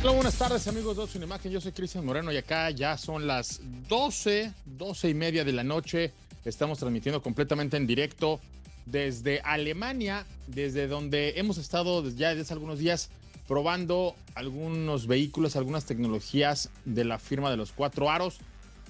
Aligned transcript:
Hola, 0.00 0.12
buenas 0.12 0.38
tardes 0.38 0.68
amigos 0.68 0.96
de 0.96 1.02
Ocio 1.02 1.20
Imagen, 1.20 1.50
yo 1.50 1.60
soy 1.60 1.72
Cristian 1.72 2.06
Moreno 2.06 2.30
y 2.30 2.36
acá 2.36 2.70
ya 2.70 2.96
son 2.96 3.26
las 3.26 3.60
12, 3.88 4.52
12 4.64 5.08
y 5.08 5.14
media 5.14 5.44
de 5.44 5.50
la 5.52 5.64
noche. 5.64 6.12
Estamos 6.44 6.78
transmitiendo 6.78 7.20
completamente 7.20 7.76
en 7.76 7.88
directo 7.88 8.38
desde 8.86 9.40
Alemania, 9.40 10.24
desde 10.46 10.86
donde 10.86 11.34
hemos 11.36 11.58
estado 11.58 12.08
ya 12.10 12.28
desde 12.28 12.42
hace 12.42 12.52
algunos 12.52 12.78
días 12.78 13.10
probando 13.48 14.14
algunos 14.36 15.08
vehículos, 15.08 15.56
algunas 15.56 15.84
tecnologías 15.84 16.70
de 16.84 17.04
la 17.04 17.18
firma 17.18 17.50
de 17.50 17.56
los 17.56 17.72
cuatro 17.72 18.08
aros. 18.08 18.38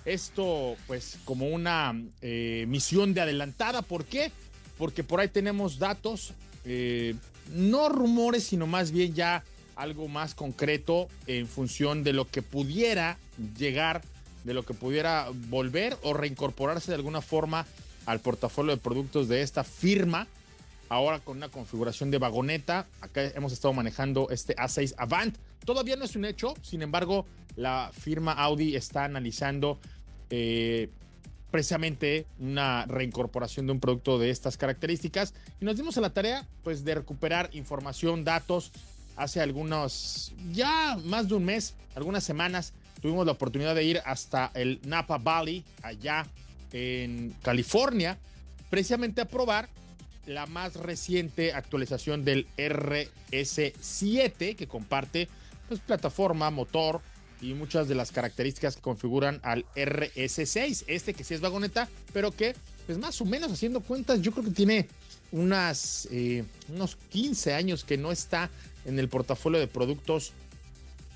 Esto 0.05 0.77
pues 0.87 1.17
como 1.25 1.49
una 1.49 1.99
eh, 2.21 2.67
misión 2.69 3.15
de 3.15 3.23
adelantada, 3.23 3.81
¿por 3.81 4.05
qué? 4.05 4.31
Porque 4.77 5.05
por 5.05 5.21
ahí 5.21 5.29
tenemos 5.29 5.79
datos, 5.79 6.35
eh, 6.67 7.15
no 7.55 7.89
rumores, 7.89 8.45
sino 8.45 8.67
más 8.67 8.91
bien 8.91 9.15
ya 9.15 9.43
algo 9.79 10.09
más 10.09 10.35
concreto 10.35 11.09
en 11.27 11.47
función 11.47 12.05
de 12.05 12.13
lo 12.13 12.27
que 12.27 12.43
pudiera 12.43 13.17
llegar, 13.57 14.03
de 14.45 14.53
lo 14.53 14.65
que 14.65 14.75
pudiera 14.75 15.29
volver 15.49 15.97
o 16.03 16.13
reincorporarse 16.13 16.91
de 16.91 16.97
alguna 16.97 17.23
forma 17.23 17.65
al 18.05 18.21
portafolio 18.21 18.73
de 18.75 18.83
productos 18.83 19.29
de 19.29 19.43
esta 19.43 19.65
firma. 19.65 20.27
Ahora 20.89 21.21
con 21.21 21.37
una 21.37 21.49
configuración 21.49 22.11
de 22.11 22.19
vagoneta, 22.19 22.87
acá 23.01 23.23
hemos 23.35 23.53
estado 23.53 23.73
manejando 23.73 24.29
este 24.31 24.57
A6 24.57 24.95
Avant. 24.97 25.37
Todavía 25.65 25.97
no 25.97 26.05
es 26.05 26.17
un 26.17 26.25
hecho, 26.25 26.55
sin 26.63 26.83
embargo, 26.83 27.27
la 27.57 27.91
firma 27.93 28.33
Audi 28.33 28.75
está 28.75 29.05
analizando 29.05 29.79
eh, 30.31 30.89
precisamente 31.51 32.27
una 32.39 32.87
reincorporación 32.87 33.67
de 33.67 33.73
un 33.73 33.81
producto 33.81 34.19
de 34.19 34.31
estas 34.31 34.57
características 34.57 35.35
y 35.61 35.65
nos 35.65 35.77
dimos 35.77 35.97
a 35.99 36.01
la 36.01 36.11
tarea 36.11 36.47
pues 36.63 36.85
de 36.85 36.95
recuperar 36.95 37.51
información, 37.53 38.25
datos, 38.25 38.73
hace 39.19 39.41
algunos, 39.41 40.33
ya 40.53 40.97
más 41.05 41.29
de 41.29 41.35
un 41.35 41.45
mes, 41.45 41.75
algunas 41.95 42.25
semanas, 42.25 42.73
tuvimos 43.03 43.27
la 43.27 43.33
oportunidad 43.33 43.75
de 43.75 43.85
ir 43.85 44.01
hasta 44.05 44.51
el 44.55 44.81
Napa 44.85 45.19
Valley, 45.19 45.65
allá 45.83 46.27
en 46.73 47.35
California, 47.43 48.17
precisamente 48.71 49.21
a 49.21 49.25
probar 49.27 49.69
la 50.27 50.47
más 50.47 50.77
reciente 50.77 51.53
actualización 51.53 52.25
del 52.25 52.47
RS7 52.57 54.55
que 54.57 54.67
comparte 54.69 55.29
pues, 55.69 55.81
plataforma, 55.81 56.51
motor 56.51 57.01
y 57.41 57.55
muchas 57.55 57.89
de 57.89 57.95
las 57.95 58.13
características 58.13 58.77
que 58.77 58.83
configuran 58.83 59.41
al 59.43 59.65
RS6, 59.75 60.85
este 60.87 61.15
que 61.15 61.25
sí 61.25 61.35
es 61.35 61.41
vagoneta, 61.41 61.89
pero 62.13 62.31
que 62.31 62.55
pues 62.87 62.99
más 62.99 63.21
o 63.21 63.25
menos 63.25 63.53
haciendo 63.53 63.81
cuentas 63.81 64.21
yo 64.21 64.33
creo 64.33 64.45
que 64.45 64.51
tiene 64.51 64.89
unas, 65.33 66.09
eh, 66.11 66.45
unos 66.69 66.97
15 67.11 67.55
años 67.55 67.85
que 67.85 67.97
no 67.97 68.13
está 68.13 68.51
en 68.85 68.99
el 68.99 69.09
portafolio 69.09 69.59
de 69.59 69.67
productos 69.67 70.33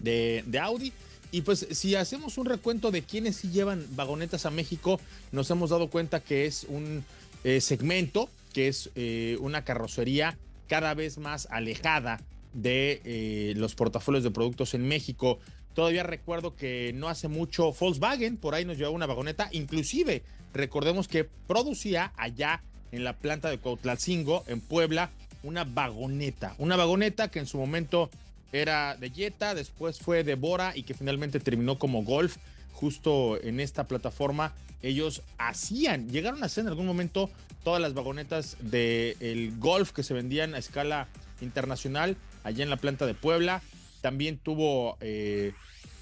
de, 0.01 0.45
de, 0.47 0.59
Audi. 0.59 0.93
Y 1.31 1.43
pues 1.43 1.67
si 1.71 1.95
hacemos 1.95 2.37
un 2.37 2.47
recuento 2.47 2.91
de 2.91 3.03
quienes 3.03 3.37
sí 3.37 3.51
llevan 3.51 3.87
vagonetas 3.97 4.45
a 4.45 4.51
México, 4.51 5.01
nos 5.31 5.51
hemos 5.51 5.71
dado 5.71 5.89
cuenta 5.89 6.21
que 6.21 6.47
es 6.47 6.65
un 6.69 7.05
eh, 7.45 7.61
segmento, 7.61 8.29
que 8.53 8.69
es 8.69 8.91
eh, 8.95 9.39
una 9.41 9.65
carrocería 9.65 10.37
cada 10.69 10.93
vez 10.95 11.19
más 11.19 11.49
alejada 11.51 12.21
de 12.53 13.55
los 13.57 13.75
portafolios 13.75 14.25
de 14.25 14.31
productos 14.31 14.75
en 14.75 14.87
México. 14.87 15.39
Todavía 15.75 16.03
recuerdo 16.03 16.55
que 16.55 16.93
no 16.95 17.09
hace 17.09 17.29
mucho 17.29 17.73
Volkswagen 17.73 18.37
por 18.37 18.55
ahí 18.55 18.67
nos 18.67 18.77
llevaba 18.77 18.95
una 18.95 19.07
vagoneta, 19.07 19.49
inclusive 19.53 20.23
recordemos 20.53 21.09
que 21.09 21.25
producía 21.25 22.13
allá 22.17 22.63
en 22.93 23.05
la 23.05 23.15
planta 23.15 23.51
de 23.51 23.59
Cuautlacingo, 23.59 24.45
en 24.47 24.61
Puebla, 24.61 25.11
una 25.43 25.65
vagoneta. 25.65 26.55
Una 26.59 26.77
vagoneta 26.77 27.29
que 27.29 27.41
en 27.41 27.47
su 27.47 27.59
momento 27.59 28.11
era 28.53 28.97
de 28.97 29.11
Jetta, 29.11 29.55
después 29.55 29.99
fue 29.99 30.25
de 30.25 30.35
Bora 30.35 30.73
y 30.77 30.83
que 30.85 30.95
finalmente 30.95 31.41
terminó 31.41 31.79
como 31.79 32.05
Golf. 32.05 32.37
Justo 32.73 33.43
en 33.43 33.61
esta 33.61 33.89
plataforma 33.89 34.53
ellos 34.83 35.23
hacían, 35.39 36.09
llegaron 36.09 36.43
a 36.43 36.47
hacer 36.47 36.63
en 36.63 36.69
algún 36.69 36.87
momento 36.87 37.31
todas 37.65 37.81
las 37.81 37.95
vagonetas 37.95 38.57
del 38.61 39.55
Golf 39.59 39.93
que 39.93 40.03
se 40.03 40.15
vendían 40.15 40.55
a 40.55 40.59
escala 40.59 41.09
internacional 41.41 42.17
allá 42.45 42.65
en 42.65 42.71
la 42.71 42.77
planta 42.77 43.07
de 43.07 43.15
Puebla. 43.15 43.63
También 44.01 44.37
tuvo 44.37 44.97
eh, 45.01 45.53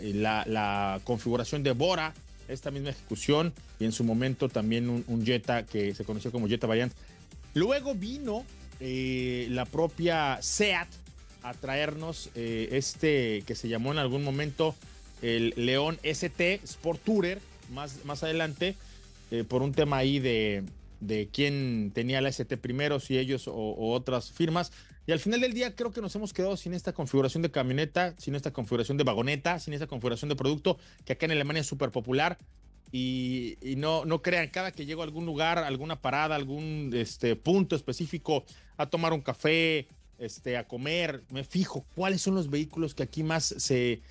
la, 0.01 1.01
configuración 1.05 1.63
de 1.63 1.73
Bora, 1.73 2.15
esta 2.53 2.71
misma 2.71 2.91
ejecución, 2.91 3.53
y 3.79 3.85
en 3.85 3.93
su 3.93 4.05
momento 4.05 4.49
también 4.49 4.89
un, 4.89 5.25
Jetta 5.25 5.65
que 5.65 5.95
se 5.95 6.05
conoció 6.05 6.33
como 6.33 6.49
Jetta 6.49 6.67
Variant. 6.67 6.93
Luego 7.55 7.95
vino 7.95 8.45
eh, 8.81 9.47
la 9.51 9.65
propia 9.65 10.39
SEAT 10.41 10.89
a 11.43 11.55
traernos 11.55 12.31
eh, 12.35 12.69
este 12.73 13.43
que 13.47 13.55
se 13.55 13.69
llamó 13.69 13.93
en 13.93 13.99
algún 13.99 14.23
momento 14.23 14.75
el 15.23 15.55
León 15.57 15.99
ST 16.03 16.61
Sport 16.65 17.03
Tourer, 17.05 17.41
más, 17.71 18.05
más 18.05 18.23
adelante, 18.23 18.75
eh, 19.31 19.45
por 19.45 19.63
un 19.63 19.73
tema 19.73 19.99
ahí 19.99 20.19
de, 20.19 20.65
de 21.01 21.29
quién 21.33 21.93
tenía 21.95 22.21
la 22.21 22.29
ST 22.29 22.57
primero, 22.57 23.01
si 23.01 23.19
ellos 23.19 23.49
o, 23.49 23.93
otras 23.93 24.31
firmas. 24.31 24.73
Y 25.07 25.13
al 25.13 25.19
final 25.19 25.41
del 25.41 25.53
día 25.53 25.75
creo 25.75 25.91
que 25.91 26.01
nos 26.01 26.15
hemos 26.15 26.33
quedado 26.33 26.57
sin 26.57 26.75
esta 26.75 26.93
configuración 26.93 27.43
de 27.43 27.51
camioneta, 27.51 28.15
sin 28.19 28.35
esta 28.35 28.53
configuración 28.53 28.97
de 28.99 29.05
vagoneta, 29.05 29.59
sin 29.59 29.75
esta 29.75 29.87
configuración 29.87 30.29
de 30.29 30.37
producto, 30.37 30.79
que 31.05 31.15
acá 31.15 31.27
en 31.27 31.33
Alemania 31.33 31.61
es 31.61 31.67
súper 31.67 31.91
popular. 31.91 32.39
Y, 32.93 33.57
y, 33.61 33.77
no, 33.77 34.05
no 34.05 34.21
crean, 34.21 34.49
cada 34.49 34.73
que 34.73 34.85
llego 34.85 35.03
a 35.03 35.05
algún 35.05 35.25
lugar, 35.25 35.59
alguna 35.59 36.01
parada, 36.01 36.35
algún 36.35 36.91
este, 36.93 37.37
punto 37.37 37.77
específico, 37.77 38.45
a 38.77 38.87
tomar 38.87 39.13
un 39.13 39.21
café, 39.21 39.87
este, 40.19 40.57
a 40.57 40.69
comer, 40.69 41.25
me 41.31 41.45
fijo 41.45 41.87
cuáles 41.95 42.21
son 42.21 42.35
los 42.35 42.51
vehículos 42.51 42.95
que 42.95 43.03
aquí 43.03 43.23
más 43.23 43.45
se, 43.45 44.03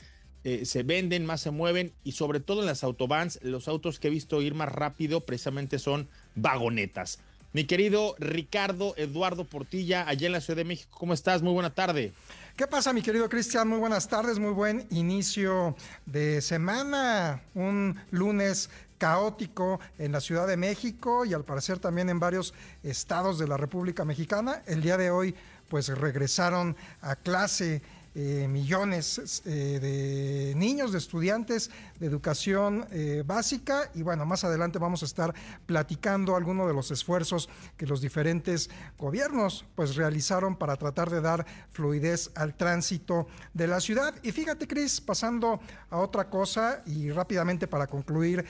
eh, 0.44 0.66
se 0.66 0.84
venden, 0.84 1.26
más 1.26 1.42
se 1.42 1.52
mueven 1.52 1.94
y 2.04 2.14
sobre 2.14 2.40
todo 2.40 2.62
en 2.62 2.68
las 2.68 2.84
autobans, 2.84 3.40
los 3.44 3.68
autos 3.68 4.00
que 4.00 4.08
he 4.08 4.12
visto 4.12 4.42
ir 4.42 4.54
más 4.56 4.70
rápido 4.70 5.26
precisamente 5.26 5.78
son 5.78 6.10
vagonetas. 6.36 7.20
Mi 7.52 7.64
querido 7.64 8.16
Ricardo 8.20 8.94
Eduardo 8.96 9.44
Portilla, 9.44 10.08
allá 10.08 10.28
en 10.28 10.34
la 10.34 10.42
Ciudad 10.42 10.58
de 10.58 10.66
México, 10.66 10.96
¿cómo 11.00 11.16
estás? 11.16 11.42
Muy 11.42 11.52
buena 11.52 11.74
tarde. 11.74 12.14
¿Qué 12.56 12.68
pasa, 12.68 12.94
mi 12.94 13.02
querido 13.02 13.28
Cristian? 13.28 13.68
Muy 13.68 13.80
buenas 13.80 14.08
tardes, 14.08 14.38
muy 14.38 14.52
buen 14.52 14.86
inicio 14.92 15.76
de 16.06 16.42
semana. 16.42 17.42
Un 17.56 18.00
lunes 18.12 18.70
caótico 19.00 19.80
en 19.98 20.12
la 20.12 20.22
Ciudad 20.22 20.46
de 20.46 20.58
México 20.58 21.26
y 21.26 21.34
al 21.34 21.44
parecer 21.44 21.80
también 21.80 22.10
en 22.10 22.20
varios 22.20 22.54
estados 22.84 23.40
de 23.40 23.48
la 23.48 23.58
República 23.58 24.06
Mexicana. 24.06 24.62
El 24.68 24.84
día 24.84 24.98
de 24.98 25.10
hoy, 25.10 25.34
pues 25.70 25.88
regresaron 25.88 26.78
a 27.02 27.16
clase 27.16 27.82
eh, 28.22 28.50
millones 28.50 29.42
eh, 29.46 29.80
de 29.80 30.54
niños, 30.54 30.92
de 30.92 30.98
estudiantes 30.98 31.72
de 32.02 32.06
educación 32.06 32.86
eh, 32.92 33.24
básica 33.26 33.90
y 33.96 34.02
bueno, 34.02 34.26
más 34.26 34.44
adelante 34.44 34.78
vamos 34.78 35.04
a 35.04 35.06
estar 35.06 35.34
platicando 35.66 36.36
algunos 36.36 36.68
de 36.68 36.74
los 36.74 36.92
esfuerzos 36.92 37.48
que 37.78 37.86
los 37.86 38.02
diferentes 38.02 38.70
gobiernos 38.98 39.64
pues 39.74 39.96
realizaron 39.96 40.58
para 40.58 40.76
tratar 40.76 41.10
de 41.10 41.22
dar 41.22 41.46
fluidez 41.72 42.32
al 42.36 42.58
tránsito 42.58 43.28
de 43.54 43.68
la 43.68 43.80
ciudad. 43.80 44.14
Y 44.22 44.34
fíjate, 44.34 44.68
Cris, 44.68 45.00
pasando 45.00 45.62
a 45.90 45.98
otra 46.00 46.30
cosa 46.30 46.84
y 46.86 47.12
rápidamente 47.12 47.68
para 47.68 47.88
concluir. 47.88 48.46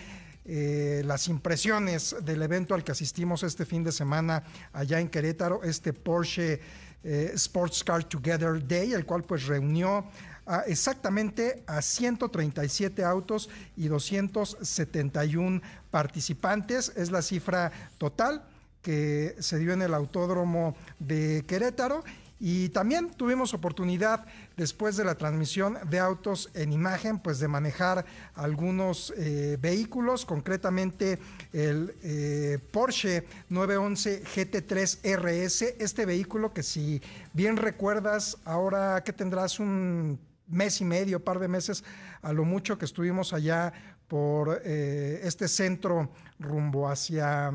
Las 0.51 1.27
impresiones 1.27 2.15
del 2.23 2.41
evento 2.41 2.73
al 2.73 2.83
que 2.83 2.91
asistimos 2.91 3.43
este 3.43 3.67
fin 3.67 3.83
de 3.83 3.91
semana 3.91 4.41
allá 4.73 4.99
en 4.99 5.07
Querétaro, 5.07 5.61
este 5.61 5.93
Porsche 5.93 6.59
eh, 7.03 7.31
Sports 7.35 7.83
Car 7.83 8.03
Together 8.03 8.65
Day, 8.65 8.93
el 8.93 9.05
cual 9.05 9.23
pues 9.23 9.45
reunió 9.45 10.05
a 10.45 10.61
exactamente 10.61 11.63
a 11.67 11.81
137 11.81 13.03
autos 13.03 13.49
y 13.77 13.87
271 13.87 15.61
participantes. 15.91 16.91
Es 16.95 17.11
la 17.11 17.21
cifra 17.21 17.71
total 17.97 18.43
que 18.81 19.35
se 19.39 19.59
dio 19.59 19.73
en 19.73 19.81
el 19.81 19.93
autódromo 19.93 20.75
de 20.97 21.43
Querétaro. 21.47 22.03
Y 22.39 22.69
también 22.69 23.11
tuvimos 23.11 23.53
oportunidad, 23.53 24.25
después 24.55 24.95
de 24.95 25.03
la 25.03 25.15
transmisión 25.15 25.77
de 25.89 25.99
autos 25.99 26.49
en 26.53 26.71
imagen, 26.71 27.19
pues 27.19 27.39
de 27.39 27.47
manejar 27.47 28.05
algunos 28.33 29.13
eh, 29.17 29.57
vehículos, 29.59 30.25
concretamente 30.25 31.19
el 31.51 31.95
eh, 32.01 32.59
Porsche 32.71 33.25
911 33.49 34.23
GT3 34.23 35.17
RS, 35.17 35.61
este 35.79 36.05
vehículo 36.05 36.53
que 36.53 36.63
si 36.63 37.01
bien 37.33 37.57
recuerdas, 37.57 38.37
ahora 38.45 39.03
que 39.03 39.11
tendrás 39.11 39.59
un 39.59 40.19
mes 40.47 40.81
y 40.81 40.85
medio, 40.85 41.23
par 41.23 41.39
de 41.39 41.47
meses, 41.47 41.83
a 42.21 42.33
lo 42.33 42.43
mucho 42.43 42.77
que 42.77 42.85
estuvimos 42.85 43.33
allá 43.33 43.73
por 44.07 44.61
eh, 44.65 45.21
este 45.23 45.47
centro 45.47 46.09
rumbo 46.39 46.89
hacia 46.89 47.51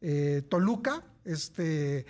eh, 0.00 0.42
Toluca, 0.48 1.02
este 1.24 2.06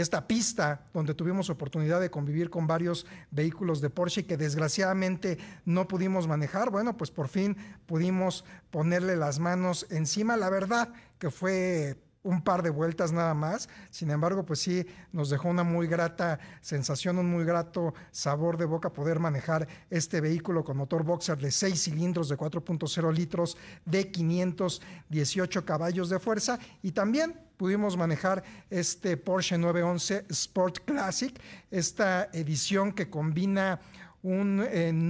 esta 0.00 0.26
pista 0.26 0.86
donde 0.92 1.14
tuvimos 1.14 1.50
oportunidad 1.50 2.00
de 2.00 2.10
convivir 2.10 2.50
con 2.50 2.66
varios 2.66 3.06
vehículos 3.30 3.80
de 3.80 3.90
Porsche 3.90 4.26
que 4.26 4.36
desgraciadamente 4.36 5.38
no 5.64 5.88
pudimos 5.88 6.26
manejar. 6.26 6.70
Bueno, 6.70 6.96
pues 6.96 7.10
por 7.10 7.28
fin 7.28 7.56
pudimos 7.86 8.44
ponerle 8.70 9.16
las 9.16 9.38
manos 9.38 9.86
encima. 9.90 10.36
La 10.36 10.50
verdad 10.50 10.92
que 11.18 11.30
fue 11.30 11.96
un 12.22 12.42
par 12.42 12.62
de 12.62 12.70
vueltas 12.70 13.12
nada 13.12 13.34
más. 13.34 13.68
Sin 13.90 14.10
embargo, 14.10 14.44
pues 14.44 14.60
sí, 14.60 14.86
nos 15.12 15.30
dejó 15.30 15.48
una 15.48 15.64
muy 15.64 15.86
grata 15.86 16.38
sensación, 16.60 17.18
un 17.18 17.30
muy 17.30 17.44
grato 17.44 17.94
sabor 18.10 18.56
de 18.56 18.66
boca 18.66 18.92
poder 18.92 19.18
manejar 19.18 19.66
este 19.88 20.20
vehículo 20.20 20.64
con 20.64 20.76
motor 20.76 21.02
boxer 21.02 21.38
de 21.38 21.50
6 21.50 21.82
cilindros 21.82 22.28
de 22.28 22.36
4.0 22.36 23.12
litros 23.12 23.56
de 23.84 24.10
518 24.10 25.64
caballos 25.64 26.10
de 26.10 26.18
fuerza 26.18 26.58
y 26.82 26.92
también 26.92 27.34
pudimos 27.56 27.96
manejar 27.96 28.42
este 28.70 29.18
Porsche 29.18 29.58
911 29.58 30.24
Sport 30.30 30.78
Classic, 30.86 31.38
esta 31.70 32.30
edición 32.32 32.92
que 32.92 33.10
combina 33.10 33.80
un 34.22 34.56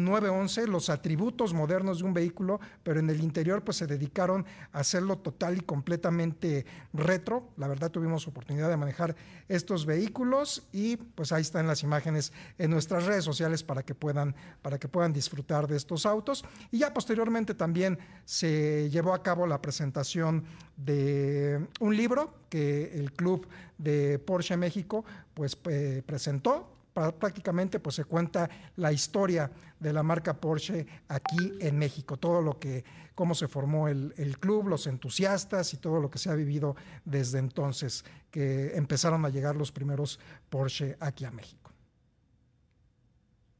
911, 0.04 0.68
los 0.68 0.88
atributos 0.88 1.52
modernos 1.52 1.98
de 1.98 2.04
un 2.04 2.14
vehículo, 2.14 2.60
pero 2.82 3.00
en 3.00 3.10
el 3.10 3.20
interior 3.20 3.64
pues 3.64 3.78
se 3.78 3.86
dedicaron 3.86 4.46
a 4.72 4.80
hacerlo 4.80 5.18
total 5.18 5.58
y 5.58 5.60
completamente 5.60 6.64
retro. 6.92 7.48
La 7.56 7.66
verdad 7.66 7.90
tuvimos 7.90 8.28
oportunidad 8.28 8.68
de 8.68 8.76
manejar 8.76 9.16
estos 9.48 9.84
vehículos 9.84 10.68
y 10.72 10.96
pues 10.96 11.32
ahí 11.32 11.42
están 11.42 11.66
las 11.66 11.82
imágenes 11.82 12.32
en 12.58 12.70
nuestras 12.70 13.06
redes 13.06 13.24
sociales 13.24 13.64
para 13.64 13.82
que 13.82 13.94
puedan, 13.94 14.34
para 14.62 14.78
que 14.78 14.88
puedan 14.88 15.12
disfrutar 15.12 15.66
de 15.66 15.76
estos 15.76 16.06
autos. 16.06 16.44
Y 16.70 16.78
ya 16.78 16.94
posteriormente 16.94 17.54
también 17.54 17.98
se 18.24 18.90
llevó 18.90 19.12
a 19.12 19.22
cabo 19.22 19.46
la 19.46 19.60
presentación 19.60 20.44
de 20.76 21.66
un 21.80 21.96
libro 21.96 22.34
que 22.48 22.92
el 22.94 23.12
club 23.12 23.46
de 23.76 24.18
Porsche 24.18 24.56
México 24.56 25.04
pues 25.34 25.58
eh, 25.68 26.02
presentó 26.06 26.79
prácticamente 26.92 27.80
pues 27.80 27.96
se 27.96 28.04
cuenta 28.04 28.50
la 28.76 28.92
historia 28.92 29.50
de 29.78 29.92
la 29.92 30.02
marca 30.02 30.40
Porsche 30.40 30.86
aquí 31.08 31.52
en 31.60 31.78
México, 31.78 32.16
todo 32.16 32.42
lo 32.42 32.58
que, 32.58 32.84
cómo 33.14 33.34
se 33.34 33.48
formó 33.48 33.88
el, 33.88 34.38
club, 34.38 34.68
los 34.68 34.86
entusiastas 34.86 35.74
y 35.74 35.78
todo 35.78 36.00
lo 36.00 36.10
que 36.10 36.18
se 36.18 36.30
ha 36.30 36.34
vivido 36.34 36.76
desde 37.04 37.38
entonces 37.38 38.04
que 38.30 38.76
empezaron 38.76 39.24
a 39.24 39.28
llegar 39.28 39.56
los 39.56 39.72
primeros 39.72 40.20
Porsche 40.48 40.96
aquí 41.00 41.24
a 41.24 41.30
México. 41.30 41.70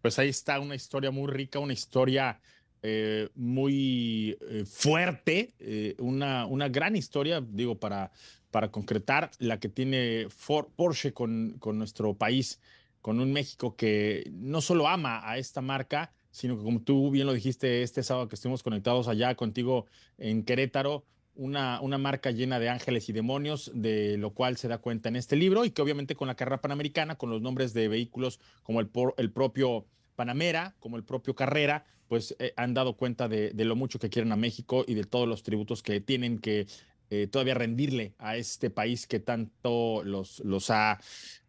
Pues 0.02 0.18
ahí 0.18 0.30
está 0.30 0.58
una 0.60 0.74
historia 0.74 1.10
muy 1.10 1.30
rica, 1.30 1.58
una 1.58 1.74
historia 1.74 2.40
eh, 2.82 3.28
muy 3.34 4.38
eh, 4.40 4.64
fuerte, 4.64 5.54
eh, 5.58 5.94
una, 5.98 6.46
una 6.46 6.68
gran 6.70 6.96
historia, 6.96 7.42
digo, 7.46 7.78
para, 7.78 8.10
para 8.50 8.70
concretar 8.70 9.30
la 9.38 9.60
que 9.60 9.68
tiene 9.68 10.28
Porsche 10.76 11.12
con, 11.12 11.56
con 11.58 11.76
nuestro 11.76 12.14
país 12.14 12.58
con 13.00 13.20
un 13.20 13.32
México 13.32 13.76
que 13.76 14.30
no 14.32 14.60
solo 14.60 14.88
ama 14.88 15.28
a 15.28 15.38
esta 15.38 15.60
marca, 15.60 16.12
sino 16.30 16.56
que 16.56 16.62
como 16.62 16.80
tú 16.82 17.10
bien 17.10 17.26
lo 17.26 17.32
dijiste 17.32 17.82
este 17.82 18.02
sábado 18.02 18.28
que 18.28 18.34
estuvimos 18.34 18.62
conectados 18.62 19.08
allá 19.08 19.34
contigo 19.34 19.86
en 20.18 20.44
Querétaro, 20.44 21.04
una, 21.34 21.80
una 21.80 21.98
marca 21.98 22.30
llena 22.30 22.58
de 22.58 22.68
ángeles 22.68 23.08
y 23.08 23.12
demonios, 23.12 23.70
de 23.74 24.16
lo 24.18 24.34
cual 24.34 24.56
se 24.56 24.68
da 24.68 24.78
cuenta 24.78 25.08
en 25.08 25.16
este 25.16 25.36
libro 25.36 25.64
y 25.64 25.70
que 25.70 25.82
obviamente 25.82 26.14
con 26.14 26.28
la 26.28 26.34
carrera 26.34 26.60
panamericana, 26.60 27.16
con 27.16 27.30
los 27.30 27.40
nombres 27.40 27.72
de 27.72 27.88
vehículos 27.88 28.40
como 28.62 28.80
el, 28.80 28.90
el 29.16 29.32
propio 29.32 29.86
Panamera, 30.16 30.74
como 30.80 30.98
el 30.98 31.04
propio 31.04 31.34
Carrera, 31.34 31.86
pues 32.06 32.36
eh, 32.40 32.52
han 32.56 32.74
dado 32.74 32.94
cuenta 32.94 33.26
de, 33.28 33.52
lo 33.54 33.76
mucho 33.76 33.98
que 33.98 34.10
quieren 34.10 34.32
a 34.32 34.36
México 34.36 34.84
y 34.86 34.94
de 34.94 35.04
todos 35.04 35.26
los 35.26 35.42
tributos 35.42 35.82
que 35.82 36.00
tienen 36.00 36.40
que 36.40 36.66
eh, 37.08 37.26
todavía 37.26 37.54
rendirle 37.54 38.14
a 38.18 38.36
este 38.36 38.68
país 38.68 39.06
que 39.06 39.20
tanto 39.20 40.02
los, 40.04 40.40
los 40.40 40.70
ha 40.70 41.00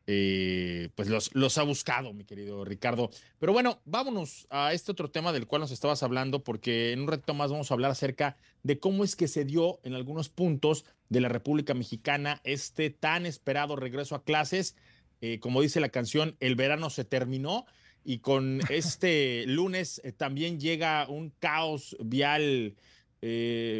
eh, 0.08 0.90
pues 0.96 1.10
los, 1.10 1.34
los 1.36 1.58
ha 1.58 1.64
buscado, 1.64 2.14
mi 2.14 2.26
querido 2.26 2.66
Ricardo. 2.66 3.12
Pero 3.40 3.54
bueno, 3.54 3.82
vámonos 3.86 4.48
a 4.50 4.74
este 4.74 4.92
otro 4.92 5.12
tema 5.12 5.32
del 5.32 5.48
cual 5.48 5.62
nos 5.62 5.72
estabas 5.72 6.02
hablando, 6.04 6.44
porque 6.44 6.92
en 6.92 7.02
un 7.02 7.08
reto 7.08 7.34
más 7.34 7.52
vamos 7.52 7.70
a 7.70 7.74
hablar 7.76 7.92
acerca 7.92 8.36
de 8.64 8.80
cómo 8.80 9.04
es 9.04 9.16
que 9.16 9.28
se 9.28 9.46
dio 9.46 9.80
en 9.84 9.94
algunos 9.94 10.30
puntos 10.30 10.86
de 11.10 11.22
la 11.22 11.30
República 11.30 11.74
Mexicana 11.74 12.42
este 12.44 12.90
tan 12.90 13.26
esperado 13.26 13.76
regreso 13.76 14.16
a 14.16 14.24
clases. 14.24 14.76
Eh, 15.22 15.40
como 15.40 15.62
dice 15.62 15.80
la 15.80 15.90
canción, 15.90 16.36
el 16.40 16.56
verano 16.56 16.90
se 16.90 17.06
terminó 17.06 17.66
y 18.04 18.20
con 18.20 18.60
este 18.70 19.46
lunes 19.46 20.02
eh, 20.04 20.12
también 20.12 20.60
llega 20.60 21.08
un 21.08 21.32
caos 21.40 21.96
vial 22.00 22.76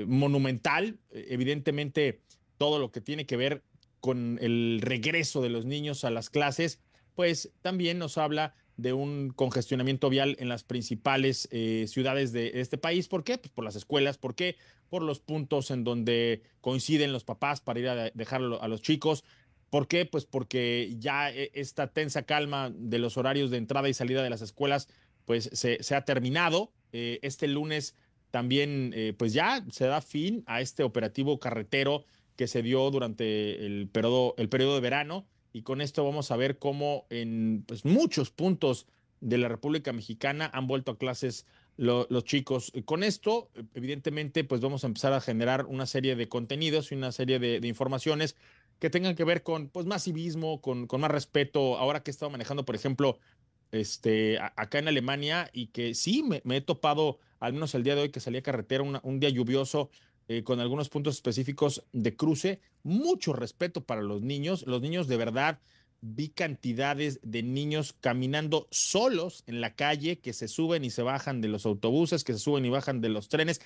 monumental. 0.06 1.00
Evidentemente, 1.10 2.22
todo 2.60 2.78
lo 2.78 2.92
que 2.92 3.02
tiene 3.02 3.26
que 3.26 3.38
ver 3.38 3.64
con 4.02 4.40
el 4.42 4.80
regreso 4.82 5.42
de 5.42 5.50
los 5.50 5.66
niños 5.66 6.04
a 6.04 6.10
las 6.10 6.30
clases, 6.30 6.80
pues 7.16 7.52
también 7.62 8.00
nos 8.00 8.18
habla 8.18 8.56
de 8.78 8.94
un 8.94 9.30
congestionamiento 9.30 10.10
vial 10.10 10.36
en 10.40 10.50
las 10.50 10.64
principales 10.64 11.48
eh, 11.52 11.86
ciudades 11.88 12.32
de 12.32 12.60
este 12.62 12.78
país. 12.78 13.08
¿Por 13.08 13.24
qué? 13.24 13.38
Pues 13.38 13.52
por 13.52 13.64
las 13.64 13.76
escuelas. 13.76 14.18
¿Por 14.18 14.34
qué? 14.34 14.58
Por 14.90 15.04
los 15.04 15.20
puntos 15.20 15.72
en 15.72 15.84
donde 15.84 16.42
coinciden 16.62 17.14
los 17.14 17.24
papás 17.24 17.62
para 17.62 17.80
ir 17.80 17.90
a 17.90 18.10
dejar 18.10 18.42
a 18.42 18.68
los 18.68 18.82
chicos. 18.82 19.24
¿Por 19.70 19.88
qué? 19.88 20.06
Pues 20.06 20.26
porque 20.26 20.96
ya 20.98 21.32
eh, 21.32 21.52
esta 21.54 21.88
tensa 21.88 22.24
calma 22.24 22.72
de 22.74 22.98
los 22.98 23.18
horarios 23.18 23.52
de 23.52 23.58
entrada 23.58 23.88
y 23.88 23.94
salida 23.94 24.24
de 24.24 24.30
las 24.30 24.42
escuelas, 24.42 24.90
pues 25.26 25.50
se, 25.54 25.96
ha 25.96 26.04
terminado. 26.04 26.74
Eh, 26.92 27.20
este 27.22 27.48
lunes 27.48 27.96
también, 28.32 28.96
pues 29.18 29.34
ya 29.34 29.64
se 29.72 29.86
da 29.86 30.00
fin 30.00 30.44
a 30.48 30.62
este 30.62 30.84
operativo 30.84 31.38
carretero 31.40 32.06
que 32.42 32.48
se 32.48 32.64
dio 32.64 32.90
durante 32.90 33.68
el 33.68 33.88
periodo, 33.88 34.34
el 34.40 34.50
periodo 34.50 34.74
de 34.74 34.82
verano. 34.82 35.28
Y 35.54 35.62
con 35.62 35.80
esto 35.80 36.04
vamos 36.04 36.32
a 36.32 36.38
ver 36.38 36.58
cómo 36.58 37.06
en 37.12 37.64
pues, 37.68 37.86
muchos 37.86 38.32
puntos 38.32 38.88
de 39.20 39.38
la 39.38 39.48
República 39.48 39.94
Mexicana 39.94 40.50
han 40.52 40.66
vuelto 40.66 40.90
a 40.90 40.98
clases 40.98 41.46
los 41.78 42.24
chicos. 42.24 42.74
Con 42.86 43.04
esto, 43.04 43.52
evidentemente, 43.76 44.44
pues 44.44 44.60
vamos 44.60 44.84
a 44.84 44.88
empezar 44.88 45.14
a 45.14 45.22
generar 45.22 45.68
una 45.68 45.86
serie 45.86 46.16
de 46.16 46.30
contenidos 46.30 46.92
y 46.92 46.96
una 46.96 47.12
serie 47.12 47.38
de, 47.38 47.68
informaciones 47.68 48.36
que 48.80 48.90
tengan 48.90 49.14
que 49.14 49.24
ver 49.24 49.44
con 49.44 49.70
pues, 49.70 49.86
más 49.86 50.06
civismo, 50.06 50.62
con, 50.62 50.88
con 50.88 51.00
más 51.02 51.12
respeto. 51.12 51.78
Ahora 51.78 52.02
que 52.02 52.10
he 52.10 52.14
estado 52.14 52.32
manejando, 52.32 52.66
por 52.66 52.74
ejemplo, 52.74 53.20
este, 53.72 54.40
acá 54.40 54.80
en 54.80 54.88
Alemania 54.88 55.48
y 55.54 55.68
que 55.68 55.94
sí 55.94 56.24
me, 56.24 56.42
he 56.58 56.62
topado, 56.62 57.20
al 57.40 57.54
menos 57.54 57.76
el 57.76 57.84
día 57.84 57.94
de 57.94 58.02
hoy 58.02 58.10
que 58.10 58.20
salí 58.20 58.40
a 58.40 58.42
carretera, 58.42 58.82
un 58.82 59.20
día 59.20 59.30
lluvioso, 59.30 59.92
eh, 60.32 60.44
con 60.46 60.62
algunos 60.62 60.88
puntos 60.88 61.16
específicos 61.16 61.84
de 61.92 62.16
cruce. 62.16 62.62
Mucho 62.84 63.34
respeto 63.34 63.84
para 63.84 64.02
los 64.02 64.22
niños. 64.22 64.66
Los 64.66 64.82
niños 64.82 65.10
de 65.10 65.18
verdad 65.18 65.60
vi 66.00 66.30
cantidades 66.30 67.20
de 67.22 67.44
niños 67.44 67.94
caminando 68.00 68.66
solos 68.72 69.44
en 69.46 69.60
la 69.60 69.76
calle, 69.76 70.20
que 70.20 70.32
se 70.32 70.48
suben 70.48 70.86
y 70.86 70.90
se 70.90 71.02
bajan 71.02 71.42
de 71.42 71.50
los 71.50 71.66
autobuses, 71.66 72.24
que 72.24 72.32
se 72.32 72.40
suben 72.40 72.64
y 72.64 72.70
bajan 72.70 73.02
de 73.02 73.10
los 73.10 73.28
trenes, 73.28 73.60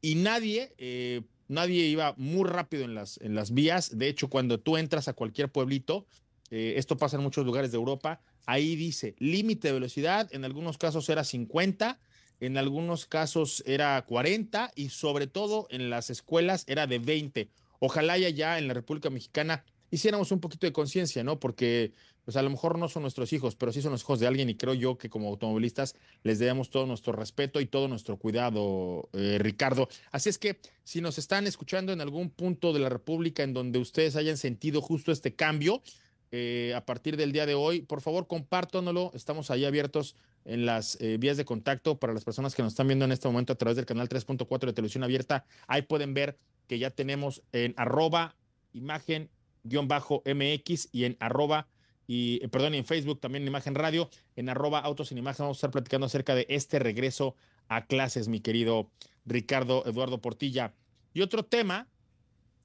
y 0.00 0.14
nadie, 0.14 0.72
eh, 0.78 1.24
nadie 1.46 1.84
iba 1.84 2.14
muy 2.16 2.48
rápido 2.48 2.84
en 2.84 2.94
las, 2.94 3.18
en 3.18 3.34
las 3.34 3.52
vías. 3.52 3.98
De 3.98 4.08
hecho, 4.08 4.30
cuando 4.30 4.58
tú 4.58 4.78
entras 4.78 5.08
a 5.08 5.12
cualquier 5.12 5.50
pueblito, 5.50 6.06
eh, 6.50 6.74
esto 6.78 6.96
pasa 6.96 7.18
en 7.18 7.22
muchos 7.22 7.44
lugares 7.44 7.70
de 7.70 7.76
Europa, 7.76 8.22
ahí 8.46 8.76
dice 8.76 9.14
límite 9.18 9.68
de 9.68 9.74
velocidad, 9.74 10.26
en 10.32 10.46
algunos 10.46 10.78
casos 10.78 11.06
era 11.10 11.22
50, 11.22 12.00
en 12.40 12.56
algunos 12.56 13.06
casos 13.06 13.62
era 13.66 14.00
40 14.06 14.72
y 14.74 14.90
sobre 14.90 15.26
todo 15.26 15.66
en 15.70 15.90
las 15.90 16.10
escuelas 16.10 16.64
era 16.66 16.86
de 16.86 16.98
20. 16.98 17.50
Ojalá 17.80 18.18
ya 18.18 18.58
en 18.58 18.68
la 18.68 18.74
República 18.74 19.10
Mexicana 19.10 19.64
hiciéramos 19.90 20.32
un 20.32 20.40
poquito 20.40 20.66
de 20.66 20.72
conciencia, 20.72 21.24
¿no? 21.24 21.38
Porque 21.40 21.92
pues 22.24 22.36
a 22.36 22.42
lo 22.42 22.50
mejor 22.50 22.76
no 22.78 22.88
son 22.88 23.02
nuestros 23.02 23.32
hijos, 23.32 23.56
pero 23.56 23.72
sí 23.72 23.80
son 23.80 23.92
los 23.92 24.02
hijos 24.02 24.20
de 24.20 24.26
alguien 24.26 24.50
y 24.50 24.54
creo 24.54 24.74
yo 24.74 24.98
que 24.98 25.08
como 25.08 25.30
automovilistas 25.30 25.94
les 26.24 26.38
debemos 26.38 26.68
todo 26.68 26.84
nuestro 26.84 27.14
respeto 27.14 27.58
y 27.58 27.64
todo 27.64 27.88
nuestro 27.88 28.18
cuidado, 28.18 29.08
eh, 29.14 29.38
Ricardo. 29.40 29.88
Así 30.10 30.28
es 30.28 30.36
que 30.36 30.60
si 30.84 31.00
nos 31.00 31.16
están 31.16 31.46
escuchando 31.46 31.90
en 31.90 32.02
algún 32.02 32.28
punto 32.28 32.74
de 32.74 32.80
la 32.80 32.90
República 32.90 33.42
en 33.44 33.54
donde 33.54 33.78
ustedes 33.78 34.14
hayan 34.14 34.36
sentido 34.36 34.82
justo 34.82 35.10
este 35.10 35.34
cambio, 35.34 35.82
eh, 36.30 36.72
a 36.76 36.84
partir 36.84 37.16
del 37.16 37.32
día 37.32 37.46
de 37.46 37.54
hoy, 37.54 37.82
por 37.82 38.00
favor 38.00 38.26
compártanlo, 38.26 39.10
estamos 39.14 39.50
ahí 39.50 39.64
abiertos 39.64 40.16
en 40.44 40.66
las 40.66 41.00
eh, 41.00 41.16
vías 41.18 41.36
de 41.36 41.44
contacto 41.44 41.98
para 41.98 42.12
las 42.12 42.24
personas 42.24 42.54
que 42.54 42.62
nos 42.62 42.72
están 42.72 42.86
viendo 42.86 43.04
en 43.04 43.12
este 43.12 43.28
momento 43.28 43.52
a 43.52 43.56
través 43.56 43.76
del 43.76 43.86
canal 43.86 44.08
3.4 44.08 44.66
de 44.66 44.72
televisión 44.72 45.04
abierta. 45.04 45.44
Ahí 45.66 45.82
pueden 45.82 46.14
ver 46.14 46.38
que 46.66 46.78
ya 46.78 46.90
tenemos 46.90 47.42
en 47.52 47.74
arroba 47.76 48.36
imagen 48.72 49.30
guion 49.64 49.88
bajo 49.88 50.22
MX 50.26 50.88
y 50.92 51.04
en 51.04 51.16
arroba 51.20 51.68
y 52.06 52.42
eh, 52.42 52.48
perdón, 52.48 52.74
en 52.74 52.86
Facebook 52.86 53.20
también 53.20 53.42
en 53.42 53.48
Imagen 53.48 53.74
Radio, 53.74 54.08
en 54.34 54.48
arroba 54.48 54.80
Autos 54.80 55.12
en 55.12 55.18
Imagen 55.18 55.44
vamos 55.44 55.58
a 55.58 55.60
estar 55.60 55.70
platicando 55.70 56.06
acerca 56.06 56.34
de 56.34 56.46
este 56.48 56.78
regreso 56.78 57.36
a 57.68 57.84
clases, 57.86 58.28
mi 58.28 58.40
querido 58.40 58.90
Ricardo 59.26 59.84
Eduardo 59.86 60.20
Portilla. 60.20 60.74
Y 61.12 61.20
otro 61.20 61.44
tema, 61.44 61.86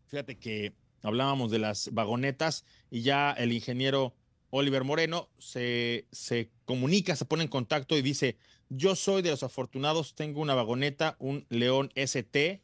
fíjate 0.07 0.39
que 0.39 0.73
hablábamos 1.03 1.51
de 1.51 1.59
las 1.59 1.93
vagonetas 1.93 2.65
y 2.89 3.01
ya 3.01 3.31
el 3.31 3.51
ingeniero 3.51 4.15
Oliver 4.49 4.83
Moreno 4.83 5.29
se, 5.37 6.07
se 6.11 6.49
comunica, 6.65 7.15
se 7.15 7.25
pone 7.25 7.43
en 7.43 7.49
contacto 7.49 7.97
y 7.97 8.01
dice, 8.01 8.37
yo 8.69 8.95
soy 8.95 9.21
de 9.21 9.31
los 9.31 9.43
afortunados, 9.43 10.15
tengo 10.15 10.41
una 10.41 10.55
vagoneta, 10.55 11.15
un 11.19 11.45
León 11.49 11.91
ST 11.95 12.61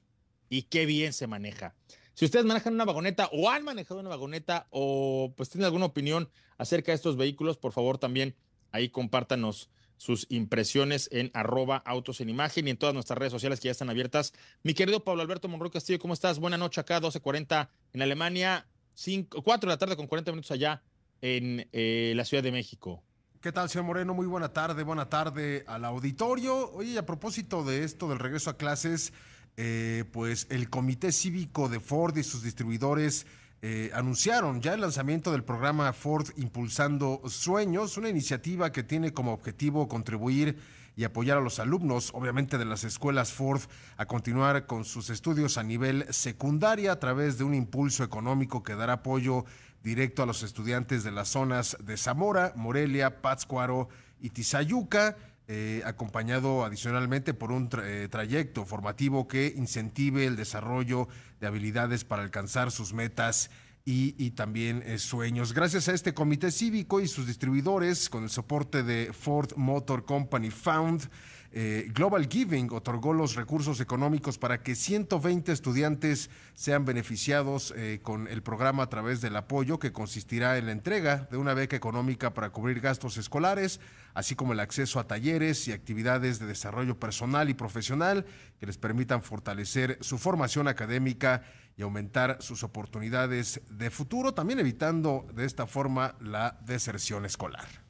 y 0.49 0.63
qué 0.63 0.85
bien 0.85 1.13
se 1.13 1.27
maneja. 1.27 1.75
Si 2.13 2.25
ustedes 2.25 2.45
manejan 2.45 2.73
una 2.73 2.85
vagoneta 2.85 3.29
o 3.31 3.49
han 3.49 3.63
manejado 3.63 3.99
una 3.99 4.09
vagoneta 4.09 4.67
o 4.71 5.33
pues 5.37 5.49
tienen 5.49 5.65
alguna 5.65 5.85
opinión 5.85 6.29
acerca 6.57 6.91
de 6.91 6.97
estos 6.97 7.15
vehículos, 7.15 7.57
por 7.57 7.71
favor 7.71 7.97
también 7.97 8.35
ahí 8.71 8.89
compártanos 8.89 9.69
sus 9.99 10.25
impresiones 10.29 11.09
en 11.11 11.29
arroba 11.33 11.83
autos 11.85 12.21
en 12.21 12.29
imagen 12.29 12.65
y 12.65 12.71
en 12.71 12.77
todas 12.77 12.93
nuestras 12.93 13.19
redes 13.19 13.33
sociales 13.33 13.59
que 13.59 13.65
ya 13.65 13.73
están 13.73 13.89
abiertas. 13.89 14.33
Mi 14.63 14.73
querido 14.73 15.03
Pablo 15.03 15.21
Alberto 15.21 15.49
Monroy 15.49 15.71
Castillo, 15.71 15.99
¿cómo 15.99 16.13
estás? 16.13 16.39
Buena 16.39 16.57
noche 16.57 16.79
acá, 16.79 17.01
12.40 17.01 17.67
en 17.91 18.01
Alemania, 18.01 18.65
5, 18.93 19.43
4 19.43 19.67
de 19.67 19.73
la 19.73 19.77
tarde 19.77 19.97
con 19.97 20.07
40 20.07 20.31
minutos 20.31 20.51
allá 20.51 20.81
en 21.21 21.67
eh, 21.73 22.13
la 22.15 22.23
Ciudad 22.23 22.41
de 22.41 22.53
México. 22.53 23.03
¿Qué 23.41 23.51
tal, 23.51 23.69
señor 23.69 23.87
Moreno? 23.87 24.13
Muy 24.13 24.25
buena 24.25 24.53
tarde, 24.53 24.83
buena 24.83 25.09
tarde 25.09 25.65
al 25.67 25.83
auditorio. 25.83 26.71
Oye, 26.71 26.97
a 26.97 27.05
propósito 27.05 27.65
de 27.65 27.83
esto 27.83 28.07
del 28.07 28.19
regreso 28.19 28.49
a 28.49 28.57
clases, 28.57 29.11
eh, 29.57 30.05
pues 30.13 30.47
el 30.49 30.69
Comité 30.69 31.11
Cívico 31.11 31.67
de 31.67 31.81
Ford 31.81 32.15
y 32.15 32.23
sus 32.23 32.41
distribuidores 32.41 33.27
eh, 33.61 33.91
anunciaron 33.93 34.61
ya 34.61 34.73
el 34.73 34.81
lanzamiento 34.81 35.33
del 35.33 35.43
programa 35.43 35.91
Ford 35.91 36.27
Impulsando 36.37 37.21
Sueños, 37.27 37.97
una 37.97 38.07
iniciativa 38.07 38.71
que 38.71 38.83
tiene 38.83 39.11
como 39.11 39.33
objetivo 39.33 39.89
contribuir 39.89 40.57
y 40.95 41.03
apoyar 41.03 41.37
a 41.37 41.41
los 41.41 41.59
alumnos, 41.59 42.11
obviamente 42.13 42.57
de 42.57 42.63
las 42.63 42.85
escuelas 42.85 43.33
Ford, 43.33 43.61
a 43.97 44.05
continuar 44.05 44.65
con 44.65 44.85
sus 44.85 45.09
estudios 45.09 45.57
a 45.57 45.63
nivel 45.63 46.05
secundaria 46.09 46.93
a 46.93 46.99
través 46.99 47.37
de 47.37 47.43
un 47.43 47.53
impulso 47.53 48.05
económico 48.05 48.63
que 48.63 48.75
dará 48.75 48.93
apoyo 48.93 49.43
directo 49.83 50.23
a 50.23 50.25
los 50.25 50.41
estudiantes 50.41 51.03
de 51.03 51.11
las 51.11 51.27
zonas 51.27 51.75
de 51.83 51.97
Zamora, 51.97 52.53
Morelia, 52.55 53.21
Pátzcuaro 53.21 53.89
y 54.21 54.29
Tizayuca. 54.29 55.17
Eh, 55.51 55.81
acompañado 55.83 56.63
adicionalmente 56.63 57.33
por 57.33 57.51
un 57.51 57.71
eh, 57.81 58.07
trayecto 58.11 58.67
formativo 58.67 59.27
que 59.27 59.51
incentive 59.57 60.27
el 60.27 60.35
desarrollo 60.35 61.07
de 61.39 61.47
habilidades 61.47 62.05
para 62.05 62.21
alcanzar 62.21 62.69
sus 62.69 62.93
metas 62.93 63.49
y, 63.83 64.29
también 64.31 64.83
eh, 64.85 64.99
sueños. 64.99 65.53
Gracias 65.53 65.89
a 65.89 65.95
este 65.95 66.13
comité 66.13 66.51
cívico 66.51 67.01
y 67.01 67.07
sus 67.07 67.25
distribuidores, 67.25 68.11
con 68.11 68.25
el 68.25 68.29
soporte 68.29 68.83
de 68.83 69.11
Ford 69.11 69.49
Motor 69.55 70.05
Company 70.05 70.51
Found, 70.51 71.09
eh, 71.51 71.89
Global 71.93 72.27
Giving 72.29 72.69
otorgó 72.71 73.11
los 73.11 73.35
recursos 73.35 73.79
económicos 73.79 74.37
para 74.37 74.61
que 74.61 74.75
120 74.75 75.51
estudiantes 75.51 76.29
sean 76.53 76.85
beneficiados 76.85 77.73
eh, 77.75 77.99
con 78.03 78.27
el 78.27 78.43
programa 78.43 78.83
a 78.83 78.89
través 78.89 79.19
del 79.19 79.35
apoyo 79.35 79.79
que 79.79 79.91
consistirá 79.91 80.59
en 80.59 80.67
la 80.67 80.73
entrega 80.73 81.27
de 81.31 81.37
una 81.37 81.55
beca 81.55 81.75
económica 81.75 82.35
para 82.35 82.51
cubrir 82.51 82.81
gastos 82.81 83.17
escolares, 83.17 83.79
así 84.13 84.35
como 84.35 84.53
el 84.53 84.59
acceso 84.59 84.99
a 84.99 85.07
talleres 85.07 85.67
y 85.67 85.71
actividades 85.71 86.37
de 86.37 86.45
desarrollo 86.45 86.99
personal 86.99 87.49
y 87.49 87.55
profesional 87.55 88.25
que 88.59 88.67
les 88.67 88.77
permitan 88.77 89.23
fortalecer 89.23 89.97
su 90.01 90.19
formación 90.19 90.67
académica 90.67 91.41
y 91.75 91.81
aumentar 91.81 92.37
sus 92.41 92.63
oportunidades 92.63 93.61
de 93.71 93.89
futuro, 93.89 94.33
también 94.35 94.59
evitando 94.59 95.25
de 95.33 95.45
esta 95.45 95.65
forma 95.65 96.15
la 96.19 96.59
deserción 96.65 97.25
escolar. 97.25 97.88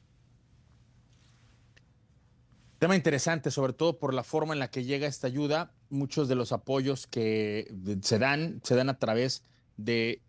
Tema 2.80 2.96
interesante, 2.96 3.50
sobre 3.50 3.74
todo 3.74 3.98
por 3.98 4.14
la 4.14 4.24
forma 4.24 4.54
en 4.54 4.58
la 4.58 4.70
que 4.70 4.84
llega 4.84 5.06
esta 5.06 5.26
ayuda. 5.26 5.70
Muchos 5.90 6.28
de 6.28 6.34
los 6.34 6.50
apoyos 6.50 7.06
que 7.06 7.70
se 8.00 8.18
dan, 8.18 8.62
se 8.64 8.74
dan 8.74 8.88
a 8.88 8.98
través 8.98 9.44
de 9.76 10.22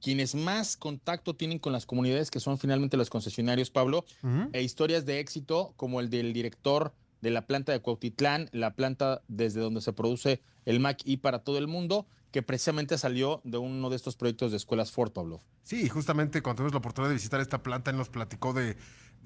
quienes 0.00 0.36
más 0.36 0.76
contacto 0.76 1.34
tienen 1.34 1.58
con 1.58 1.72
las 1.72 1.84
comunidades, 1.84 2.30
que 2.30 2.38
son 2.38 2.58
finalmente 2.58 2.96
los 2.96 3.10
concesionarios, 3.10 3.70
Pablo, 3.70 4.04
e 4.52 4.62
historias 4.62 5.04
de 5.04 5.18
éxito 5.18 5.74
como 5.76 5.98
el 5.98 6.08
del 6.08 6.32
director 6.32 6.94
de 7.22 7.30
la 7.30 7.44
planta 7.44 7.72
de 7.72 7.80
Cuautitlán, 7.80 8.50
la 8.52 8.76
planta 8.76 9.22
desde 9.26 9.60
donde 9.60 9.80
se 9.80 9.92
produce 9.92 10.40
el 10.64 10.78
Mac 10.78 11.00
y 11.04 11.16
para 11.16 11.40
todo 11.40 11.58
el 11.58 11.66
mundo, 11.66 12.06
que 12.30 12.42
precisamente 12.42 12.98
salió 12.98 13.40
de 13.44 13.58
uno 13.58 13.90
de 13.90 13.96
estos 13.96 14.16
proyectos 14.16 14.50
de 14.50 14.56
escuelas 14.56 14.92
Ford, 14.92 15.12
Pablo. 15.12 15.42
Sí, 15.62 15.88
justamente 15.88 16.42
cuando 16.42 16.58
tuvimos 16.58 16.72
la 16.72 16.78
oportunidad 16.78 17.10
de 17.10 17.14
visitar 17.14 17.40
esta 17.40 17.62
planta, 17.62 17.90
él 17.90 17.96
nos 17.96 18.08
platicó 18.08 18.52
de 18.52 18.76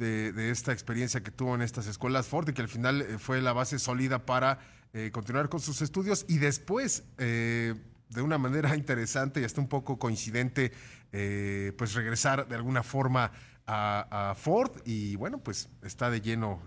de, 0.00 0.50
esta 0.50 0.72
experiencia 0.72 1.22
que 1.22 1.30
tuvo 1.30 1.54
en 1.54 1.62
estas 1.62 1.86
escuelas 1.86 2.26
Ford 2.26 2.48
y 2.48 2.52
que 2.52 2.62
al 2.62 2.68
final 2.68 3.02
eh, 3.02 3.18
fue 3.18 3.40
la 3.40 3.52
base 3.52 3.78
sólida 3.78 4.24
para 4.24 4.58
eh, 4.92 5.10
continuar 5.12 5.48
con 5.48 5.60
sus 5.60 5.82
estudios 5.82 6.24
y 6.28 6.38
después, 6.38 7.04
eh, 7.18 7.74
de 8.08 8.22
una 8.22 8.38
manera 8.38 8.74
interesante 8.76 9.40
y 9.40 9.44
hasta 9.44 9.60
un 9.60 9.68
poco 9.68 9.98
coincidente, 9.98 10.72
pues 11.10 11.94
regresar 11.94 12.46
de 12.46 12.54
alguna 12.54 12.82
forma 12.82 13.32
a, 13.66 14.34
Ford 14.36 14.80
y 14.84 15.16
bueno, 15.16 15.38
pues 15.38 15.68
está 15.82 16.08
de 16.10 16.20
lleno 16.20 16.62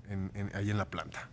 ahí 0.53 0.69
en 0.69 0.77
la 0.77 0.89
planta. 0.89 1.29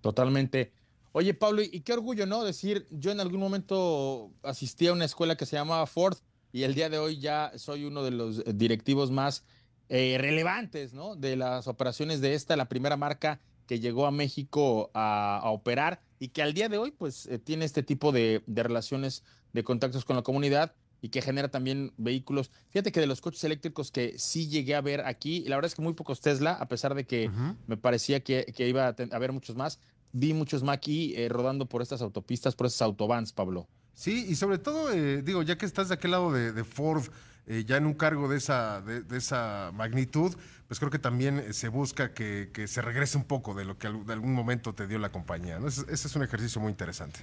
Totalmente. 0.00 0.72
Oye, 1.12 1.34
Pablo, 1.34 1.62
y 1.62 1.80
qué 1.80 1.92
orgullo, 1.92 2.26
¿no? 2.26 2.42
Decir, 2.42 2.86
yo 2.90 3.10
en 3.10 3.20
algún 3.20 3.38
momento 3.38 4.32
asistí 4.42 4.86
a 4.86 4.94
una 4.94 5.04
escuela 5.04 5.36
que 5.36 5.44
se 5.44 5.56
llamaba 5.56 5.86
Ford 5.86 6.16
y 6.52 6.62
el 6.62 6.74
día 6.74 6.88
de 6.88 6.98
hoy 6.98 7.20
ya 7.20 7.52
soy 7.56 7.84
uno 7.84 8.02
de 8.02 8.10
los 8.10 8.42
directivos 8.46 9.10
más 9.10 9.44
eh, 9.90 10.16
relevantes, 10.18 10.94
¿no? 10.94 11.16
De 11.16 11.36
las 11.36 11.68
operaciones 11.68 12.22
de 12.22 12.32
esta, 12.32 12.56
la 12.56 12.68
primera 12.68 12.96
marca 12.96 13.40
que 13.66 13.78
llegó 13.78 14.06
a 14.06 14.10
México 14.10 14.90
a, 14.94 15.42
operar 15.44 16.00
y 16.18 16.28
que 16.28 16.42
al 16.42 16.54
día 16.54 16.70
de 16.70 16.78
hoy, 16.78 16.92
pues, 16.92 17.26
eh, 17.26 17.38
tiene 17.38 17.66
este 17.66 17.82
tipo 17.82 18.10
de, 18.10 18.42
relaciones, 18.46 19.22
de 19.52 19.64
contactos 19.64 20.06
con 20.06 20.16
la 20.16 20.22
comunidad 20.22 20.74
y 21.02 21.10
que 21.10 21.20
genera 21.20 21.50
también 21.50 21.92
vehículos. 21.98 22.50
Fíjate 22.70 22.92
que 22.92 23.00
de 23.00 23.06
los 23.06 23.20
coches 23.20 23.44
eléctricos 23.44 23.90
que 23.90 24.18
sí 24.18 24.48
llegué 24.48 24.74
a 24.74 24.80
ver 24.80 25.02
aquí, 25.04 25.40
la 25.48 25.56
verdad 25.56 25.66
es 25.66 25.74
que 25.74 25.82
muy 25.82 25.94
pocos 25.94 26.20
Tesla, 26.20 26.52
a 26.52 26.68
pesar 26.68 26.94
de 26.94 27.04
que 27.04 27.30
me 27.66 27.76
parecía 27.76 28.20
que, 28.20 28.46
iba 28.58 28.86
a 28.86 28.96
haber 29.10 29.32
muchos 29.32 29.56
más, 29.56 29.80
vi 30.12 30.34
muchos 30.34 30.62
aquí 30.68 31.14
eh, 31.16 31.28
rodando 31.28 31.66
por 31.66 31.82
estas 31.82 32.02
autopistas, 32.02 32.54
por 32.54 32.66
esas 32.66 32.82
autobans, 32.82 33.32
Pablo. 33.32 33.68
Sí, 33.94 34.26
y 34.28 34.36
sobre 34.36 34.58
todo, 34.58 34.90
digo, 34.90 35.42
ya 35.42 35.58
que 35.58 35.66
estás 35.66 35.88
de 35.88 35.94
aquel 35.94 36.12
lado 36.12 36.32
de 36.32 36.64
Ford, 36.64 37.04
eh, 37.44 37.64
ya 37.66 37.76
en 37.76 37.86
un 37.86 37.94
cargo 37.94 38.28
de 38.28 38.36
esa, 38.36 38.80
de, 38.82 39.16
esa 39.16 39.72
magnitud, 39.74 40.32
pues 40.68 40.78
creo 40.78 40.92
que 40.92 41.00
también 41.00 41.40
eh, 41.40 41.52
se 41.52 41.68
busca 41.68 42.14
que, 42.14 42.50
se 42.68 42.82
regrese 42.82 43.18
un 43.18 43.24
poco 43.24 43.52
de 43.54 43.64
lo 43.64 43.78
que 43.78 43.88
de 43.88 44.12
algún 44.12 44.32
momento 44.32 44.74
te 44.74 44.86
dio 44.86 44.98
la 45.00 45.10
compañía. 45.10 45.58
Ese, 45.66 45.92
es 45.92 46.16
un 46.16 46.22
ejercicio 46.22 46.60
muy 46.60 46.70
interesante. 46.70 47.20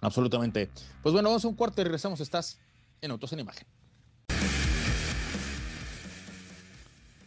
Absolutamente. 0.00 0.70
Pues 1.02 1.12
bueno, 1.12 1.28
vamos 1.28 1.44
a 1.44 1.48
un 1.48 1.54
cuarto 1.54 1.82
y 1.82 1.84
regresamos. 1.84 2.20
Estás 2.20 2.58
en 3.02 3.10
Autos 3.10 3.30
en 3.34 3.40
Imagen. 3.40 3.66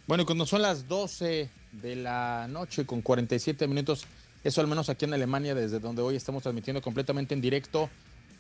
Bueno, 0.08 0.26
cuando 0.26 0.48
son 0.48 0.64
las 0.64 0.88
12 0.88 1.52
de 1.82 1.96
la 1.96 2.48
noche 2.50 2.86
con 2.86 3.02
47 3.02 3.68
minutos, 3.68 4.06
eso 4.44 4.62
al 4.62 4.68
menos 4.68 4.90
aquí 4.90 5.06
en 5.06 5.14
Alemania, 5.14 5.56
desde 5.56 5.80
donde 5.80 6.02
hoy 6.02 6.16
estamos 6.16 6.44
transmitiendo 6.44 6.82
completamente 6.82 7.34
en 7.34 7.42
directo, 7.42 7.90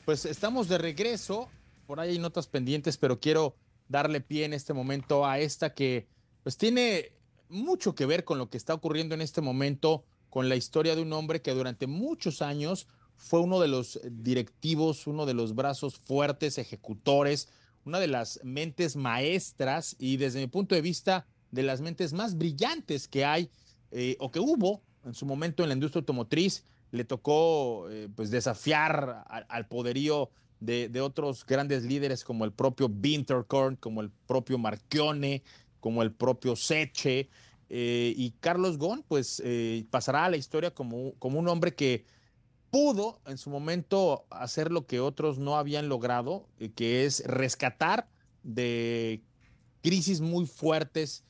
pues 0.06 0.26
estamos 0.26 0.68
de 0.68 0.78
regreso. 0.78 1.50
Por 1.88 2.00
ahí 2.00 2.12
hay 2.12 2.20
notas 2.20 2.48
pendientes, 2.48 2.98
pero 2.98 3.20
quiero 3.20 3.56
darle 3.88 4.22
pie 4.22 4.46
en 4.46 4.54
este 4.54 4.74
momento 4.74 5.26
a 5.26 5.40
esta 5.40 5.74
que 5.74 6.08
pues 6.44 6.58
tiene 6.58 7.12
mucho 7.50 7.96
que 7.96 8.06
ver 8.06 8.24
con 8.24 8.38
lo 8.38 8.50
que 8.50 8.58
está 8.58 8.74
ocurriendo 8.74 9.16
en 9.16 9.22
este 9.22 9.42
momento, 9.42 10.04
con 10.30 10.50
la 10.50 10.56
historia 10.56 10.96
de 10.96 11.02
un 11.02 11.14
hombre 11.14 11.42
que 11.42 11.52
durante 11.52 11.88
muchos 11.88 12.42
años 12.42 12.88
fue 13.16 13.40
uno 13.40 13.60
de 13.60 13.68
los 13.68 14.00
directivos, 14.04 15.08
uno 15.08 15.26
de 15.26 15.34
los 15.34 15.56
brazos 15.56 15.98
fuertes, 15.98 16.58
ejecutores, 16.58 17.48
una 17.86 18.00
de 18.00 18.08
las 18.08 18.40
mentes 18.44 18.96
maestras. 18.96 19.96
Y 20.00 20.18
desde 20.18 20.40
mi 20.40 20.48
punto 20.48 20.76
de 20.76 20.82
vista 20.82 21.26
de 21.54 21.62
las 21.62 21.82
mentes 21.82 22.14
más 22.14 22.36
brillantes 22.36 23.08
que 23.08 23.24
hay 23.24 23.50
eh, 23.92 24.18
o 24.20 24.32
que 24.32 24.40
hubo 24.40 24.82
en 25.06 25.14
su 25.14 25.26
momento 25.28 25.62
en 25.62 25.70
la 25.70 25.76
industria 25.76 26.00
automotriz. 26.00 26.66
Le 26.92 27.06
tocó 27.06 27.90
eh, 27.92 28.10
pues 28.16 28.32
desafiar 28.32 29.24
al 29.28 29.68
poderío 29.68 30.32
de, 30.60 30.90
otros 31.02 31.46
grandes 31.46 31.84
líderes 31.84 32.24
como 32.24 32.46
el 32.46 32.54
propio 32.54 32.88
Winterkorn, 32.88 33.76
como 33.76 34.02
el 34.02 34.10
propio 34.10 34.58
Marchione, 34.58 35.44
como 35.80 36.02
el 36.02 36.12
propio 36.12 36.56
Seche. 36.56 37.30
Eh, 37.70 38.14
y 38.18 38.32
Carlos 38.40 38.78
Ghosn, 38.78 39.04
pues 39.08 39.42
pasará 39.90 40.26
a 40.26 40.30
la 40.30 40.38
historia 40.38 40.74
como, 40.74 41.14
como 41.20 41.40
un 41.40 41.48
hombre 41.48 41.76
que 41.76 42.06
pudo 42.72 43.20
en 43.26 43.38
su 43.38 43.52
momento 43.52 44.26
hacer 44.32 44.72
lo 44.72 44.88
que 44.88 45.00
otros 45.00 45.38
no 45.38 45.58
habían 45.58 45.90
logrado, 45.90 46.48
que 46.76 47.06
es 47.06 47.24
rescatar 47.26 48.08
de 48.42 49.22
crisis 49.82 50.22
muy 50.22 50.46
fuertes 50.46 51.24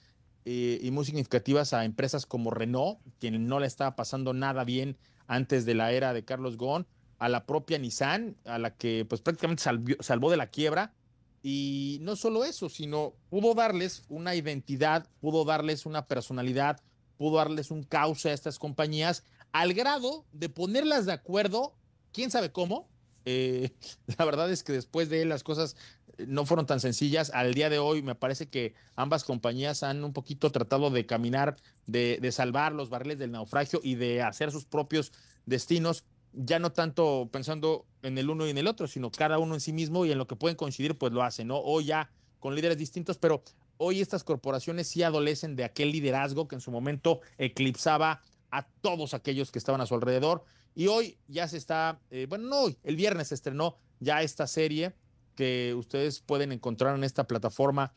y 0.45 0.89
muy 0.91 1.05
significativas 1.05 1.73
a 1.73 1.85
empresas 1.85 2.25
como 2.25 2.51
Renault, 2.51 2.99
quien 3.19 3.47
no 3.47 3.59
le 3.59 3.67
estaba 3.67 3.95
pasando 3.95 4.33
nada 4.33 4.63
bien 4.63 4.97
antes 5.27 5.65
de 5.65 5.73
la 5.73 5.91
era 5.91 6.13
de 6.13 6.25
Carlos 6.25 6.57
Ghosn, 6.57 6.85
a 7.19 7.29
la 7.29 7.45
propia 7.45 7.77
Nissan, 7.77 8.35
a 8.43 8.59
la 8.59 8.75
que 8.75 9.05
pues 9.07 9.21
prácticamente 9.21 9.63
salvó 10.01 10.29
de 10.29 10.37
la 10.37 10.47
quiebra. 10.47 10.93
Y 11.41 11.99
no 12.01 12.15
solo 12.15 12.43
eso, 12.43 12.69
sino 12.69 13.13
pudo 13.29 13.53
darles 13.53 14.03
una 14.09 14.35
identidad, 14.35 15.07
pudo 15.19 15.45
darles 15.45 15.85
una 15.85 16.05
personalidad, 16.05 16.81
pudo 17.17 17.37
darles 17.37 17.71
un 17.71 17.83
cauce 17.83 18.29
a 18.29 18.33
estas 18.33 18.59
compañías, 18.59 19.23
al 19.51 19.73
grado 19.73 20.25
de 20.33 20.49
ponerlas 20.49 21.05
de 21.05 21.13
acuerdo, 21.13 21.75
quién 22.11 22.31
sabe 22.31 22.51
cómo. 22.51 22.89
Eh, 23.25 23.71
la 24.17 24.25
verdad 24.25 24.51
es 24.51 24.63
que 24.63 24.73
después 24.73 25.09
de 25.09 25.21
él 25.21 25.29
las 25.29 25.43
cosas 25.43 25.77
eh, 26.02 26.02
no 26.17 26.45
fueron 26.45 26.65
tan 26.65 26.79
sencillas. 26.79 27.31
Al 27.33 27.53
día 27.53 27.69
de 27.69 27.79
hoy 27.79 28.01
me 28.01 28.15
parece 28.15 28.47
que 28.47 28.73
ambas 28.95 29.23
compañías 29.23 29.83
han 29.83 30.03
un 30.03 30.13
poquito 30.13 30.51
tratado 30.51 30.89
de 30.89 31.05
caminar, 31.05 31.57
de, 31.85 32.19
de 32.21 32.31
salvar 32.31 32.73
los 32.73 32.89
barriles 32.89 33.19
del 33.19 33.31
naufragio 33.31 33.79
y 33.83 33.95
de 33.95 34.21
hacer 34.21 34.51
sus 34.51 34.65
propios 34.65 35.11
destinos 35.45 36.05
ya 36.33 36.59
no 36.59 36.71
tanto 36.71 37.29
pensando 37.31 37.85
en 38.01 38.17
el 38.17 38.29
uno 38.29 38.47
y 38.47 38.49
en 38.49 38.57
el 38.57 38.67
otro, 38.67 38.87
sino 38.87 39.11
cada 39.11 39.37
uno 39.37 39.53
en 39.53 39.61
sí 39.61 39.71
mismo 39.71 40.05
y 40.05 40.11
en 40.11 40.17
lo 40.17 40.27
que 40.27 40.35
pueden 40.35 40.57
coincidir, 40.57 40.97
pues 40.97 41.13
lo 41.13 41.23
hacen, 41.23 41.47
¿no? 41.47 41.61
O 41.63 41.79
ya 41.79 42.09
con 42.39 42.55
líderes 42.55 42.77
distintos, 42.77 43.17
pero 43.17 43.43
hoy 43.77 44.01
estas 44.01 44.23
corporaciones 44.23 44.87
sí 44.87 45.03
adolecen 45.03 45.55
de 45.55 45.63
aquel 45.63 45.91
liderazgo 45.91 46.47
que 46.47 46.55
en 46.55 46.61
su 46.61 46.71
momento 46.71 47.21
eclipsaba 47.37 48.21
a 48.51 48.67
todos 48.81 49.13
aquellos 49.13 49.51
que 49.51 49.59
estaban 49.59 49.81
a 49.81 49.85
su 49.85 49.95
alrededor. 49.95 50.43
Y 50.75 50.87
hoy 50.87 51.17
ya 51.27 51.47
se 51.47 51.57
está, 51.57 51.99
eh, 52.09 52.25
bueno, 52.27 52.47
no 52.47 52.61
hoy, 52.61 52.77
el 52.83 52.95
viernes 52.95 53.27
se 53.27 53.35
estrenó 53.35 53.77
ya 53.99 54.23
esta 54.23 54.47
serie 54.47 54.93
que 55.35 55.73
ustedes 55.75 56.19
pueden 56.21 56.51
encontrar 56.51 56.95
en 56.95 57.03
esta 57.03 57.25
plataforma 57.25 57.93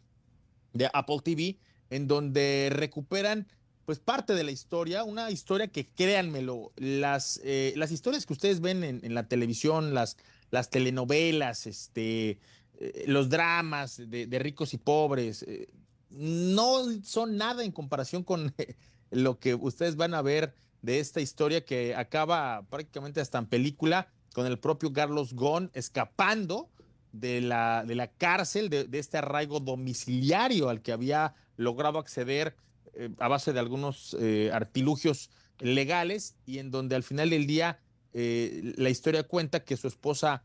de 0.72 0.90
Apple 0.92 1.18
TV, 1.22 1.58
en 1.90 2.06
donde 2.06 2.68
recuperan 2.72 3.46
pues 3.86 4.00
parte 4.00 4.34
de 4.34 4.42
la 4.42 4.50
historia, 4.50 5.04
una 5.04 5.30
historia 5.30 5.68
que 5.68 5.86
créanmelo, 5.86 6.72
las, 6.76 7.40
eh, 7.44 7.72
las 7.76 7.92
historias 7.92 8.26
que 8.26 8.32
ustedes 8.32 8.60
ven 8.60 8.82
en, 8.82 9.14
la 9.14 9.28
televisión, 9.28 9.94
las, 9.94 10.16
las 10.50 10.70
telenovelas, 10.70 11.68
este, 11.68 12.40
eh, 12.80 13.04
los 13.06 13.30
dramas 13.30 14.02
de, 14.04 14.38
ricos 14.40 14.74
y 14.74 14.78
pobres, 14.78 15.44
eh, 15.44 15.68
no 16.10 16.82
son 17.04 17.36
nada 17.36 17.64
en 17.64 17.70
comparación 17.70 18.24
con 18.24 18.52
lo 19.12 19.38
que 19.38 19.54
ustedes 19.54 19.94
van 19.94 20.14
a 20.14 20.22
ver 20.22 20.52
de 20.82 20.98
esta 20.98 21.20
historia 21.20 21.64
que 21.64 21.94
acaba 21.94 22.66
prácticamente 22.68 23.20
hasta 23.20 23.38
en 23.38 23.46
película 23.46 24.08
con 24.34 24.46
el 24.46 24.58
propio 24.58 24.92
Carlos 24.92 25.32
Gon 25.32 25.70
escapando 25.74 26.70
de 27.20 27.40
la, 27.40 27.84
de 27.86 27.94
la 27.94 28.08
cárcel, 28.08 28.68
de, 28.68 28.88
este 28.92 29.18
arraigo 29.18 29.60
domiciliario 29.60 30.68
al 30.68 30.82
que 30.82 30.92
había 30.92 31.34
logrado 31.56 31.98
acceder 31.98 32.56
eh, 32.94 33.10
a 33.18 33.28
base 33.28 33.52
de 33.52 33.60
algunos 33.60 34.16
eh, 34.20 34.50
artilugios 34.52 35.30
legales 35.58 36.36
y 36.44 36.58
en 36.58 36.70
donde 36.70 36.96
al 36.96 37.02
final 37.02 37.30
del 37.30 37.46
día 37.46 37.80
eh, 38.12 38.74
la 38.76 38.90
historia 38.90 39.22
cuenta 39.22 39.64
que 39.64 39.76
su 39.76 39.88
esposa 39.88 40.44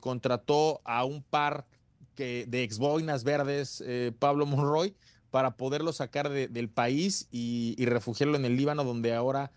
contrató 0.00 0.80
a 0.84 1.04
un 1.04 1.22
par 1.22 1.68
que, 2.16 2.46
de 2.48 2.64
exboinas 2.64 3.22
verdes, 3.22 3.80
Pablo 4.18 4.44
Monroy, 4.44 4.92
para 5.30 5.56
poderlo 5.56 5.92
sacar 5.92 6.30
del 6.30 6.68
país 6.68 7.28
y, 7.30 7.76
refugiarlo 7.84 8.34
en 8.34 8.44
el 8.44 8.56
Líbano, 8.56 8.82
donde 8.82 9.14
ahora 9.14 9.52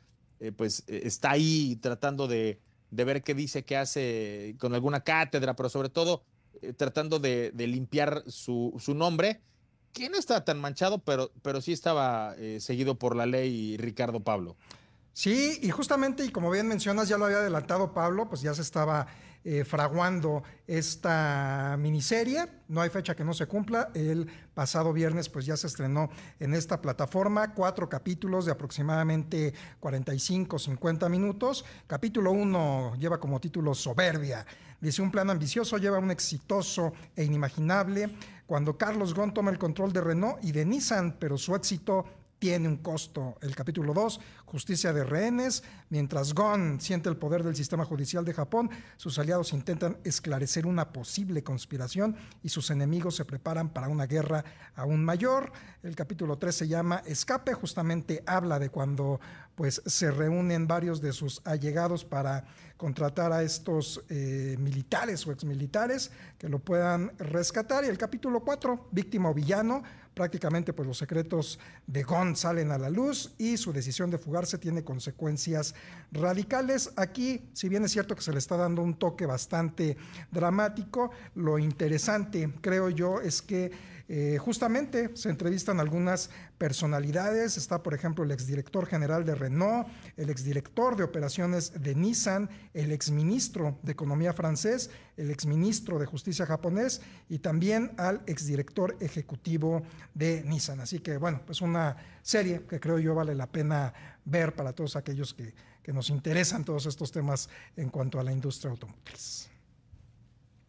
pues 0.57 0.83
está 0.85 1.31
ahí 1.31 1.79
tratando 1.81 2.27
de, 2.27 2.59
ver 2.91 3.23
qué 3.23 3.33
dice, 3.33 3.63
qué 3.63 3.77
hace 3.77 4.55
con 4.59 4.73
alguna 4.73 5.01
cátedra, 5.01 5.55
pero 5.55 5.69
sobre 5.69 5.89
todo 5.89 6.23
tratando 6.77 7.19
de, 7.19 7.51
limpiar 7.55 8.23
su, 8.27 8.73
su 8.79 8.93
nombre 8.93 9.41
que 9.95 10.09
no 10.09 10.17
está 10.17 10.43
tan 10.43 10.59
manchado, 10.59 10.99
pero, 10.99 11.31
pero 11.41 11.61
sí 11.61 11.71
estaba 11.71 12.35
eh, 12.37 12.59
seguido 12.59 12.95
por 12.95 13.15
la 13.15 13.25
ley 13.25 13.77
Ricardo 13.77 14.19
Pablo. 14.19 14.57
Sí, 15.15 15.59
y 15.61 15.69
justamente, 15.71 16.25
y 16.25 16.29
como 16.29 16.51
bien 16.51 16.67
mencionas, 16.67 17.07
ya 17.07 17.17
lo 17.17 17.23
había 17.23 17.37
adelantado 17.37 17.93
Pablo, 17.93 18.27
pues 18.27 18.41
ya 18.41 18.53
se 18.53 18.61
estaba 18.61 19.07
eh, 19.45 19.63
fraguando 19.63 20.43
esta 20.67 21.77
miniserie. 21.79 22.45
No 22.67 22.81
hay 22.81 22.89
fecha 22.89 23.15
que 23.15 23.23
no 23.23 23.33
se 23.33 23.45
cumpla. 23.45 23.91
El 23.93 24.29
pasado 24.53 24.91
viernes, 24.91 25.29
pues 25.29 25.45
ya 25.45 25.55
se 25.55 25.67
estrenó 25.67 26.09
en 26.37 26.53
esta 26.53 26.81
plataforma 26.81 27.53
cuatro 27.53 27.87
capítulos 27.87 28.45
de 28.45 28.51
aproximadamente 28.51 29.53
45, 29.79 30.59
50 30.59 31.07
minutos. 31.07 31.63
Capítulo 31.87 32.31
1 32.31 32.95
lleva 32.99 33.17
como 33.17 33.39
título 33.39 33.73
Soberbia. 33.73 34.45
Dice, 34.81 35.01
un 35.01 35.11
plan 35.11 35.29
ambicioso 35.29 35.77
lleva 35.77 35.97
un 35.97 36.11
exitoso 36.11 36.91
e 37.15 37.23
inimaginable 37.23 38.13
cuando 38.45 38.77
Carlos 38.77 39.13
Ghosn 39.13 39.33
toma 39.33 39.51
el 39.51 39.59
control 39.59 39.93
de 39.93 40.01
Renault 40.01 40.43
y 40.43 40.51
de 40.51 40.65
Nissan, 40.65 41.15
pero 41.17 41.37
su 41.37 41.55
éxito 41.55 42.03
tiene 42.39 42.67
un 42.67 42.77
costo. 42.77 43.37
El 43.41 43.55
capítulo 43.55 43.93
2, 43.93 44.19
justicia 44.45 44.93
de 44.93 45.03
rehenes. 45.03 45.63
Mientras 45.89 46.33
Gon 46.33 46.79
siente 46.81 47.09
el 47.09 47.17
poder 47.17 47.43
del 47.43 47.55
sistema 47.55 47.85
judicial 47.85 48.25
de 48.25 48.33
Japón, 48.33 48.69
sus 48.97 49.17
aliados 49.19 49.53
intentan 49.53 49.97
esclarecer 50.03 50.65
una 50.65 50.91
posible 50.91 51.43
conspiración 51.43 52.15
y 52.43 52.49
sus 52.49 52.69
enemigos 52.71 53.15
se 53.15 53.25
preparan 53.25 53.69
para 53.69 53.87
una 53.87 54.05
guerra 54.05 54.43
aún 54.75 55.03
mayor. 55.03 55.51
El 55.83 55.95
capítulo 55.95 56.37
3 56.37 56.55
se 56.55 56.67
llama 56.67 57.03
Escape, 57.05 57.53
justamente 57.53 58.23
habla 58.25 58.59
de 58.59 58.69
cuando 58.69 59.19
pues, 59.55 59.81
se 59.85 60.11
reúnen 60.11 60.67
varios 60.67 61.01
de 61.01 61.13
sus 61.13 61.41
allegados 61.45 62.03
para 62.03 62.45
contratar 62.77 63.31
a 63.31 63.41
estos 63.41 64.03
eh, 64.09 64.57
militares 64.59 65.25
o 65.25 65.31
exmilitares 65.31 66.11
que 66.37 66.49
lo 66.49 66.59
puedan 66.59 67.17
rescatar. 67.17 67.85
Y 67.85 67.87
el 67.87 67.97
capítulo 67.97 68.41
4, 68.41 68.89
víctima 68.91 69.29
o 69.29 69.33
villano, 69.33 69.83
prácticamente 70.15 70.73
pues 70.73 70.87
los 70.87 70.97
secretos 70.97 71.59
de 71.85 72.03
Gon 72.03 72.35
salen 72.35 72.71
a 72.71 72.77
la 72.77 72.89
luz 72.89 73.35
y 73.37 73.57
su 73.57 73.73
decisión 73.73 74.09
de 74.09 74.17
fugarse 74.17 74.57
tiene 74.57 74.83
consecuencias 74.83 75.75
radicales. 76.11 76.91
Aquí, 76.95 77.49
si 77.53 77.69
bien 77.69 77.83
es 77.83 77.91
cierto 77.91 78.15
que 78.15 78.21
se 78.21 78.31
le 78.31 78.39
está 78.39 78.57
dando 78.57 78.81
un 78.81 78.95
toque 78.95 79.25
bastante 79.25 79.97
dramático, 80.31 81.11
lo 81.35 81.59
interesante, 81.59 82.51
creo 82.61 82.89
yo, 82.89 83.19
es 83.21 83.41
que 83.41 83.71
eh, 84.07 84.37
justamente 84.39 85.15
se 85.15 85.29
entrevistan 85.29 85.79
algunas 85.79 86.29
personalidades, 86.57 87.57
está 87.57 87.81
por 87.81 87.93
ejemplo 87.93 88.23
el 88.23 88.31
exdirector 88.31 88.85
general 88.85 89.25
de 89.25 89.33
Renault, 89.33 89.87
el 90.15 90.29
exdirector 90.29 90.95
de 90.95 91.03
operaciones 91.03 91.81
de 91.81 91.95
Nissan, 91.95 92.49
el 92.73 92.91
exministro 92.91 93.79
de 93.81 93.93
Economía 93.93 94.33
francés, 94.33 94.91
el 95.17 95.31
exministro 95.31 95.97
de 95.97 96.05
Justicia 96.05 96.45
japonés 96.45 97.01
y 97.29 97.39
también 97.39 97.93
al 97.97 98.21
exdirector 98.27 98.95
ejecutivo 98.99 99.81
de 100.13 100.43
Nissan. 100.43 100.81
Así 100.81 100.99
que 100.99 101.17
bueno, 101.17 101.41
pues 101.45 101.61
una 101.61 101.97
serie 102.21 102.61
que 102.69 102.79
creo 102.79 102.99
yo 102.99 103.15
vale 103.15 103.33
la 103.33 103.47
pena 103.47 103.93
ver 104.23 104.53
para 104.53 104.73
todos 104.73 104.95
aquellos 104.95 105.33
que, 105.33 105.53
que 105.81 105.93
nos 105.93 106.09
interesan 106.11 106.63
todos 106.63 106.85
estos 106.85 107.11
temas 107.11 107.49
en 107.75 107.89
cuanto 107.89 108.19
a 108.19 108.23
la 108.23 108.31
industria 108.31 108.69
automotriz. 108.69 109.49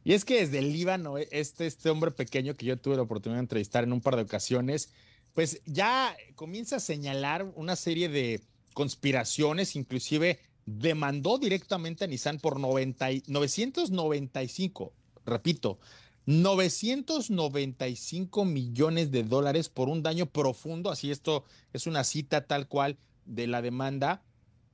Y 0.06 0.14
es 0.14 0.24
que 0.24 0.38
desde 0.38 0.60
el 0.60 0.72
Líbano, 0.72 1.18
eh, 1.18 1.26
este, 1.32 1.66
este 1.66 1.90
hombre 1.90 2.12
pequeño 2.12 2.54
que 2.54 2.64
yo 2.64 2.76
tuve 2.76 2.94
la 2.94 3.02
oportunidad 3.02 3.38
de 3.38 3.46
entrevistar 3.46 3.82
en 3.82 3.92
un 3.92 4.00
par 4.00 4.14
de 4.14 4.22
ocasiones, 4.22 4.90
pues 5.32 5.60
ya 5.66 6.16
comienza 6.36 6.76
a 6.76 6.80
señalar 6.80 7.50
una 7.56 7.74
serie 7.74 8.08
de 8.08 8.40
conspiraciones, 8.72 9.74
inclusive 9.74 10.38
demandó 10.64 11.38
directamente 11.38 12.04
a 12.04 12.06
Nissan 12.06 12.38
por 12.38 12.60
90, 12.60 13.08
995, 13.26 14.92
repito, 15.24 15.80
995 16.26 18.44
millones 18.44 19.10
de 19.10 19.24
dólares 19.24 19.68
por 19.68 19.88
un 19.88 20.04
daño 20.04 20.26
profundo, 20.26 20.92
así 20.92 21.10
esto 21.10 21.42
es 21.72 21.88
una 21.88 22.04
cita 22.04 22.46
tal 22.46 22.68
cual 22.68 22.96
de 23.24 23.48
la 23.48 23.60
demanda 23.60 24.22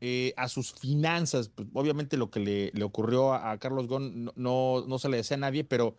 eh, 0.05 0.35
a 0.37 0.49
sus 0.49 0.73
finanzas. 0.73 1.49
Pues, 1.49 1.69
obviamente 1.75 2.17
lo 2.17 2.29
que 2.29 2.41
le, 2.41 2.83
ocurrió 2.83 3.35
a, 3.35 3.57
Carlos 3.59 3.87
Gon 3.87 4.33
no, 4.35 4.85
no, 4.85 4.99
se 4.99 5.09
le 5.09 5.19
desea 5.19 5.37
a 5.37 5.39
nadie, 5.39 5.63
pero 5.63 5.95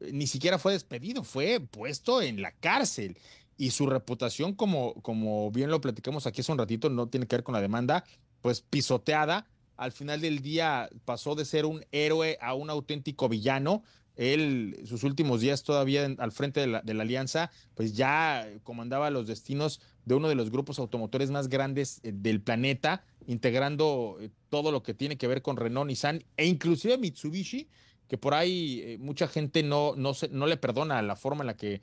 eh, 0.00 0.10
ni 0.12 0.26
siquiera 0.26 0.58
fue 0.58 0.74
despedido, 0.74 1.24
fue 1.24 1.60
puesto 1.60 2.20
en 2.20 2.42
la 2.42 2.52
cárcel. 2.52 3.16
Y 3.56 3.70
su 3.70 3.86
reputación, 3.86 4.52
como, 4.52 4.92
como 5.00 5.50
bien 5.50 5.70
lo 5.70 5.80
platicamos 5.80 6.26
aquí 6.26 6.42
hace 6.42 6.52
un 6.52 6.58
ratito, 6.58 6.90
no 6.90 7.08
tiene 7.08 7.26
que 7.26 7.36
ver 7.36 7.44
con 7.44 7.54
la 7.54 7.62
demanda, 7.62 8.04
pues 8.42 8.60
pisoteada. 8.60 9.46
Al 9.78 9.92
final 9.92 10.20
del 10.20 10.42
día 10.42 10.90
pasó 11.06 11.34
de 11.34 11.46
ser 11.46 11.64
un 11.64 11.82
héroe 11.92 12.36
a 12.42 12.52
un 12.52 12.68
auténtico 12.68 13.26
villano. 13.26 13.84
Él, 14.16 14.82
sus 14.84 15.02
últimos 15.02 15.40
días 15.40 15.62
todavía 15.62 16.04
al 16.18 16.32
frente 16.32 16.60
de 16.60 16.94
la 16.94 17.02
alianza, 17.02 17.50
pues 17.74 17.94
ya 17.94 18.46
comandaba 18.64 19.08
los 19.08 19.26
destinos 19.26 19.80
de 20.06 20.14
uno 20.14 20.28
de 20.28 20.36
los 20.36 20.50
grupos 20.50 20.78
automotores 20.78 21.30
más 21.30 21.48
grandes 21.48 22.00
eh, 22.02 22.12
del 22.14 22.40
planeta 22.40 23.04
integrando 23.26 24.16
eh, 24.20 24.30
todo 24.48 24.70
lo 24.70 24.82
que 24.82 24.94
tiene 24.94 25.18
que 25.18 25.26
ver 25.26 25.42
con 25.42 25.56
Renault, 25.56 25.88
Nissan 25.88 26.24
e 26.36 26.46
inclusive 26.46 26.96
Mitsubishi, 26.96 27.68
que 28.08 28.16
por 28.16 28.32
ahí 28.32 28.80
eh, 28.84 28.98
mucha 28.98 29.26
gente 29.26 29.64
no, 29.64 29.94
no, 29.96 30.14
se, 30.14 30.28
no 30.28 30.46
le 30.46 30.56
perdona 30.56 31.02
la 31.02 31.16
forma 31.16 31.42
en 31.42 31.48
la 31.48 31.56
que 31.56 31.82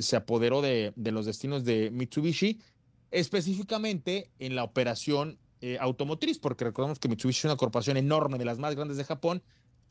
se 0.00 0.16
apoderó 0.16 0.62
de, 0.62 0.94
de, 0.96 1.12
los 1.12 1.26
destinos 1.26 1.62
de 1.62 1.90
Mitsubishi, 1.90 2.60
específicamente 3.10 4.30
en 4.38 4.56
la 4.56 4.64
operación 4.64 5.38
automotriz, 5.80 6.38
porque 6.38 6.64
recordemos 6.64 6.98
que 6.98 7.08
Mitsubishi 7.08 7.40
es 7.40 7.44
una 7.44 7.56
corporación 7.56 7.98
enorme, 7.98 8.38
de 8.38 8.46
las 8.46 8.58
más 8.58 8.74
grandes 8.74 8.96
de 8.96 9.04
Japón, 9.04 9.42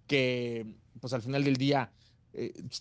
que 0.08 0.66
pues 1.00 1.14
al 1.14 1.22
final 1.22 1.44
del 1.44 1.58
día 1.58 1.92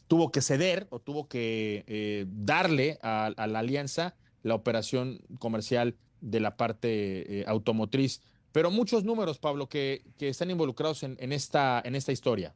tuvo 0.07 0.33
que 0.33 0.40
ceder 0.40 0.87
o 0.88 0.98
tuvo 0.98 1.28
que 1.28 2.24
darle 2.26 2.98
a 3.02 3.46
la 3.46 3.59
alianza 3.59 4.14
la 4.44 4.54
operación 4.54 5.20
comercial 5.40 5.96
de 6.20 6.38
la 6.38 6.57
parte 6.57 7.40
eh, 7.40 7.44
automotriz. 7.48 8.20
Pero 8.52 8.70
muchos 8.70 9.02
números, 9.04 9.38
Pablo, 9.38 9.68
que, 9.68 10.04
que 10.16 10.28
están 10.28 10.50
involucrados 10.50 11.02
en, 11.02 11.16
en, 11.18 11.33
esta, 11.33 11.83
en 11.85 11.96
esta 11.96 12.12
historia. 12.12 12.54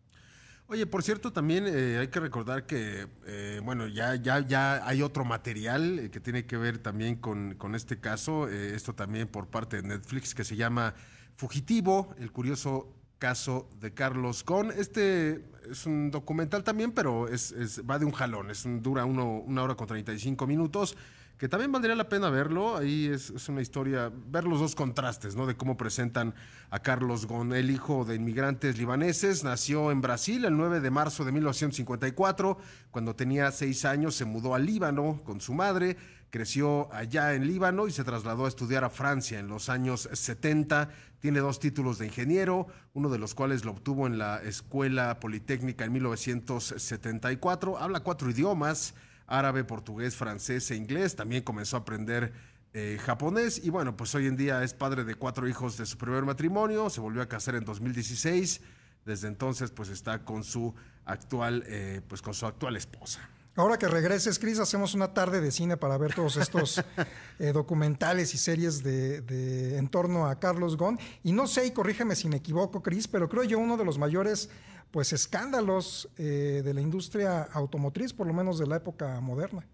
Oye, 0.69 0.87
por 0.87 1.03
cierto, 1.03 1.33
también 1.33 1.65
eh, 1.67 1.97
hay 1.99 2.09
que 2.09 2.21
recordar 2.21 2.67
que, 2.67 3.09
eh, 3.27 3.61
bueno, 3.65 3.89
ya, 3.89 4.15
ya, 4.15 4.47
ya 4.47 4.87
hay 4.87 5.03
otro 5.03 5.25
material 5.25 6.11
que 6.13 6.21
tiene 6.21 6.45
que 6.45 6.59
ver 6.59 6.79
también 6.79 7.17
con, 7.17 7.55
con 7.55 7.75
este 7.75 7.99
caso, 7.99 8.49
esto 8.49 8.95
también 8.95 9.29
por 9.29 9.49
parte 9.49 9.81
de 9.81 9.89
Netflix, 9.89 10.35
que 10.35 10.45
se 10.45 10.57
llama 10.57 10.95
Fugitivo, 11.37 12.15
el 12.19 12.31
curioso 12.33 12.95
caso 13.19 13.69
de 13.81 13.95
Carlos 13.95 14.45
Ghosn. 14.45 14.73
Este 14.77 15.43
es 15.71 15.87
un 15.87 16.11
documental 16.11 16.65
también, 16.65 16.93
pero 16.93 17.29
es, 17.29 17.51
es 17.53 17.83
va 17.89 17.99
de 17.99 18.05
un 18.05 18.13
jalón, 18.13 18.51
es 18.51 18.67
un, 18.67 18.83
dura 18.83 19.07
uno, 19.07 19.39
una 19.41 19.63
hora 19.63 19.75
con 19.75 19.87
35 19.87 20.47
minutos 20.47 20.97
que 21.39 21.49
también 21.49 21.71
valdría 21.71 21.95
la 21.95 22.09
pena 22.09 22.31
verlo. 22.31 22.77
Ahí 22.77 23.07
es, 23.07 23.31
es, 23.31 23.49
una 23.49 23.63
historia, 23.63 24.11
ver 24.27 24.45
los 24.45 24.59
dos 24.59 24.75
contrastes, 24.75 25.37
¿no? 25.37 25.47
De 25.47 25.57
cómo 25.57 25.77
presentan 25.77 26.35
a 26.69 26.81
Carlos 26.81 27.27
Gon, 27.27 27.55
el 27.55 27.71
hijo 27.71 28.05
de 28.05 28.17
inmigrantes 28.17 28.77
libaneses. 28.77 29.45
Nació 29.45 29.93
en 29.93 30.01
Brasil 30.01 30.45
el 30.45 30.57
9 30.57 30.81
de 30.81 30.91
marzo 30.91 31.25
de 31.25 31.31
1954. 31.31 32.59
Cuando 32.91 33.15
tenía 33.15 33.53
seis 33.53 33.85
años 33.85 34.17
se 34.17 34.25
mudó 34.25 34.55
a 34.55 34.59
Líbano 34.59 35.23
con 35.25 35.41
su 35.41 35.55
madre. 35.55 35.97
Creció 36.31 36.93
allá 36.93 37.33
en 37.35 37.47
Líbano 37.47 37.87
y 37.87 37.93
se 37.93 38.05
trasladó 38.05 38.45
a 38.45 38.49
estudiar 38.49 38.83
a 38.83 38.91
Francia 38.91 39.39
en 39.39 39.47
los 39.47 39.69
años 39.69 40.11
70. 40.13 40.91
Tiene 41.21 41.39
dos 41.39 41.61
títulos 41.61 41.99
de 41.99 42.07
ingeniero, 42.07 42.67
uno 42.95 43.09
de 43.09 43.19
los 43.19 43.35
cuales 43.35 43.65
lo 43.65 43.71
obtuvo 43.71 44.09
en 44.09 44.19
la 44.19 44.43
Escuela 44.43 45.21
Politécnica 45.21 45.85
en 45.85 45.93
1974. 45.93 47.79
Habla 47.79 48.01
cuatro 48.01 48.29
idiomas 48.29 48.95
árabe, 49.29 49.63
portugués, 49.63 50.17
francés 50.17 50.71
e 50.71 50.77
inglés. 50.77 51.15
También 51.15 51.43
comenzó 51.43 51.77
a 51.77 51.81
aprender 51.81 52.33
eh, 52.75 52.99
japonés 53.01 53.65
y 53.65 53.71
bueno, 53.71 53.97
pues 53.97 54.15
hoy 54.15 54.27
en 54.27 54.37
día 54.37 54.63
es 54.63 54.75
padre 54.75 55.05
de 55.05 55.15
cuatro 55.15 55.49
hijos 55.49 55.77
de 55.77 55.87
su 55.87 55.97
primer 55.97 56.25
matrimonio. 56.25 56.91
Se 56.91 57.01
volvió 57.01 57.23
a 57.23 57.29
casar 57.29 57.55
en 57.55 57.65
2016. 57.65 58.61
Desde 59.05 59.29
entonces, 59.29 59.71
pues 59.71 59.89
está 59.89 60.25
con 60.25 60.45
su 60.45 60.75
actual, 61.05 61.65
eh, 61.67 62.03
pues 62.09 62.21
con 62.21 62.35
su 62.35 62.47
actual 62.47 62.77
esposa. 62.77 63.21
Ahora 63.57 63.77
que 63.77 63.89
regreses, 63.89 64.39
Cris, 64.39 64.61
hacemos 64.61 64.95
una 64.95 65.13
tarde 65.13 65.41
de 65.41 65.51
cine 65.51 65.77
para 65.77 65.99
ver 65.99 66.15
todos 66.15 66.37
estos 66.37 66.81
eh, 67.41 67.53
documentales 67.53 68.33
y 68.33 68.39
series 68.39 68.85
de, 68.85 69.21
de, 69.23 69.79
en 69.79 69.89
torno 69.89 70.29
a 70.29 70.39
Carlos 70.39 70.77
Ghosn. 70.77 70.99
Y 71.25 71.33
no 71.33 71.49
sé, 71.49 71.67
y 71.67 71.73
corrígeme 71.73 72.15
si 72.15 72.29
me 72.29 72.37
equivoco, 72.37 72.83
Cris, 72.83 73.09
pero 73.09 73.29
creo 73.29 73.43
yo 73.43 73.59
uno 73.59 73.77
de 73.77 73.85
los 73.85 73.99
mayores 73.99 74.49
pues 74.91 75.13
escándalos 75.13 76.09
eh, 76.17 76.63
de 76.65 76.75
la 76.75 76.81
industria 76.81 77.43
automotriz, 77.43 78.13
por 78.13 78.27
lo 78.27 78.33
menos 78.33 78.59
de 78.59 78.67
la 78.67 78.77
época 78.77 79.21
moderna. 79.21 79.67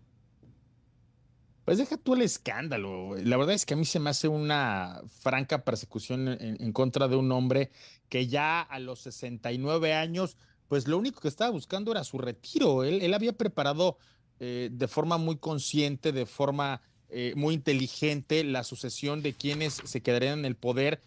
Pues 1.64 1.78
deja 1.78 1.96
tú 1.96 2.14
el 2.14 2.22
escándalo. 2.22 3.16
La 3.16 3.36
verdad 3.36 3.54
es 3.54 3.64
que 3.64 3.74
a 3.74 3.76
mí 3.76 3.86
se 3.86 3.98
me 3.98 4.10
hace 4.10 4.28
una 4.28 5.00
franca 5.20 5.64
persecución 5.64 6.28
en, 6.28 6.72
contra 6.72 7.08
de 7.08 7.16
un 7.16 7.32
hombre 7.32 7.70
que 8.10 8.26
ya 8.26 8.60
a 8.60 8.78
los 8.78 9.00
69 9.00 9.94
años, 9.94 10.36
pues 10.68 10.86
lo 10.86 10.98
único 10.98 11.20
que 11.20 11.28
estaba 11.28 11.50
buscando 11.50 11.92
era 11.92 12.04
su 12.04 12.18
retiro. 12.18 12.84
Él, 12.84 13.00
él 13.00 13.14
había 13.14 13.32
preparado 13.32 13.96
eh, 14.40 14.68
de 14.70 14.88
forma 14.88 15.16
muy 15.16 15.36
consciente, 15.38 16.12
de 16.12 16.26
forma 16.26 16.82
eh, 17.08 17.32
muy 17.34 17.54
inteligente, 17.54 18.44
la 18.44 18.62
sucesión 18.62 19.22
de 19.22 19.32
quienes 19.32 19.80
se 19.84 20.02
quedarían 20.02 20.40
en 20.40 20.44
el 20.44 20.56
poder 20.56 21.00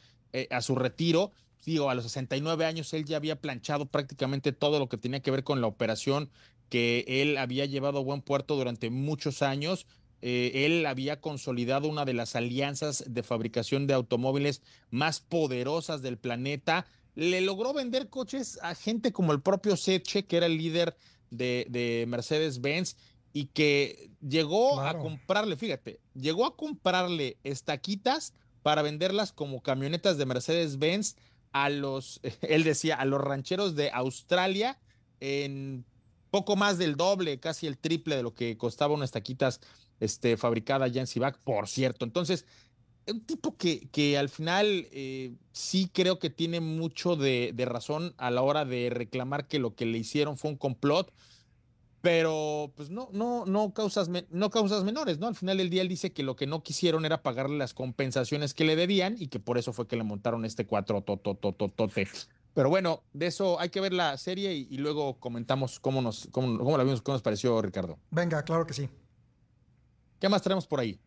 a 0.52 0.62
su 0.62 0.76
retiro 0.76 1.32
digo, 1.74 1.90
a 1.90 1.96
los 1.96 2.06
69 2.06 2.66
años 2.66 2.94
él 2.94 3.06
ya 3.06 3.18
había 3.18 3.42
planchado 3.42 3.88
prácticamente 3.88 4.54
todo 4.54 4.80
lo 4.80 4.88
que 4.88 4.98
tenía 4.98 5.20
que 5.20 5.32
ver 5.32 5.44
con 5.44 5.60
la 5.60 5.68
operación 5.68 6.30
que 6.70 7.04
él 7.08 7.38
había 7.38 7.66
llevado 7.66 8.00
a 8.00 8.04
buen 8.04 8.22
puerto 8.22 8.56
durante 8.56 8.90
muchos 8.90 9.42
años. 9.42 9.86
Eh, 10.22 10.66
él 10.66 10.86
había 10.86 11.22
consolidado 11.22 11.88
una 11.88 12.06
de 12.06 12.14
las 12.14 12.36
alianzas 12.36 13.04
de 13.08 13.22
fabricación 13.24 13.86
de 13.86 13.94
automóviles 13.94 14.62
más 14.92 15.20
poderosas 15.20 16.02
del 16.02 16.18
planeta. 16.18 16.86
Le 17.16 17.42
logró 17.42 17.74
vender 17.74 18.10
coches 18.10 18.60
a 18.62 18.74
gente 18.74 19.12
como 19.12 19.34
el 19.34 19.42
propio 19.42 19.78
Seche, 19.78 20.26
que 20.26 20.38
era 20.38 20.46
el 20.46 20.58
líder 20.58 20.96
de, 21.32 21.68
de 21.70 22.06
Mercedes-Benz, 22.08 22.96
y 23.34 23.46
que 23.48 24.10
llegó 24.22 24.76
claro. 24.76 25.00
a 25.00 25.02
comprarle, 25.02 25.58
fíjate, 25.58 26.00
llegó 26.14 26.46
a 26.46 26.56
comprarle 26.56 27.38
estaquitas 27.44 28.34
para 28.64 28.82
venderlas 28.82 29.32
como 29.32 29.62
camionetas 29.62 30.18
de 30.18 30.26
Mercedes-Benz 30.26 31.16
a 31.52 31.70
los, 31.70 32.20
él 32.42 32.64
decía, 32.64 32.96
a 32.96 33.06
los 33.06 33.22
rancheros 33.22 33.76
de 33.76 33.92
Australia 33.92 34.80
en 35.20 35.86
poco 36.30 36.56
más 36.56 36.78
del 36.78 36.96
doble, 36.96 37.40
casi 37.40 37.68
el 37.68 37.78
triple 37.78 38.16
de 38.16 38.24
lo 38.24 38.34
que 38.34 38.58
costaba 38.58 38.94
unas 38.94 39.12
taquitas 39.12 39.62
este, 40.00 40.38
fabricada 40.38 40.88
ya 40.88 41.02
en 41.02 41.08
Cibac, 41.08 41.40
por 41.44 41.68
cierto. 41.68 42.06
Entonces, 42.06 42.46
un 43.08 43.26
tipo 43.26 43.58
que, 43.58 43.90
que 43.90 44.18
al 44.18 44.30
final 44.30 44.88
eh, 44.92 45.36
sí 45.52 45.90
creo 45.94 46.20
que 46.20 46.30
tiene 46.30 46.60
mucho 46.60 47.16
de, 47.16 47.52
de 47.56 47.66
razón 47.66 48.14
a 48.18 48.32
la 48.32 48.42
hora 48.42 48.66
de 48.66 48.90
reclamar 48.90 49.48
que 49.48 49.60
lo 49.60 49.76
que 49.76 49.86
le 49.86 49.98
hicieron 49.98 50.38
fue 50.38 50.52
un 50.52 50.58
complot 50.58 51.14
pero 52.08 52.72
pues 52.78 52.90
no, 52.90 53.10
no, 53.12 53.46
no 53.46 53.74
causas, 53.74 54.10
no 54.30 54.50
causas 54.50 54.86
menores, 54.86 55.20
¿no? 55.20 55.28
Al 55.28 55.36
final 55.36 55.58
del 55.58 55.70
día 55.70 55.82
él 55.82 55.90
dice 55.90 56.14
que 56.14 56.24
lo 56.24 56.38
que 56.38 56.48
no 56.48 56.64
quisieron 56.64 57.04
era 57.04 57.22
pagarle 57.22 57.58
las 57.58 57.74
compensaciones 57.74 58.54
que 58.54 58.64
le 58.64 58.78
debían 58.78 59.18
y 59.20 59.28
que 59.28 59.42
por 59.42 59.58
eso 59.58 59.74
fue 59.74 59.90
que 59.90 59.98
le 59.98 60.04
montaron 60.04 60.46
este 60.46 60.66
cuatro 60.66 61.02
totototote. 61.02 62.08
Pero 62.54 62.70
bueno, 62.70 63.04
de 63.12 63.28
eso 63.28 63.60
hay 63.60 63.68
que 63.72 63.82
ver 63.82 63.92
la 63.92 64.16
serie 64.16 64.54
y, 64.54 64.70
y 64.72 64.78
luego 64.78 65.20
comentamos 65.20 65.82
cómo 65.82 66.02
nos, 66.02 66.30
cómo, 66.32 66.58
cómo 66.58 66.78
la 66.78 66.86
vimos, 66.86 67.02
cómo 67.02 67.16
nos 67.16 67.22
pareció 67.22 67.62
Ricardo. 67.62 68.00
Venga, 68.10 68.42
claro 68.44 68.66
que 68.66 68.74
sí. 68.74 68.88
¿Qué 70.22 70.30
más 70.30 70.42
tenemos 70.42 70.66
por 70.66 70.80
ahí? 70.80 71.02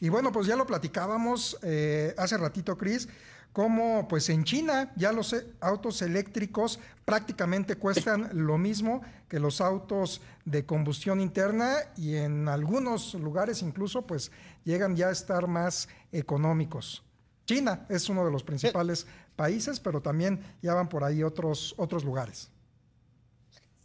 Y 0.00 0.08
bueno, 0.08 0.32
pues 0.32 0.46
ya 0.46 0.56
lo 0.56 0.64
platicábamos 0.64 1.58
eh, 1.62 2.14
hace 2.16 2.38
ratito, 2.38 2.78
Cris 2.78 3.06
como 3.52 4.06
pues 4.08 4.28
en 4.28 4.44
China 4.44 4.92
ya 4.96 5.12
los 5.12 5.32
e, 5.32 5.46
autos 5.60 6.02
eléctricos 6.02 6.78
prácticamente 7.04 7.76
cuestan 7.76 8.28
lo 8.32 8.58
mismo 8.58 9.02
que 9.28 9.40
los 9.40 9.60
autos 9.60 10.20
de 10.44 10.66
combustión 10.66 11.20
interna 11.20 11.76
y 11.96 12.16
en 12.16 12.48
algunos 12.48 13.14
lugares 13.14 13.62
incluso 13.62 14.06
pues 14.06 14.30
llegan 14.64 14.96
ya 14.96 15.08
a 15.08 15.12
estar 15.12 15.46
más 15.46 15.88
económicos. 16.12 17.02
China 17.46 17.86
es 17.88 18.08
uno 18.08 18.24
de 18.24 18.32
los 18.32 18.42
principales 18.42 19.06
países, 19.36 19.78
pero 19.80 20.00
también 20.00 20.40
ya 20.62 20.74
van 20.74 20.88
por 20.88 21.04
ahí 21.04 21.22
otros, 21.22 21.74
otros 21.78 22.04
lugares. 22.04 22.50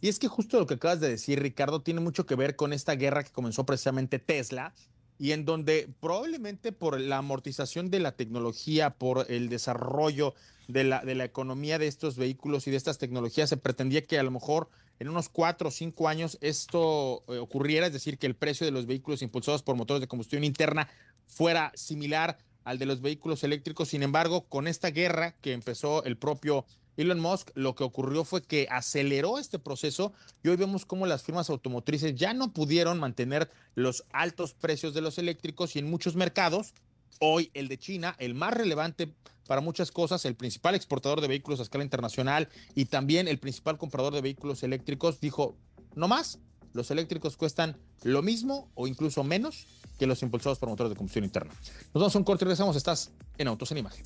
Y 0.00 0.08
es 0.08 0.18
que 0.18 0.26
justo 0.26 0.58
lo 0.58 0.66
que 0.66 0.74
acabas 0.74 0.98
de 0.98 1.08
decir, 1.08 1.40
Ricardo, 1.40 1.80
tiene 1.80 2.00
mucho 2.00 2.26
que 2.26 2.34
ver 2.34 2.56
con 2.56 2.72
esta 2.72 2.96
guerra 2.96 3.22
que 3.22 3.30
comenzó 3.30 3.64
precisamente 3.64 4.18
Tesla 4.18 4.74
y 5.18 5.32
en 5.32 5.44
donde 5.44 5.88
probablemente 6.00 6.72
por 6.72 7.00
la 7.00 7.18
amortización 7.18 7.90
de 7.90 8.00
la 8.00 8.12
tecnología, 8.12 8.90
por 8.90 9.26
el 9.30 9.48
desarrollo 9.48 10.34
de 10.68 10.84
la, 10.84 11.04
de 11.04 11.14
la 11.14 11.24
economía 11.24 11.78
de 11.78 11.86
estos 11.86 12.16
vehículos 12.16 12.66
y 12.66 12.70
de 12.70 12.76
estas 12.76 12.98
tecnologías, 12.98 13.48
se 13.48 13.56
pretendía 13.56 14.02
que 14.02 14.18
a 14.18 14.22
lo 14.22 14.30
mejor 14.30 14.68
en 14.98 15.08
unos 15.08 15.28
cuatro 15.28 15.68
o 15.68 15.72
cinco 15.72 16.08
años 16.08 16.38
esto 16.40 17.24
eh, 17.28 17.38
ocurriera, 17.38 17.86
es 17.86 17.92
decir, 17.92 18.18
que 18.18 18.26
el 18.26 18.36
precio 18.36 18.64
de 18.64 18.70
los 18.70 18.86
vehículos 18.86 19.22
impulsados 19.22 19.62
por 19.62 19.76
motores 19.76 20.00
de 20.00 20.06
combustión 20.06 20.44
interna 20.44 20.88
fuera 21.26 21.72
similar 21.74 22.38
al 22.64 22.78
de 22.78 22.86
los 22.86 23.00
vehículos 23.00 23.42
eléctricos. 23.42 23.88
Sin 23.88 24.02
embargo, 24.02 24.44
con 24.48 24.68
esta 24.68 24.90
guerra 24.90 25.34
que 25.40 25.52
empezó 25.52 26.04
el 26.04 26.16
propio 26.16 26.64
Elon 26.96 27.20
Musk, 27.20 27.50
lo 27.54 27.74
que 27.74 27.84
ocurrió 27.84 28.24
fue 28.24 28.42
que 28.42 28.66
aceleró 28.70 29.38
este 29.38 29.58
proceso 29.58 30.12
y 30.42 30.48
hoy 30.48 30.56
vemos 30.56 30.84
cómo 30.84 31.06
las 31.06 31.22
firmas 31.22 31.50
automotrices 31.50 32.14
ya 32.14 32.34
no 32.34 32.52
pudieron 32.52 32.98
mantener 32.98 33.50
los 33.74 34.04
altos 34.12 34.54
precios 34.54 34.94
de 34.94 35.00
los 35.00 35.18
eléctricos 35.18 35.74
y 35.76 35.78
en 35.78 35.90
muchos 35.90 36.16
mercados, 36.16 36.74
hoy 37.20 37.50
el 37.54 37.68
de 37.68 37.78
China, 37.78 38.14
el 38.18 38.34
más 38.34 38.54
relevante 38.54 39.14
para 39.46 39.60
muchas 39.60 39.90
cosas, 39.90 40.24
el 40.24 40.34
principal 40.34 40.74
exportador 40.74 41.20
de 41.20 41.28
vehículos 41.28 41.60
a 41.60 41.62
escala 41.62 41.84
internacional 41.84 42.48
y 42.74 42.86
también 42.86 43.28
el 43.28 43.38
principal 43.38 43.78
comprador 43.78 44.14
de 44.14 44.20
vehículos 44.20 44.62
eléctricos, 44.62 45.20
dijo, 45.20 45.56
no 45.94 46.08
más, 46.08 46.38
los 46.72 46.90
eléctricos 46.90 47.36
cuestan 47.36 47.76
lo 48.02 48.22
mismo 48.22 48.70
o 48.74 48.86
incluso 48.86 49.24
menos 49.24 49.66
que 49.98 50.06
los 50.06 50.22
impulsados 50.22 50.58
por 50.58 50.68
motores 50.68 50.90
de 50.90 50.96
combustión 50.96 51.24
interna. 51.24 51.52
Nos 51.92 52.00
vamos 52.00 52.14
a 52.14 52.18
un 52.18 52.24
corte 52.24 52.44
y 52.44 52.46
regresamos, 52.46 52.76
estás 52.76 53.12
en 53.38 53.48
Autos 53.48 53.70
en 53.72 53.78
Imagen. 53.78 54.04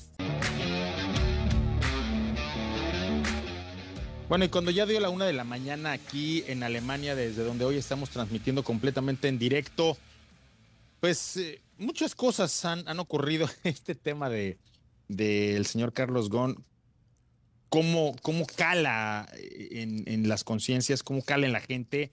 Bueno, 4.29 4.43
y 4.43 4.49
cuando 4.49 4.71
ya 4.71 4.85
dio 4.85 4.99
la 4.99 5.09
una 5.09 5.23
de 5.23 5.31
la 5.31 5.45
mañana 5.45 5.93
aquí 5.93 6.43
en 6.47 6.61
Alemania, 6.61 7.15
desde 7.15 7.45
donde 7.45 7.63
hoy 7.63 7.77
estamos 7.77 8.09
transmitiendo 8.09 8.61
completamente 8.61 9.29
en 9.29 9.39
directo, 9.39 9.95
pues 10.99 11.37
eh, 11.37 11.61
muchas 11.77 12.13
cosas 12.13 12.65
han, 12.65 12.85
han, 12.89 12.99
ocurrido. 12.99 13.47
Este 13.63 13.95
tema 13.95 14.29
de 14.29 14.57
del 15.07 15.65
señor 15.65 15.93
Carlos 15.93 16.29
Gon, 16.29 16.61
cómo, 17.69 18.17
cómo 18.21 18.45
cala 18.45 19.29
en, 19.39 20.03
en 20.05 20.27
las 20.27 20.43
conciencias, 20.43 21.03
cómo 21.03 21.21
cala 21.21 21.45
en 21.45 21.53
la 21.53 21.61
gente, 21.61 22.11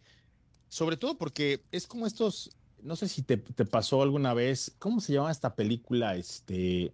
sobre 0.68 0.96
todo 0.96 1.18
porque 1.18 1.64
es 1.72 1.88
como 1.88 2.07
estos, 2.07 2.50
no 2.81 2.94
sé 2.94 3.09
si 3.09 3.22
te, 3.22 3.38
te 3.38 3.64
pasó 3.64 4.03
alguna 4.03 4.35
vez, 4.35 4.72
¿cómo 4.79 5.00
se 5.00 5.14
llama 5.14 5.33
esta 5.33 5.57
película? 5.57 6.14
Este 6.14 6.92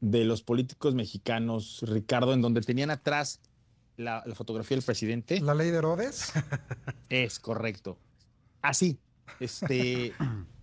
de 0.00 0.24
los 0.24 0.42
políticos 0.42 0.94
mexicanos, 0.94 1.82
Ricardo, 1.82 2.32
en 2.32 2.40
donde 2.40 2.60
tenían 2.60 2.90
atrás 2.90 3.40
la, 3.96 4.22
la, 4.26 4.34
fotografía 4.34 4.76
del 4.76 4.84
presidente. 4.84 5.40
¿La 5.40 5.54
ley 5.54 5.70
de 5.70 5.78
Herodes? 5.78 6.32
Es 7.08 7.38
correcto. 7.38 7.98
Así. 8.62 8.98
Este. 9.40 10.12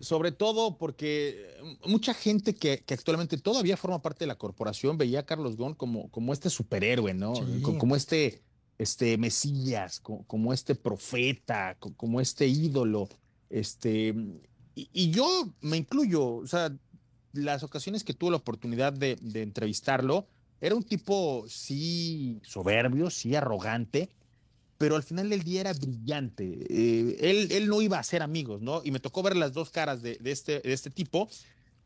sobre 0.00 0.32
todo 0.32 0.78
porque 0.78 1.56
mucha 1.84 2.14
gente 2.14 2.54
que, 2.54 2.82
que, 2.84 2.94
actualmente 2.94 3.36
todavía 3.36 3.76
forma 3.76 4.00
parte 4.00 4.20
de 4.20 4.28
la 4.28 4.38
corporación 4.38 4.96
veía 4.96 5.20
a 5.20 5.26
Carlos 5.26 5.56
Gon 5.56 5.74
como, 5.74 6.10
como 6.10 6.32
este 6.32 6.50
superhéroe, 6.50 7.14
¿no? 7.14 7.34
Sí. 7.34 7.62
Como, 7.62 7.78
como, 7.78 7.96
este, 7.96 8.42
este 8.78 9.18
Mesías, 9.18 10.00
como, 10.00 10.24
como, 10.26 10.52
este 10.52 10.74
profeta, 10.74 11.76
como 11.78 12.20
este 12.20 12.46
ídolo. 12.46 13.08
Este. 13.50 14.14
Y, 14.74 14.88
y, 14.92 15.10
yo 15.10 15.52
me 15.60 15.76
incluyo, 15.76 16.36
o 16.36 16.46
sea, 16.46 16.72
las 17.32 17.62
ocasiones 17.64 18.04
que 18.04 18.14
tuve 18.14 18.30
la 18.30 18.36
oportunidad 18.36 18.92
de, 18.92 19.16
de 19.20 19.42
entrevistarlo, 19.42 20.28
era 20.60 20.74
un 20.74 20.82
tipo, 20.82 21.44
sí, 21.48 22.40
soberbio, 22.42 23.10
sí, 23.10 23.34
arrogante, 23.34 24.10
pero 24.76 24.96
al 24.96 25.02
final 25.02 25.28
del 25.30 25.42
día 25.42 25.60
era 25.62 25.72
brillante. 25.72 26.66
Eh, 26.68 27.16
él, 27.20 27.48
él, 27.50 27.68
no 27.68 27.80
iba 27.82 27.98
a 27.98 28.02
ser 28.02 28.22
amigos, 28.22 28.60
¿no? 28.60 28.80
Y 28.84 28.90
me 28.90 29.00
tocó 29.00 29.22
ver 29.22 29.36
las 29.36 29.52
dos 29.52 29.70
caras 29.70 30.02
de, 30.02 30.16
de 30.16 30.30
este, 30.30 30.60
de 30.60 30.72
este 30.72 30.90
tipo. 30.90 31.28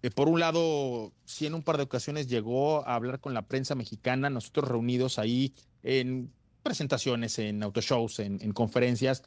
Eh, 0.02 0.10
por 0.10 0.28
un 0.28 0.40
lado, 0.40 1.12
sí 1.24 1.46
en 1.46 1.54
un 1.54 1.62
par 1.62 1.76
de 1.76 1.84
ocasiones 1.84 2.28
llegó 2.28 2.86
a 2.86 2.94
hablar 2.94 3.20
con 3.20 3.34
la 3.34 3.42
prensa 3.42 3.74
mexicana, 3.74 4.30
nosotros 4.30 4.68
reunidos 4.68 5.18
ahí 5.18 5.54
en 5.82 6.32
presentaciones, 6.62 7.38
en 7.38 7.62
autoshows, 7.62 8.18
en, 8.18 8.40
en 8.42 8.52
conferencias, 8.52 9.22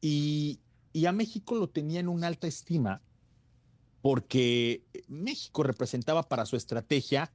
y, 0.00 0.60
y 0.92 1.06
a 1.06 1.12
México 1.12 1.54
lo 1.56 1.68
tenía 1.68 2.00
en 2.00 2.08
una 2.08 2.26
alta 2.26 2.46
estima 2.46 3.02
porque 4.00 4.84
México 5.08 5.62
representaba 5.62 6.22
para 6.28 6.46
su 6.46 6.56
estrategia 6.56 7.32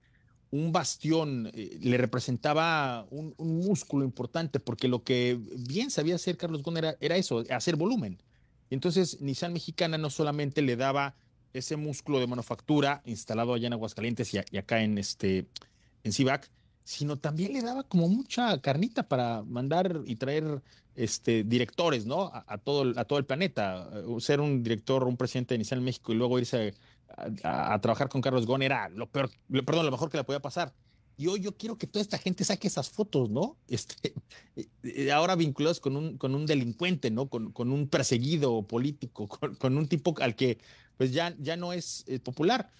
un 0.53 0.71
bastión, 0.71 1.49
eh, 1.55 1.79
le 1.81 1.97
representaba 1.97 3.07
un, 3.09 3.33
un, 3.37 3.57
músculo 3.57 4.05
importante, 4.05 4.59
porque 4.59 4.87
lo 4.87 5.03
que 5.03 5.39
bien 5.57 5.89
sabía 5.89 6.13
hacer 6.13 6.37
Carlos 6.37 6.61
Ghosn 6.61 6.77
era, 6.77 6.95
era, 7.01 7.17
eso, 7.17 7.43
hacer 7.49 7.75
volumen. 7.75 8.21
Entonces 8.69 9.19
Nissan 9.19 9.51
Mexicana 9.51 9.97
no 9.97 10.11
solamente 10.11 10.61
le 10.61 10.75
daba 10.75 11.15
ese 11.53 11.75
músculo 11.75 12.19
de 12.19 12.27
manufactura 12.27 13.01
instalado 13.05 13.55
allá 13.55 13.65
en 13.65 13.73
Aguascalientes 13.73 14.31
y, 14.35 14.57
acá 14.57 14.83
en, 14.83 14.99
este, 14.99 15.47
en 16.03 16.13
CIVAC, 16.13 16.47
sino 16.83 17.17
también 17.17 17.53
le 17.53 17.63
daba 17.63 17.81
como 17.81 18.07
mucha 18.07 18.61
carnita 18.61 19.07
para 19.07 19.41
mandar 19.41 20.01
y 20.05 20.17
traer 20.17 20.61
este, 20.93 21.43
directores, 21.43 22.05
¿no? 22.05 22.31
A, 22.31 22.59
todo, 22.59 22.93
a 22.95 23.05
todo 23.05 23.17
el 23.17 23.25
planeta. 23.25 23.89
Ser 24.19 24.39
un 24.39 24.61
director, 24.61 25.03
un 25.05 25.17
presidente 25.17 25.55
de 25.55 25.59
Nissan 25.59 25.83
México 25.83 26.13
y 26.13 26.15
luego 26.15 26.37
irse 26.37 26.57
a, 26.67 26.73
a, 27.43 27.79
trabajar 27.79 28.09
con 28.09 28.21
Carlos 28.21 28.45
Ghosn 28.45 28.63
era 28.63 28.89
lo 28.89 29.09
peor, 29.09 29.29
lo, 29.49 29.63
perdón, 29.63 29.85
lo 29.85 29.91
mejor 29.91 30.09
que 30.09 30.17
le 30.17 30.23
podía 30.23 30.41
pasar. 30.41 30.73
Y 31.15 31.27
hoy 31.27 31.41
yo 31.41 31.55
quiero 31.55 31.77
que 31.77 31.85
toda 31.85 32.01
esta 32.01 32.17
gente 32.17 32.43
saque 32.43 32.67
esas 32.67 32.89
fotos, 32.89 33.29
¿no? 33.29 33.57
Este, 33.67 34.13
ahora 35.11 35.35
vinculados 35.35 35.79
con 35.79 35.95
un, 35.95 36.17
con 36.17 36.33
un 36.35 36.45
delincuente, 36.45 37.11
¿no? 37.11 37.27
Con, 37.29 37.51
con 37.51 37.71
un 37.71 37.87
perseguido 37.87 38.63
político, 38.63 39.27
con, 39.39 39.55
con, 39.55 39.77
un 39.77 39.87
tipo 39.87 40.15
al 40.19 40.35
que 40.35 40.57
pues 40.97 41.11
ya, 41.11 41.35
ya 41.39 41.57
no 41.57 41.73
es 41.73 42.03
eh, 42.07 42.19
popular. 42.19 42.71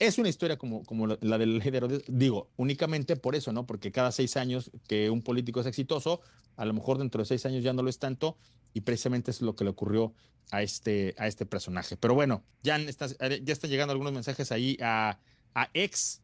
Es 0.00 0.16
una 0.16 0.30
historia 0.30 0.56
como, 0.56 0.82
como 0.82 1.06
la 1.06 1.36
del 1.36 1.58
líder, 1.58 2.02
digo, 2.08 2.48
únicamente 2.56 3.16
por 3.16 3.36
eso, 3.36 3.52
¿no? 3.52 3.66
Porque 3.66 3.92
cada 3.92 4.10
seis 4.12 4.38
años 4.38 4.70
que 4.88 5.10
un 5.10 5.20
político 5.20 5.60
es 5.60 5.66
exitoso, 5.66 6.22
a 6.56 6.64
lo 6.64 6.72
mejor 6.72 6.96
dentro 6.96 7.20
de 7.20 7.26
seis 7.26 7.44
años 7.44 7.62
ya 7.62 7.74
no 7.74 7.82
lo 7.82 7.90
es 7.90 7.98
tanto, 7.98 8.38
y 8.72 8.80
precisamente 8.80 9.30
es 9.30 9.42
lo 9.42 9.54
que 9.54 9.64
le 9.64 9.70
ocurrió 9.70 10.14
a 10.52 10.62
este, 10.62 11.14
a 11.18 11.26
este 11.26 11.44
personaje. 11.44 11.98
Pero 11.98 12.14
bueno, 12.14 12.42
ya, 12.62 12.76
está, 12.78 13.08
ya 13.08 13.52
están 13.52 13.70
llegando 13.70 13.92
algunos 13.92 14.14
mensajes 14.14 14.50
ahí 14.52 14.78
a, 14.80 15.18
a 15.54 15.68
ex, 15.74 16.22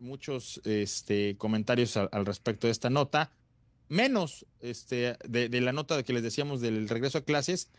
muchos 0.00 0.60
este, 0.64 1.36
comentarios 1.36 1.96
al, 1.96 2.26
respecto 2.26 2.66
de 2.66 2.72
esta 2.72 2.90
nota, 2.90 3.30
menos 3.88 4.46
este, 4.58 5.16
de, 5.28 5.48
de, 5.48 5.60
la 5.60 5.72
nota 5.72 5.96
de 5.96 6.02
que 6.02 6.12
les 6.12 6.24
decíamos 6.24 6.60
del 6.60 6.88
regreso 6.88 7.18
a 7.18 7.24
clases, 7.24 7.70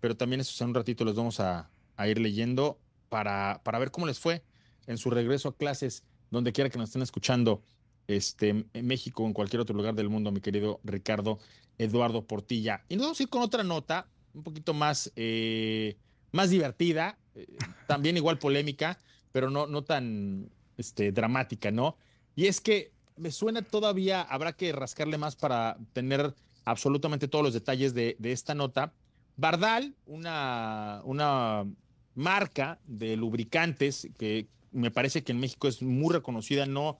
pero 0.00 0.16
también 0.16 0.40
esos 0.40 0.58
en 0.62 0.68
un 0.68 0.74
ratito 0.74 1.04
los 1.04 1.14
vamos 1.14 1.40
a, 1.40 1.68
a 1.98 2.08
ir 2.08 2.18
leyendo 2.18 2.80
para, 3.10 3.60
para 3.64 3.78
ver 3.78 3.90
cómo 3.90 4.06
les 4.06 4.18
fue 4.18 4.42
en 4.88 4.98
su 4.98 5.10
regreso 5.10 5.50
a 5.50 5.56
clases, 5.56 6.02
donde 6.30 6.52
quiera 6.52 6.70
que 6.70 6.78
nos 6.78 6.88
estén 6.88 7.02
escuchando, 7.02 7.62
este, 8.08 8.48
en 8.72 8.86
México 8.86 9.22
o 9.22 9.26
en 9.26 9.34
cualquier 9.34 9.60
otro 9.60 9.76
lugar 9.76 9.94
del 9.94 10.08
mundo, 10.08 10.32
mi 10.32 10.40
querido 10.40 10.80
Ricardo 10.82 11.38
Eduardo 11.76 12.26
Portilla. 12.26 12.82
Y 12.88 12.96
nos 12.96 13.04
vamos 13.04 13.20
a 13.20 13.22
ir 13.22 13.28
con 13.28 13.42
otra 13.42 13.62
nota, 13.62 14.08
un 14.32 14.42
poquito 14.42 14.72
más, 14.74 15.12
eh, 15.14 15.96
más 16.32 16.50
divertida, 16.50 17.18
eh, 17.34 17.46
también 17.86 18.16
igual 18.16 18.38
polémica, 18.38 18.98
pero 19.30 19.50
no, 19.50 19.66
no 19.66 19.84
tan 19.84 20.50
este, 20.78 21.12
dramática, 21.12 21.70
¿no? 21.70 21.96
Y 22.34 22.46
es 22.46 22.60
que 22.60 22.92
me 23.16 23.30
suena 23.30 23.62
todavía, 23.62 24.22
habrá 24.22 24.54
que 24.54 24.72
rascarle 24.72 25.18
más 25.18 25.36
para 25.36 25.76
tener 25.92 26.34
absolutamente 26.64 27.28
todos 27.28 27.44
los 27.44 27.54
detalles 27.54 27.92
de, 27.92 28.16
de 28.18 28.32
esta 28.32 28.54
nota. 28.54 28.94
Bardal, 29.36 29.94
una, 30.06 31.02
una 31.04 31.66
marca 32.14 32.80
de 32.86 33.16
lubricantes 33.16 34.08
que 34.18 34.48
me 34.72 34.90
parece 34.90 35.22
que 35.22 35.32
en 35.32 35.40
México 35.40 35.68
es 35.68 35.82
muy 35.82 36.12
reconocida, 36.12 36.66
no, 36.66 36.98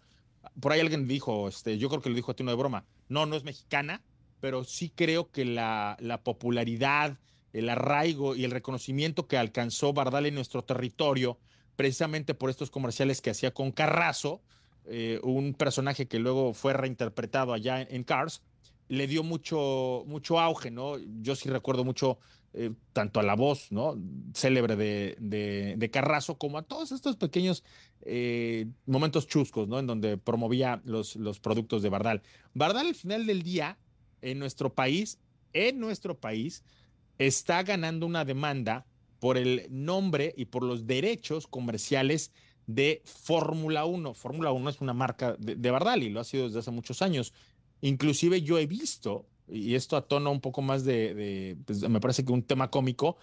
por 0.60 0.72
ahí 0.72 0.80
alguien 0.80 1.06
dijo, 1.06 1.48
este, 1.48 1.78
yo 1.78 1.88
creo 1.88 2.00
que 2.00 2.10
lo 2.10 2.16
dijo 2.16 2.32
a 2.32 2.36
ti 2.36 2.44
no 2.44 2.50
de 2.50 2.56
broma, 2.56 2.84
no, 3.08 3.26
no 3.26 3.36
es 3.36 3.44
mexicana, 3.44 4.02
pero 4.40 4.64
sí 4.64 4.92
creo 4.94 5.30
que 5.30 5.44
la, 5.44 5.96
la 6.00 6.22
popularidad, 6.22 7.18
el 7.52 7.68
arraigo 7.68 8.36
y 8.36 8.44
el 8.44 8.50
reconocimiento 8.50 9.26
que 9.26 9.36
alcanzó 9.36 9.92
Bardal 9.92 10.26
en 10.26 10.34
nuestro 10.34 10.62
territorio, 10.62 11.38
precisamente 11.76 12.34
por 12.34 12.50
estos 12.50 12.70
comerciales 12.70 13.20
que 13.20 13.30
hacía 13.30 13.52
con 13.52 13.72
Carrazo, 13.72 14.42
eh, 14.84 15.20
un 15.22 15.54
personaje 15.54 16.08
que 16.08 16.18
luego 16.18 16.54
fue 16.54 16.72
reinterpretado 16.72 17.52
allá 17.52 17.82
en, 17.82 17.88
en 17.94 18.04
Cars, 18.04 18.42
le 18.88 19.06
dio 19.06 19.22
mucho, 19.22 20.04
mucho 20.06 20.40
auge, 20.40 20.70
¿no? 20.70 20.96
Yo 21.20 21.36
sí 21.36 21.48
recuerdo 21.48 21.84
mucho 21.84 22.18
eh, 22.54 22.72
tanto 22.92 23.20
a 23.20 23.22
la 23.22 23.36
voz, 23.36 23.70
¿no? 23.70 23.96
Célebre 24.32 24.74
de, 24.74 25.16
de, 25.76 25.90
Carrazo, 25.90 26.38
como 26.38 26.56
a 26.58 26.62
todos 26.62 26.92
estos 26.92 27.16
pequeños 27.16 27.62
eh, 28.02 28.66
momentos 28.86 29.28
chuscos, 29.28 29.68
¿no? 29.68 29.78
En 29.78 29.86
donde 29.86 30.16
promovía 30.16 30.80
los, 30.84 31.16
los 31.16 31.40
productos 31.40 31.82
de 31.82 31.90
Bardal. 31.90 32.22
Bardal 32.54 32.86
al 32.86 32.94
final 32.94 33.26
del 33.26 33.42
día, 33.42 33.78
en 34.22 34.38
nuestro 34.38 34.72
país, 34.72 35.18
en 35.52 35.78
nuestro 35.78 36.18
país, 36.18 36.64
está 37.18 37.62
ganando 37.62 38.06
una 38.06 38.24
demanda 38.24 38.86
por 39.20 39.36
el 39.36 39.66
nombre 39.68 40.34
y 40.36 40.46
por 40.46 40.62
los 40.62 40.86
derechos 40.86 41.46
comerciales 41.46 42.32
de 42.66 43.02
Fórmula 43.04 43.84
1. 43.84 44.14
Fórmula 44.14 44.52
1 44.52 44.70
es 44.70 44.80
una 44.80 44.94
marca 44.94 45.36
de, 45.38 45.54
de 45.54 45.70
Bardal 45.70 46.02
y 46.02 46.08
lo 46.08 46.20
ha 46.20 46.24
sido 46.24 46.46
desde 46.46 46.60
hace 46.60 46.70
muchos 46.70 47.02
años. 47.02 47.34
Inclusive 47.82 48.40
yo 48.42 48.58
he 48.58 48.66
visto, 48.66 49.26
y 49.50 49.74
esto 49.74 49.96
atona 49.96 50.30
un 50.30 50.40
poco 50.40 50.62
más 50.62 50.84
de, 50.84 51.56
pues 51.64 51.88
me 51.88 52.00
parece 52.00 52.24
que 52.24 52.32
un 52.32 52.42
tema 52.42 52.70
cómico, 52.70 53.16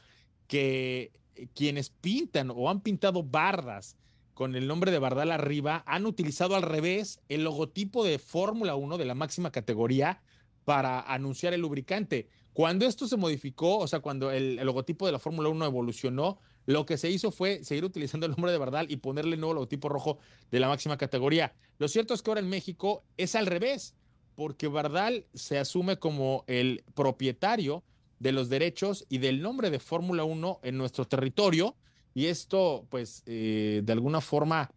que 0.48 1.12
quienes 1.54 1.90
pintan 1.90 2.52
o 2.54 2.70
han 2.70 2.82
pintado 2.82 3.24
bardas 3.24 3.98
con 4.34 4.56
el 4.56 4.68
nombre 4.68 4.92
de 4.92 5.00
Bardal 5.00 5.32
arriba 5.32 5.84
han 5.88 6.06
utilizado 6.06 6.56
al 6.56 6.62
revés 6.62 7.22
el 7.30 7.44
logotipo 7.44 8.04
de 8.04 8.20
Fórmula 8.20 8.76
1 8.76 8.98
de 8.98 9.06
la 9.06 9.16
máxima 9.16 9.52
categoría 9.52 10.22
para 10.66 11.00
anunciar 11.02 11.54
el 11.54 11.62
lubricante. 11.62 12.28
Cuando 12.54 12.86
esto 12.86 13.08
se 13.08 13.18
modificó, 13.18 13.78
o 13.78 13.88
sea, 13.88 14.00
cuando 14.00 14.32
el, 14.32 14.60
el 14.60 14.66
logotipo 14.66 15.06
de 15.06 15.12
la 15.12 15.20
Fórmula 15.20 15.50
1 15.50 15.66
evolucionó, 15.66 16.40
lo 16.66 16.86
que 16.86 16.98
se 16.98 17.10
hizo 17.10 17.32
fue 17.32 17.64
seguir 17.64 17.86
utilizando 17.86 18.26
el 18.26 18.32
nombre 18.32 18.52
de 18.52 18.58
Bardal 18.58 18.92
y 18.92 18.98
ponerle 18.98 19.36
el 19.36 19.42
nuevo 19.42 19.54
logotipo 19.54 19.88
rojo 19.88 20.18
de 20.52 20.60
la 20.60 20.68
máxima 20.68 20.98
categoría. 20.98 21.54
Lo 21.78 21.88
cierto 21.88 22.14
es 22.14 22.22
que 22.22 22.32
ahora 22.32 22.42
en 22.42 22.50
México 22.50 23.04
es 23.18 23.36
al 23.36 23.46
revés 23.46 23.96
porque 24.36 24.67
Bardal 24.67 25.26
se 25.34 25.58
asume 25.58 25.98
como 25.98 26.43
el 26.48 26.84
propietario 26.93 27.84
de 28.19 28.32
los 28.32 28.50
derechos 28.50 29.06
y 29.10 29.17
del 29.17 29.41
nombre 29.41 29.69
de 29.69 29.80
Fórmula 29.80 30.24
1 30.24 30.60
en 30.63 30.78
nuestro 30.78 31.06
territorio 31.06 31.76
y 32.13 32.28
esto 32.28 32.86
pues 32.89 33.24
eh, 33.26 33.82
de 33.84 33.93
alguna 33.93 34.21
forma 34.21 34.71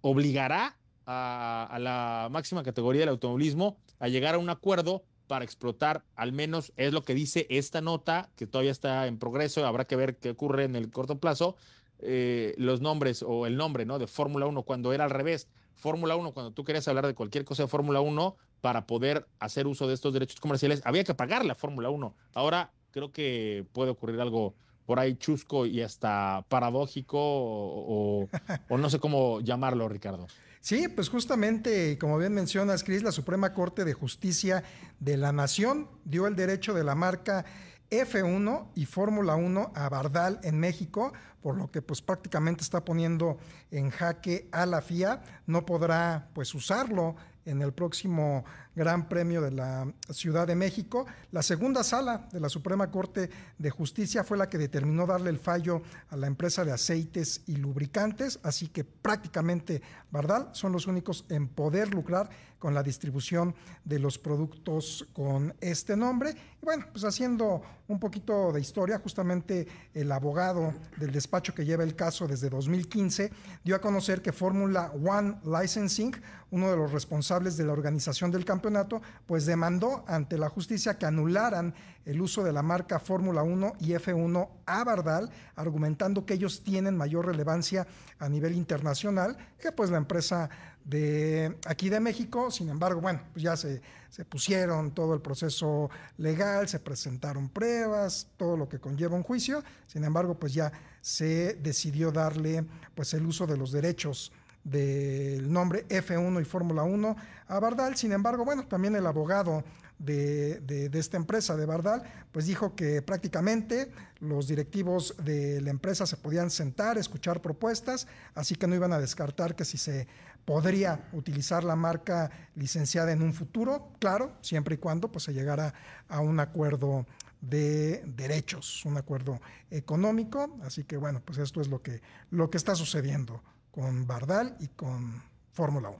obligará 0.00 0.76
a, 1.06 1.78
la 1.80 2.28
máxima 2.30 2.62
categoría 2.62 3.00
del 3.00 3.10
automovilismo 3.10 3.78
a 3.98 4.08
llegar 4.08 4.34
a 4.34 4.38
un 4.38 4.48
acuerdo 4.48 5.04
para 5.26 5.44
explotar, 5.44 6.04
al 6.16 6.32
menos 6.32 6.72
es 6.76 6.92
lo 6.92 7.04
que 7.04 7.14
dice 7.14 7.46
esta 7.50 7.80
nota, 7.80 8.30
que 8.36 8.46
todavía 8.46 8.72
está 8.72 9.06
en 9.06 9.18
progreso, 9.18 9.64
habrá 9.64 9.84
que 9.84 9.94
ver 9.94 10.16
qué 10.16 10.30
ocurre 10.30 10.64
en 10.64 10.74
el 10.74 10.90
corto 10.90 11.20
plazo, 11.20 11.56
eh, 12.00 12.54
los 12.58 12.80
nombres 12.80 13.22
o 13.22 13.46
el 13.46 13.56
nombre 13.56 13.84
¿no? 13.84 13.98
de 13.98 14.06
Fórmula 14.06 14.46
1 14.46 14.62
cuando 14.64 14.92
era 14.92 15.04
al 15.04 15.10
revés. 15.10 15.48
Fórmula 15.74 16.16
1, 16.16 16.32
cuando 16.32 16.52
tú 16.52 16.64
querías 16.64 16.86
hablar 16.88 17.06
de 17.06 17.14
cualquier 17.14 17.44
cosa 17.44 17.64
de 17.64 17.68
Fórmula 17.68 18.00
1, 18.00 18.36
para 18.60 18.86
poder 18.86 19.26
hacer 19.38 19.66
uso 19.66 19.88
de 19.88 19.94
estos 19.94 20.12
derechos 20.12 20.40
comerciales, 20.40 20.82
había 20.84 21.04
que 21.04 21.14
pagar 21.14 21.44
la 21.44 21.54
Fórmula 21.54 21.90
1. 21.90 22.14
Ahora 22.34 22.72
creo 22.90 23.12
que 23.12 23.66
puede 23.72 23.90
ocurrir 23.90 24.20
algo 24.20 24.54
por 24.86 24.98
ahí 24.98 25.14
chusco 25.14 25.66
y 25.66 25.82
hasta 25.82 26.44
paradójico 26.48 27.16
o, 27.20 28.28
no 28.70 28.90
sé 28.90 28.98
cómo 28.98 29.40
llamarlo, 29.40 29.88
Ricardo. 29.88 30.26
Sí, 30.60 30.88
pues 30.88 31.08
justamente, 31.08 31.96
como 31.96 32.18
bien 32.18 32.34
mencionas, 32.34 32.84
Cris, 32.84 33.02
la 33.02 33.12
Suprema 33.12 33.54
Corte 33.54 33.84
de 33.84 33.94
Justicia 33.94 34.62
de 34.98 35.16
la 35.16 35.32
Nación 35.32 35.88
dio 36.04 36.26
el 36.26 36.36
derecho 36.36 36.74
de 36.74 36.84
la 36.84 36.94
marca 36.94 37.46
F1 37.90 38.68
y 38.74 38.86
Fórmula 38.86 39.34
1 39.34 39.72
a 39.74 39.88
Bardal 39.88 40.40
en 40.42 40.58
México, 40.58 41.12
por 41.42 41.56
lo 41.56 41.70
que 41.70 41.82
pues 41.82 42.02
prácticamente 42.02 42.62
está 42.62 42.84
poniendo 42.84 43.38
en 43.70 43.90
jaque 43.90 44.48
a 44.52 44.66
la 44.66 44.80
FIA, 44.80 45.22
no 45.46 45.66
podrá 45.66 46.28
pues 46.34 46.54
usarlo 46.54 47.16
en 47.44 47.62
el 47.62 47.72
próximo 47.72 48.44
Gran 48.74 49.08
Premio 49.08 49.40
de 49.40 49.50
la 49.50 49.92
Ciudad 50.10 50.46
de 50.46 50.54
México. 50.54 51.06
La 51.32 51.42
segunda 51.42 51.82
sala 51.82 52.28
de 52.32 52.40
la 52.40 52.48
Suprema 52.48 52.90
Corte 52.90 53.30
de 53.58 53.70
Justicia 53.70 54.24
fue 54.24 54.38
la 54.38 54.48
que 54.48 54.58
determinó 54.58 55.06
darle 55.06 55.30
el 55.30 55.38
fallo 55.38 55.82
a 56.10 56.16
la 56.16 56.26
empresa 56.26 56.64
de 56.64 56.72
aceites 56.72 57.42
y 57.46 57.56
lubricantes, 57.56 58.38
así 58.42 58.68
que 58.68 58.84
prácticamente 58.84 59.82
Bardal 60.10 60.48
son 60.52 60.72
los 60.72 60.86
únicos 60.86 61.24
en 61.28 61.48
poder 61.48 61.92
lucrar 61.92 62.30
con 62.60 62.74
la 62.74 62.82
distribución 62.82 63.54
de 63.84 63.98
los 63.98 64.18
productos 64.18 65.08
con 65.14 65.54
este 65.60 65.96
nombre. 65.96 66.36
Y 66.62 66.64
bueno, 66.64 66.84
pues 66.92 67.04
haciendo 67.04 67.62
un 67.88 67.98
poquito 67.98 68.52
de 68.52 68.60
historia, 68.60 68.98
justamente 68.98 69.66
el 69.94 70.12
abogado 70.12 70.74
del 70.98 71.10
despacho 71.10 71.54
que 71.54 71.64
lleva 71.64 71.82
el 71.82 71.96
caso 71.96 72.28
desde 72.28 72.50
2015 72.50 73.32
dio 73.64 73.74
a 73.74 73.80
conocer 73.80 74.20
que 74.20 74.32
Fórmula 74.32 74.92
One 74.92 75.38
Licensing, 75.42 76.14
uno 76.50 76.70
de 76.70 76.76
los 76.76 76.92
responsables 76.92 77.56
de 77.56 77.64
la 77.64 77.72
organización 77.72 78.30
del 78.30 78.44
campeonato, 78.44 78.59
campeonato, 78.60 79.00
pues 79.26 79.46
demandó 79.46 80.04
ante 80.06 80.36
la 80.36 80.50
justicia 80.50 80.98
que 80.98 81.06
anularan 81.06 81.74
el 82.04 82.20
uso 82.20 82.44
de 82.44 82.52
la 82.52 82.62
marca 82.62 83.00
Fórmula 83.00 83.42
1 83.42 83.74
y 83.80 83.92
F1 83.92 84.48
a 84.66 84.84
Bardal, 84.84 85.30
argumentando 85.56 86.26
que 86.26 86.34
ellos 86.34 86.62
tienen 86.62 86.94
mayor 86.94 87.24
relevancia 87.26 87.86
a 88.18 88.28
nivel 88.28 88.54
internacional 88.54 89.38
que 89.58 89.72
pues 89.72 89.90
la 89.90 89.96
empresa 89.96 90.50
de 90.84 91.56
aquí 91.66 91.88
de 91.88 92.00
México. 92.00 92.50
Sin 92.50 92.68
embargo, 92.68 93.00
bueno, 93.00 93.22
pues 93.32 93.42
ya 93.42 93.56
se, 93.56 93.80
se 94.10 94.26
pusieron 94.26 94.90
todo 94.90 95.14
el 95.14 95.22
proceso 95.22 95.88
legal, 96.18 96.68
se 96.68 96.80
presentaron 96.80 97.48
pruebas, 97.48 98.28
todo 98.36 98.58
lo 98.58 98.68
que 98.68 98.78
conlleva 98.78 99.16
un 99.16 99.22
juicio. 99.22 99.62
Sin 99.86 100.04
embargo, 100.04 100.38
pues 100.38 100.52
ya 100.52 100.70
se 101.00 101.54
decidió 101.54 102.12
darle 102.12 102.66
pues 102.94 103.14
el 103.14 103.24
uso 103.24 103.46
de 103.46 103.56
los 103.56 103.72
derechos 103.72 104.32
del 104.64 105.52
nombre 105.52 105.86
F1 105.88 106.40
y 106.40 106.44
Fórmula 106.44 106.82
1 106.82 107.16
a 107.48 107.60
Bardal. 107.60 107.96
Sin 107.96 108.12
embargo, 108.12 108.44
bueno, 108.44 108.66
también 108.66 108.94
el 108.96 109.06
abogado 109.06 109.64
de, 109.98 110.60
de, 110.60 110.98
esta 110.98 111.16
empresa, 111.16 111.56
de 111.56 111.66
Bardal, 111.66 112.02
pues 112.32 112.46
dijo 112.46 112.74
que 112.74 113.02
prácticamente 113.02 113.90
los 114.18 114.48
directivos 114.48 115.14
de 115.22 115.60
la 115.60 115.70
empresa 115.70 116.06
se 116.06 116.16
podían 116.16 116.50
sentar, 116.50 116.96
escuchar 116.96 117.42
propuestas, 117.42 118.06
así 118.34 118.54
que 118.54 118.66
no 118.66 118.74
iban 118.74 118.92
a 118.92 118.98
descartar 118.98 119.54
que 119.54 119.66
si 119.66 119.76
se 119.76 120.08
podría 120.46 121.08
utilizar 121.12 121.64
la 121.64 121.76
marca 121.76 122.30
licenciada 122.54 123.12
en 123.12 123.22
un 123.22 123.34
futuro, 123.34 123.92
claro, 123.98 124.32
siempre 124.40 124.76
y 124.76 124.78
cuando 124.78 125.12
pues, 125.12 125.24
se 125.24 125.34
llegara 125.34 125.74
a 126.08 126.20
un 126.20 126.40
acuerdo 126.40 127.06
de 127.40 128.02
derechos, 128.06 128.84
un 128.84 128.96
acuerdo 128.96 129.40
económico. 129.70 130.58
Así 130.62 130.84
que 130.84 130.96
bueno, 130.96 131.22
pues 131.24 131.38
esto 131.38 131.60
es 131.60 131.68
lo 131.68 131.82
que, 131.82 132.00
lo 132.30 132.50
que 132.50 132.56
está 132.56 132.74
sucediendo 132.74 133.42
con 133.70 134.06
Bardal 134.06 134.56
y 134.60 134.68
con 134.68 135.22
Fórmula 135.52 135.90
1. 135.90 135.98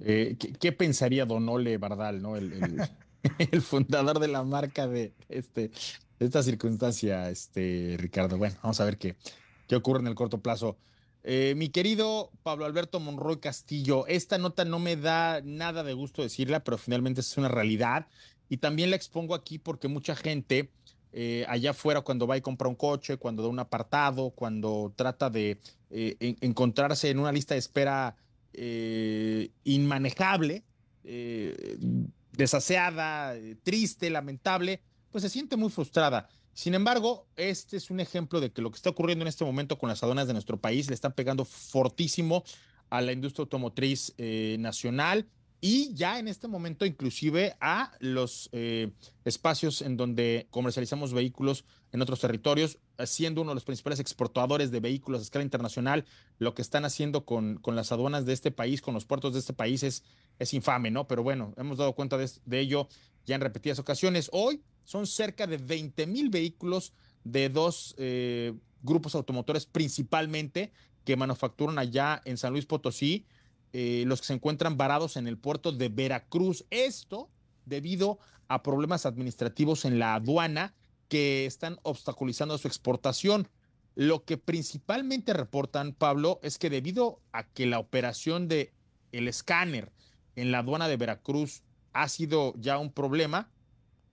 Eh, 0.00 0.36
¿qué, 0.38 0.72
pensaría 0.72 1.26
Don 1.26 1.48
Ole 1.48 1.76
Bardal, 1.78 2.22
¿no? 2.22 2.36
El, 2.36 2.82
fundador 3.62 4.20
de 4.20 4.28
la 4.28 4.44
marca 4.44 4.86
de, 4.86 5.12
este, 5.28 5.70
esta 6.18 6.42
circunstancia, 6.42 7.30
este, 7.30 7.96
Ricardo. 7.98 8.38
Bueno, 8.38 8.56
vamos 8.62 8.80
a 8.80 8.84
ver 8.84 8.96
qué, 8.96 9.16
qué 9.66 9.76
ocurre 9.76 10.00
en 10.00 10.06
el 10.06 10.14
corto 10.14 10.38
plazo. 10.40 10.76
Eh, 11.24 11.54
mi 11.56 11.68
querido 11.68 12.30
Pablo 12.42 12.64
Alberto 12.64 13.00
Monroy 13.00 13.38
Castillo, 13.38 14.06
esta 14.06 14.38
nota 14.38 14.64
no 14.64 14.78
me 14.78 14.96
da 14.96 15.40
nada 15.42 15.82
de 15.82 15.92
gusto 15.92 16.22
decirla, 16.22 16.62
pero 16.64 16.78
finalmente 16.78 17.20
es 17.20 17.36
una 17.36 17.48
realidad. 17.48 18.06
Y 18.48 18.58
también 18.58 18.90
la 18.90 18.96
expongo 18.96 19.34
aquí 19.34 19.58
porque 19.58 19.88
mucha 19.88 20.16
gente 20.16 20.70
eh, 21.12 21.44
allá 21.48 21.70
afuera 21.70 22.00
cuando 22.00 22.26
va 22.26 22.36
y 22.36 22.40
compra 22.40 22.68
un 22.68 22.74
coche, 22.74 23.16
cuando 23.16 23.42
da 23.42 23.48
un 23.48 23.58
apartado, 23.58 24.30
cuando 24.30 24.92
trata 24.96 25.30
de 25.30 25.58
encontrarse 25.90 27.08
en 27.08 27.18
una 27.18 27.32
lista 27.32 27.54
de 27.54 27.60
espera 27.60 28.14
eh, 28.60 29.52
inmanejable, 29.62 30.64
eh, 31.04 31.78
desaseada, 32.32 33.36
eh, 33.36 33.56
triste, 33.62 34.10
lamentable, 34.10 34.82
pues 35.12 35.22
se 35.22 35.28
siente 35.28 35.56
muy 35.56 35.70
frustrada. 35.70 36.28
Sin 36.54 36.74
embargo, 36.74 37.28
este 37.36 37.76
es 37.76 37.88
un 37.88 38.00
ejemplo 38.00 38.40
de 38.40 38.50
que 38.50 38.60
lo 38.60 38.72
que 38.72 38.76
está 38.76 38.90
ocurriendo 38.90 39.22
en 39.22 39.28
este 39.28 39.44
momento 39.44 39.78
con 39.78 39.88
las 39.88 40.02
aduanas 40.02 40.26
de 40.26 40.32
nuestro 40.32 40.56
país 40.60 40.88
le 40.88 40.94
están 40.94 41.12
pegando 41.12 41.44
fortísimo 41.44 42.42
a 42.90 43.00
la 43.00 43.12
industria 43.12 43.44
automotriz 43.44 44.12
nacional 44.58 45.28
y 45.60 45.92
ya 45.94 46.18
en 46.18 46.28
este 46.28 46.46
momento 46.46 46.86
inclusive 46.86 47.56
a 47.60 47.92
los 48.00 48.48
eh, 48.52 48.92
espacios 49.24 49.82
en 49.82 49.96
donde 49.96 50.46
comercializamos 50.50 51.12
vehículos 51.12 51.64
en 51.92 52.02
otros 52.02 52.20
territorios, 52.20 52.78
siendo 53.04 53.40
uno 53.40 53.52
de 53.52 53.56
los 53.56 53.64
principales 53.64 53.98
exportadores 53.98 54.70
de 54.70 54.80
vehículos 54.80 55.20
a 55.20 55.22
escala 55.22 55.42
internacional, 55.42 56.04
lo 56.38 56.54
que 56.54 56.62
están 56.62 56.84
haciendo 56.84 57.24
con, 57.24 57.56
con 57.56 57.76
las 57.76 57.92
aduanas 57.92 58.26
de 58.26 58.34
este 58.34 58.50
país, 58.50 58.82
con 58.82 58.94
los 58.94 59.04
puertos 59.04 59.32
de 59.32 59.40
este 59.40 59.52
país 59.52 59.82
es, 59.82 60.04
es 60.38 60.54
infame, 60.54 60.90
¿no? 60.90 61.08
Pero 61.08 61.22
bueno, 61.22 61.54
hemos 61.56 61.78
dado 61.78 61.94
cuenta 61.94 62.18
de, 62.18 62.60
ello 62.60 62.88
ya 63.24 63.34
en 63.34 63.40
repetidas 63.40 63.78
ocasiones. 63.78 64.28
Hoy 64.32 64.62
son 64.84 65.06
cerca 65.06 65.46
de 65.46 65.56
20 65.56 66.06
mil 66.06 66.28
vehículos 66.28 66.92
de 67.24 67.48
dos 67.48 67.94
eh, 67.98 68.54
grupos 68.82 69.14
automotores 69.14 69.66
principalmente 69.66 70.72
que 71.04 71.16
manufacturan 71.16 71.78
allá 71.78 72.20
en 72.24 72.36
San 72.36 72.52
Luis 72.52 72.66
Potosí, 72.66 73.26
eh, 73.72 74.04
los 74.06 74.20
que 74.20 74.28
se 74.28 74.34
encuentran 74.34 74.76
varados 74.76 75.16
en 75.16 75.26
el 75.26 75.38
puerto 75.38 75.72
de 75.72 75.88
Veracruz. 75.88 76.64
Esto 76.70 77.30
debido 77.64 78.18
a 78.48 78.62
problemas 78.62 79.06
administrativos 79.06 79.84
en 79.84 79.98
la 79.98 80.14
aduana 80.14 80.74
que 81.08 81.46
están 81.46 81.78
obstaculizando 81.82 82.56
su 82.58 82.68
exportación. 82.68 83.48
Lo 83.94 84.24
que 84.24 84.36
principalmente 84.36 85.32
reportan, 85.32 85.92
Pablo, 85.92 86.38
es 86.42 86.58
que 86.58 86.70
debido 86.70 87.20
a 87.32 87.44
que 87.44 87.66
la 87.66 87.78
operación 87.78 88.48
de 88.48 88.72
el 89.12 89.28
escáner 89.28 89.92
en 90.36 90.52
la 90.52 90.58
aduana 90.58 90.88
de 90.88 90.96
Veracruz 90.96 91.62
ha 91.92 92.08
sido 92.08 92.54
ya 92.56 92.78
un 92.78 92.92
problema, 92.92 93.50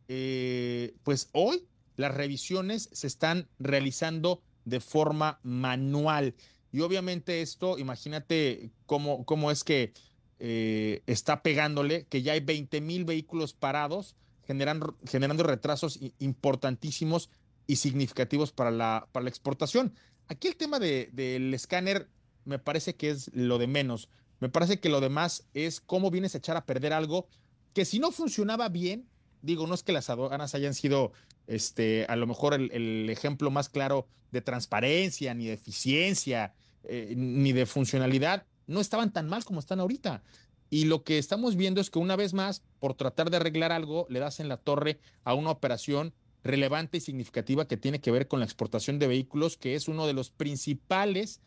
eh, 0.08 0.96
pues 1.04 1.30
hoy 1.34 1.68
las 1.96 2.14
revisiones 2.14 2.90
se 2.92 3.08
están 3.08 3.48
realizando 3.60 4.42
de 4.66 4.80
forma 4.80 5.40
manual. 5.44 6.36
Y 6.76 6.82
obviamente 6.82 7.42
esto, 7.42 7.80
imagínate 7.80 8.70
cómo, 8.86 9.26
cómo 9.26 9.50
es 9.50 9.64
que 9.64 9.94
eh, 10.40 11.04
está 11.08 11.42
pegándole, 11.42 12.06
que 12.08 12.22
ya 12.22 12.34
hay 12.34 12.42
20 12.42 12.82
mil 12.82 13.06
vehículos 13.06 13.54
parados, 13.54 14.18
generando, 14.46 14.98
generando 15.10 15.44
retrasos 15.44 15.98
importantísimos 16.20 17.30
y 17.66 17.78
significativos 17.78 18.52
para 18.52 18.72
la, 18.72 19.08
para 19.14 19.24
la 19.24 19.30
exportación. 19.30 19.94
Aquí 20.28 20.50
el 20.50 20.58
tema 20.58 20.78
del 20.80 21.54
escáner 21.54 22.10
me 22.44 22.60
parece 22.60 22.98
que 22.98 23.10
es 23.10 23.34
lo 23.34 23.58
de 23.58 23.68
menos. 23.68 24.10
Me 24.42 24.50
parece 24.50 24.82
que 24.82 24.90
lo 24.90 25.00
demás 25.00 25.48
es 25.54 25.80
cómo 25.80 26.12
vienes 26.12 26.36
a 26.36 26.40
echar 26.40 26.58
a 26.58 26.66
perder 26.66 26.92
algo 26.92 27.30
que 27.74 27.86
si 27.86 28.00
no 28.00 28.12
funcionaba 28.12 28.68
bien, 28.68 29.08
digo, 29.42 29.66
no 29.66 29.76
es 29.76 29.84
que 29.84 29.94
las 29.94 30.10
aduanas 30.10 30.56
hayan 30.56 30.74
sido 30.74 31.14
este, 31.48 32.06
a 32.10 32.18
lo 32.18 32.28
mejor 32.28 32.54
el, 32.54 32.70
el 32.74 33.10
ejemplo 33.10 33.50
más 33.50 33.70
claro 33.70 34.10
de 34.34 34.42
transparencia 34.42 35.34
ni 35.34 35.46
de 35.46 35.54
eficiencia 35.54 36.54
eh, 36.90 37.14
ni 37.16 37.54
de 37.54 37.66
funcionalidad, 37.66 38.46
no 38.68 38.82
estaban 38.82 39.12
tan 39.12 39.28
mal 39.28 39.44
como 39.44 39.60
están 39.60 39.80
ahorita. 39.80 40.24
Y 40.70 40.86
lo 40.86 41.04
que 41.04 41.18
estamos 41.18 41.56
viendo 41.56 41.80
es 41.80 41.90
que 41.90 42.00
una 42.00 42.16
vez 42.16 42.34
más, 42.34 42.64
por 42.80 42.96
tratar 42.96 43.30
de 43.30 43.38
arreglar 43.38 43.72
algo, 43.72 44.08
le 44.10 44.20
das 44.20 44.40
en 44.40 44.50
la 44.50 44.58
torre 44.58 45.00
a 45.24 45.34
una 45.34 45.52
operación 45.52 46.14
relevante 46.44 46.98
y 46.98 47.02
significativa 47.02 47.68
que 47.68 47.78
tiene 47.78 48.00
que 48.00 48.12
ver 48.12 48.28
con 48.28 48.40
la 48.40 48.46
exportación 48.46 49.00
de 49.00 49.08
vehículos, 49.08 49.58
que 49.58 49.76
es 49.76 49.88
uno 49.88 50.06
de 50.06 50.14
los 50.14 50.30
principales 50.30 51.42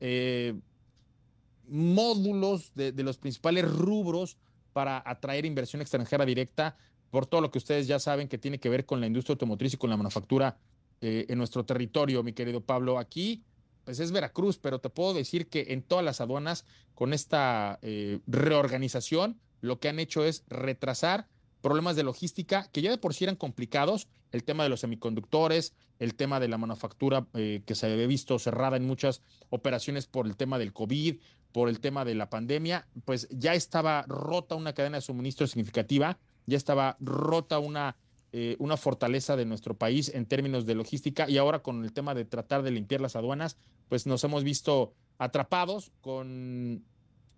eh, 0.00 0.54
módulos, 1.68 2.72
de, 2.74 2.92
los 3.02 3.18
principales 3.18 3.70
rubros 3.70 4.38
para 4.72 5.02
atraer 5.04 5.46
inversión 5.46 5.82
extranjera 5.82 6.24
directa, 6.24 6.76
por 7.10 7.26
todo 7.26 7.40
lo 7.40 7.50
que 7.50 7.58
ustedes 7.58 7.86
ya 7.86 7.98
saben 7.98 8.28
que 8.28 8.38
tiene 8.38 8.58
que 8.58 8.68
ver 8.68 8.86
con 8.86 9.00
la 9.00 9.06
industria 9.06 9.34
automotriz 9.34 9.74
y 9.74 9.76
con 9.76 9.90
la 9.90 9.96
manufactura 9.96 10.58
eh, 11.00 11.26
en 11.28 11.38
nuestro 11.38 11.64
territorio, 11.64 12.22
mi 12.22 12.32
querido 12.32 12.60
Pablo. 12.60 12.98
Aquí 12.98 13.44
pues 13.90 13.98
es 13.98 14.12
Veracruz, 14.12 14.56
pero 14.56 14.78
te 14.78 14.88
puedo 14.88 15.14
decir 15.14 15.48
que 15.48 15.66
en 15.70 15.82
todas 15.82 16.04
las 16.04 16.20
aduanas, 16.20 16.64
con 16.94 17.12
esta 17.12 17.80
eh, 17.82 18.20
reorganización, 18.28 19.40
lo 19.60 19.80
que 19.80 19.88
han 19.88 19.98
hecho 19.98 20.24
es 20.24 20.44
retrasar 20.46 21.26
problemas 21.60 21.96
de 21.96 22.04
logística 22.04 22.68
que 22.70 22.82
ya 22.82 22.92
de 22.92 22.98
por 22.98 23.14
sí 23.14 23.24
eran 23.24 23.34
complicados, 23.34 24.06
el 24.30 24.44
tema 24.44 24.62
de 24.62 24.68
los 24.68 24.78
semiconductores, 24.78 25.74
el 25.98 26.14
tema 26.14 26.38
de 26.38 26.46
la 26.46 26.56
manufactura 26.56 27.26
eh, 27.34 27.64
que 27.66 27.74
se 27.74 27.90
había 27.90 28.06
visto 28.06 28.38
cerrada 28.38 28.76
en 28.76 28.86
muchas 28.86 29.22
operaciones 29.48 30.06
por 30.06 30.26
el 30.26 30.36
tema 30.36 30.60
del 30.60 30.72
COVID, 30.72 31.16
por 31.50 31.68
el 31.68 31.80
tema 31.80 32.04
de 32.04 32.14
la 32.14 32.30
pandemia, 32.30 32.86
pues 33.04 33.26
ya 33.32 33.54
estaba 33.54 34.04
rota 34.06 34.54
una 34.54 34.72
cadena 34.72 34.98
de 34.98 35.02
suministro 35.02 35.48
significativa, 35.48 36.16
ya 36.46 36.56
estaba 36.56 36.96
rota 37.00 37.58
una 37.58 37.96
eh, 38.32 38.56
una 38.58 38.76
fortaleza 38.76 39.36
de 39.36 39.44
nuestro 39.44 39.76
país 39.76 40.10
en 40.14 40.26
términos 40.26 40.66
de 40.66 40.74
logística 40.74 41.28
y 41.28 41.38
ahora 41.38 41.60
con 41.60 41.84
el 41.84 41.92
tema 41.92 42.14
de 42.14 42.24
tratar 42.24 42.62
de 42.62 42.70
limpiar 42.70 43.00
las 43.00 43.16
aduanas, 43.16 43.56
pues 43.88 44.06
nos 44.06 44.22
hemos 44.24 44.44
visto 44.44 44.94
atrapados 45.18 45.92
con 46.00 46.84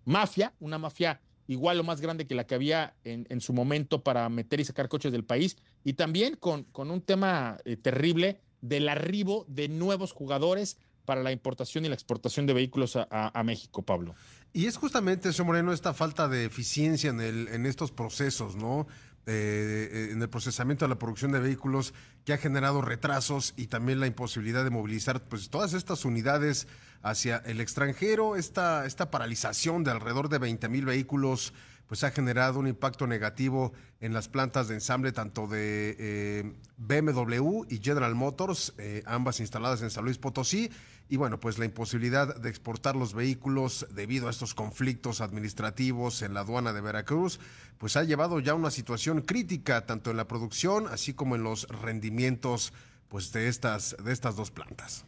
mafia, 0.05 0.53
una 0.59 0.77
mafia 0.77 1.21
igual 1.47 1.79
o 1.79 1.83
más 1.83 1.99
grande 1.99 2.27
que 2.27 2.35
la 2.35 2.45
que 2.45 2.55
había 2.55 2.95
en, 3.03 3.41
su 3.41 3.53
momento 3.53 4.03
para 4.03 4.29
meter 4.29 4.59
y 4.59 4.65
sacar 4.65 4.87
coches 4.87 5.11
del 5.11 5.25
país, 5.25 5.57
y 5.83 5.93
también 5.93 6.35
con, 6.35 6.63
con 6.63 6.89
un 6.89 7.01
tema 7.01 7.57
eh, 7.65 7.75
terrible 7.75 8.39
del 8.61 8.87
arribo 8.87 9.45
de 9.49 9.67
nuevos 9.67 10.13
jugadores 10.13 10.77
para 11.05 11.21
la 11.21 11.31
importación 11.31 11.85
y 11.85 11.89
la 11.89 11.95
exportación 11.95 12.45
de 12.45 12.53
vehículos 12.53 12.95
a, 12.95 13.43
México, 13.43 13.81
Pablo. 13.81 14.15
Y 14.53 14.67
es 14.67 14.77
justamente, 14.77 15.33
señor 15.33 15.47
Moreno, 15.47 15.73
esta 15.73 15.93
falta 15.93 16.29
de 16.29 16.45
eficiencia 16.45 17.09
en, 17.09 17.19
el, 17.19 17.47
en 17.49 17.65
estos 17.65 17.91
procesos, 17.91 18.55
¿no? 18.55 18.87
Eh, 19.25 20.09
en 20.11 20.21
el 20.21 20.29
procesamiento 20.29 20.83
de 20.83 20.89
la 20.89 20.99
producción 20.99 21.31
de 21.31 21.39
vehículos 21.39 21.93
que 22.25 22.33
ha 22.33 22.37
generado 22.37 22.81
retrasos 22.81 23.53
y 23.55 23.67
también 23.67 24.01
la 24.01 24.07
imposibilidad 24.07 24.65
de 24.65 24.69
movilizar 24.69 25.21
pues, 25.23 25.49
todas 25.49 25.73
estas 25.73 26.03
unidades 26.03 26.67
hacia 27.03 27.37
el 27.45 27.61
extranjero, 27.61 28.35
esta, 28.35 28.85
esta 28.85 29.11
paralización 29.11 29.85
de 29.85 29.91
alrededor 29.91 30.27
de 30.27 30.39
20 30.39 30.67
mil 30.67 30.85
vehículos 30.85 31.53
pues 31.87 32.03
ha 32.03 32.11
generado 32.11 32.59
un 32.59 32.67
impacto 32.67 33.07
negativo 33.07 33.73
en 33.99 34.13
las 34.13 34.27
plantas 34.27 34.67
de 34.67 34.75
ensamble 34.75 35.11
tanto 35.11 35.47
de 35.47 35.95
eh, 35.99 36.53
BMW 36.77 37.65
y 37.69 37.79
General 37.79 38.15
Motors, 38.15 38.73
eh, 38.77 39.03
ambas 39.05 39.39
instaladas 39.39 39.81
en 39.81 39.89
San 39.89 40.05
Luis 40.05 40.17
Potosí. 40.17 40.71
Y 41.09 41.17
bueno, 41.17 41.39
pues 41.39 41.59
la 41.59 41.65
imposibilidad 41.65 42.35
de 42.35 42.49
exportar 42.49 42.95
los 42.95 43.13
vehículos 43.13 43.85
debido 43.93 44.27
a 44.27 44.31
estos 44.31 44.53
conflictos 44.53 45.21
administrativos 45.21 46.21
en 46.21 46.33
la 46.33 46.41
aduana 46.41 46.73
de 46.73 46.81
Veracruz, 46.81 47.39
pues 47.77 47.97
ha 47.97 48.03
llevado 48.03 48.39
ya 48.39 48.53
a 48.53 48.55
una 48.55 48.71
situación 48.71 49.21
crítica 49.21 49.85
tanto 49.85 50.11
en 50.11 50.17
la 50.17 50.27
producción 50.27 50.87
así 50.87 51.13
como 51.13 51.35
en 51.35 51.43
los 51.43 51.67
rendimientos 51.67 52.73
pues 53.09 53.31
de 53.31 53.47
estas, 53.47 53.95
de 54.03 54.11
estas 54.11 54.35
dos 54.35 54.49
plantas. 54.49 55.05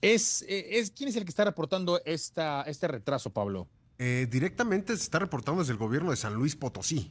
Es, 0.00 0.42
eh, 0.48 0.78
es, 0.78 0.92
¿Quién 0.92 1.08
es 1.08 1.16
el 1.16 1.24
que 1.24 1.30
está 1.30 1.44
reportando 1.44 2.00
esta, 2.04 2.62
este 2.62 2.88
retraso, 2.88 3.30
Pablo? 3.30 3.68
Eh, 3.98 4.28
directamente 4.30 4.96
se 4.96 5.02
está 5.02 5.18
reportando 5.18 5.60
desde 5.60 5.72
el 5.72 5.78
gobierno 5.78 6.10
de 6.10 6.16
San 6.16 6.34
Luis 6.34 6.54
Potosí. 6.54 7.10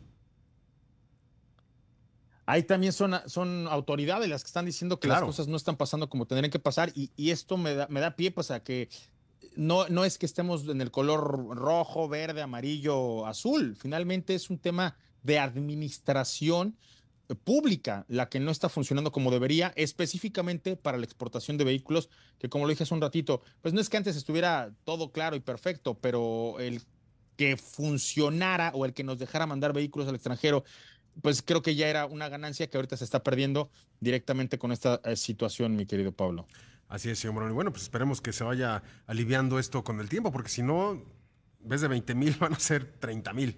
Ahí 2.45 2.63
también 2.63 2.93
son, 2.93 3.13
son 3.25 3.67
autoridades 3.67 4.29
las 4.29 4.41
que 4.41 4.47
están 4.47 4.65
diciendo 4.65 5.01
que 5.01 5.09
las 5.09 5.21
cosas 5.21 5.49
no 5.49 5.57
están 5.57 5.75
pasando 5.75 6.09
como 6.09 6.25
tendrían 6.25 6.49
que 6.49 6.59
pasar 6.59 6.93
y, 6.95 7.11
y 7.17 7.31
esto 7.31 7.57
me 7.57 7.75
da, 7.75 7.87
me 7.89 7.99
da 7.99 8.15
pie 8.15 8.31
pues 8.31 8.51
a 8.51 8.63
que 8.63 8.87
no, 9.57 9.87
no 9.89 10.05
es 10.05 10.17
que 10.17 10.25
estemos 10.25 10.65
en 10.69 10.79
el 10.79 10.89
color 10.89 11.57
rojo, 11.57 12.07
verde, 12.07 12.41
amarillo, 12.41 13.25
azul. 13.25 13.75
Finalmente 13.75 14.33
es 14.33 14.49
un 14.49 14.59
tema 14.59 14.95
de 15.23 15.39
administración 15.39 16.77
pública 17.35 18.05
la 18.07 18.29
que 18.29 18.39
no 18.39 18.51
está 18.51 18.69
funcionando 18.69 19.11
como 19.11 19.31
debería, 19.31 19.73
específicamente 19.75 20.75
para 20.75 20.97
la 20.97 21.05
exportación 21.05 21.57
de 21.57 21.65
vehículos, 21.65 22.09
que 22.39 22.49
como 22.49 22.65
lo 22.65 22.69
dije 22.69 22.83
hace 22.83 22.93
un 22.93 23.01
ratito, 23.01 23.41
pues 23.61 23.73
no 23.73 23.81
es 23.81 23.89
que 23.89 23.97
antes 23.97 24.15
estuviera 24.15 24.73
todo 24.85 25.11
claro 25.11 25.35
y 25.35 25.41
perfecto, 25.41 25.95
pero 25.95 26.59
el 26.59 26.81
que 27.35 27.57
funcionara 27.57 28.71
o 28.73 28.85
el 28.85 28.93
que 28.93 29.03
nos 29.03 29.19
dejara 29.19 29.45
mandar 29.45 29.73
vehículos 29.73 30.07
al 30.07 30.15
extranjero, 30.15 30.63
pues 31.21 31.41
creo 31.41 31.61
que 31.61 31.75
ya 31.75 31.87
era 31.87 32.05
una 32.05 32.29
ganancia 32.29 32.69
que 32.69 32.77
ahorita 32.77 32.97
se 32.97 33.03
está 33.03 33.23
perdiendo 33.23 33.69
directamente 33.99 34.57
con 34.57 34.71
esta 34.71 35.01
eh, 35.03 35.15
situación, 35.15 35.75
mi 35.75 35.85
querido 35.85 36.11
Pablo. 36.11 36.47
Así 36.87 37.09
es, 37.09 37.19
señor 37.19 37.33
Morón. 37.33 37.51
Y 37.51 37.53
bueno, 37.53 37.71
pues 37.71 37.83
esperemos 37.83 38.21
que 38.21 38.31
se 38.31 38.43
vaya 38.43 38.83
aliviando 39.05 39.59
esto 39.59 39.83
con 39.83 39.99
el 39.99 40.09
tiempo, 40.09 40.31
porque 40.31 40.49
si 40.49 40.63
no, 40.63 40.91
en 40.93 41.69
vez 41.69 41.81
de 41.81 41.87
20 41.87 42.15
mil 42.15 42.35
van 42.39 42.53
a 42.53 42.59
ser 42.59 42.85
30 42.99 43.33
mil. 43.33 43.57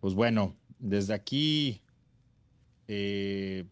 Pues 0.00 0.14
bueno, 0.14 0.56
desde 0.80 1.14
aquí, 1.14 1.82
eh, 2.88 3.66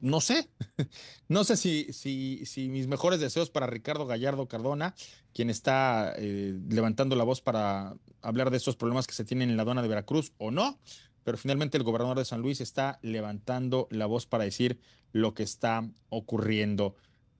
no 0.00 0.20
sé, 0.20 0.48
no 1.28 1.44
sé 1.44 1.56
si, 1.56 2.68
mis 2.70 2.86
mejores 2.86 3.20
deseos 3.20 3.50
para 3.50 3.66
Ricardo 3.66 4.06
Gallardo 4.06 4.46
Cardona, 4.46 4.94
quien 5.34 5.50
está 5.50 6.14
eh, 6.16 6.58
levantando 6.68 7.16
la 7.16 7.24
voz 7.24 7.40
para 7.40 7.96
hablar 8.22 8.50
de 8.50 8.58
estos 8.58 8.76
problemas 8.76 9.06
que 9.06 9.14
se 9.14 9.24
tienen 9.24 9.50
en 9.50 9.56
la 9.56 9.62
aduana 9.62 9.82
de 9.82 9.88
Veracruz 9.88 10.32
o 10.38 10.50
no, 10.50 10.78
pero 11.24 11.36
finalmente 11.36 11.76
el 11.76 11.84
gobernador 11.84 12.18
de 12.18 12.24
San 12.24 12.40
Luis 12.40 12.60
está 12.60 12.98
levantando 13.02 13.88
la 13.90 14.06
voz 14.06 14.26
para 14.26 14.44
decir 14.44 14.80
lo 15.12 15.34
que 15.34 15.42
está 15.42 15.88
ocurriendo. 16.08 16.94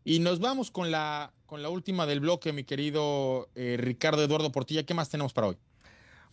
Y 0.05 0.21
nos 0.21 0.41
vamos 0.41 0.71
con 0.71 0.91
la, 0.91 1.33
con 1.47 1.63
la 1.63 1.69
última 1.69 2.07
del 2.07 2.21
bloque, 2.21 2.53
mi 2.53 2.65
querido 2.65 3.49
eh, 3.55 3.77
Ricardo 3.79 4.23
Eduardo 4.23 4.51
Portilla. 4.51 4.85
¿Qué 4.85 4.95
más 4.95 5.09
tenemos 5.09 5.33
para 5.33 5.49
hoy? 5.49 5.59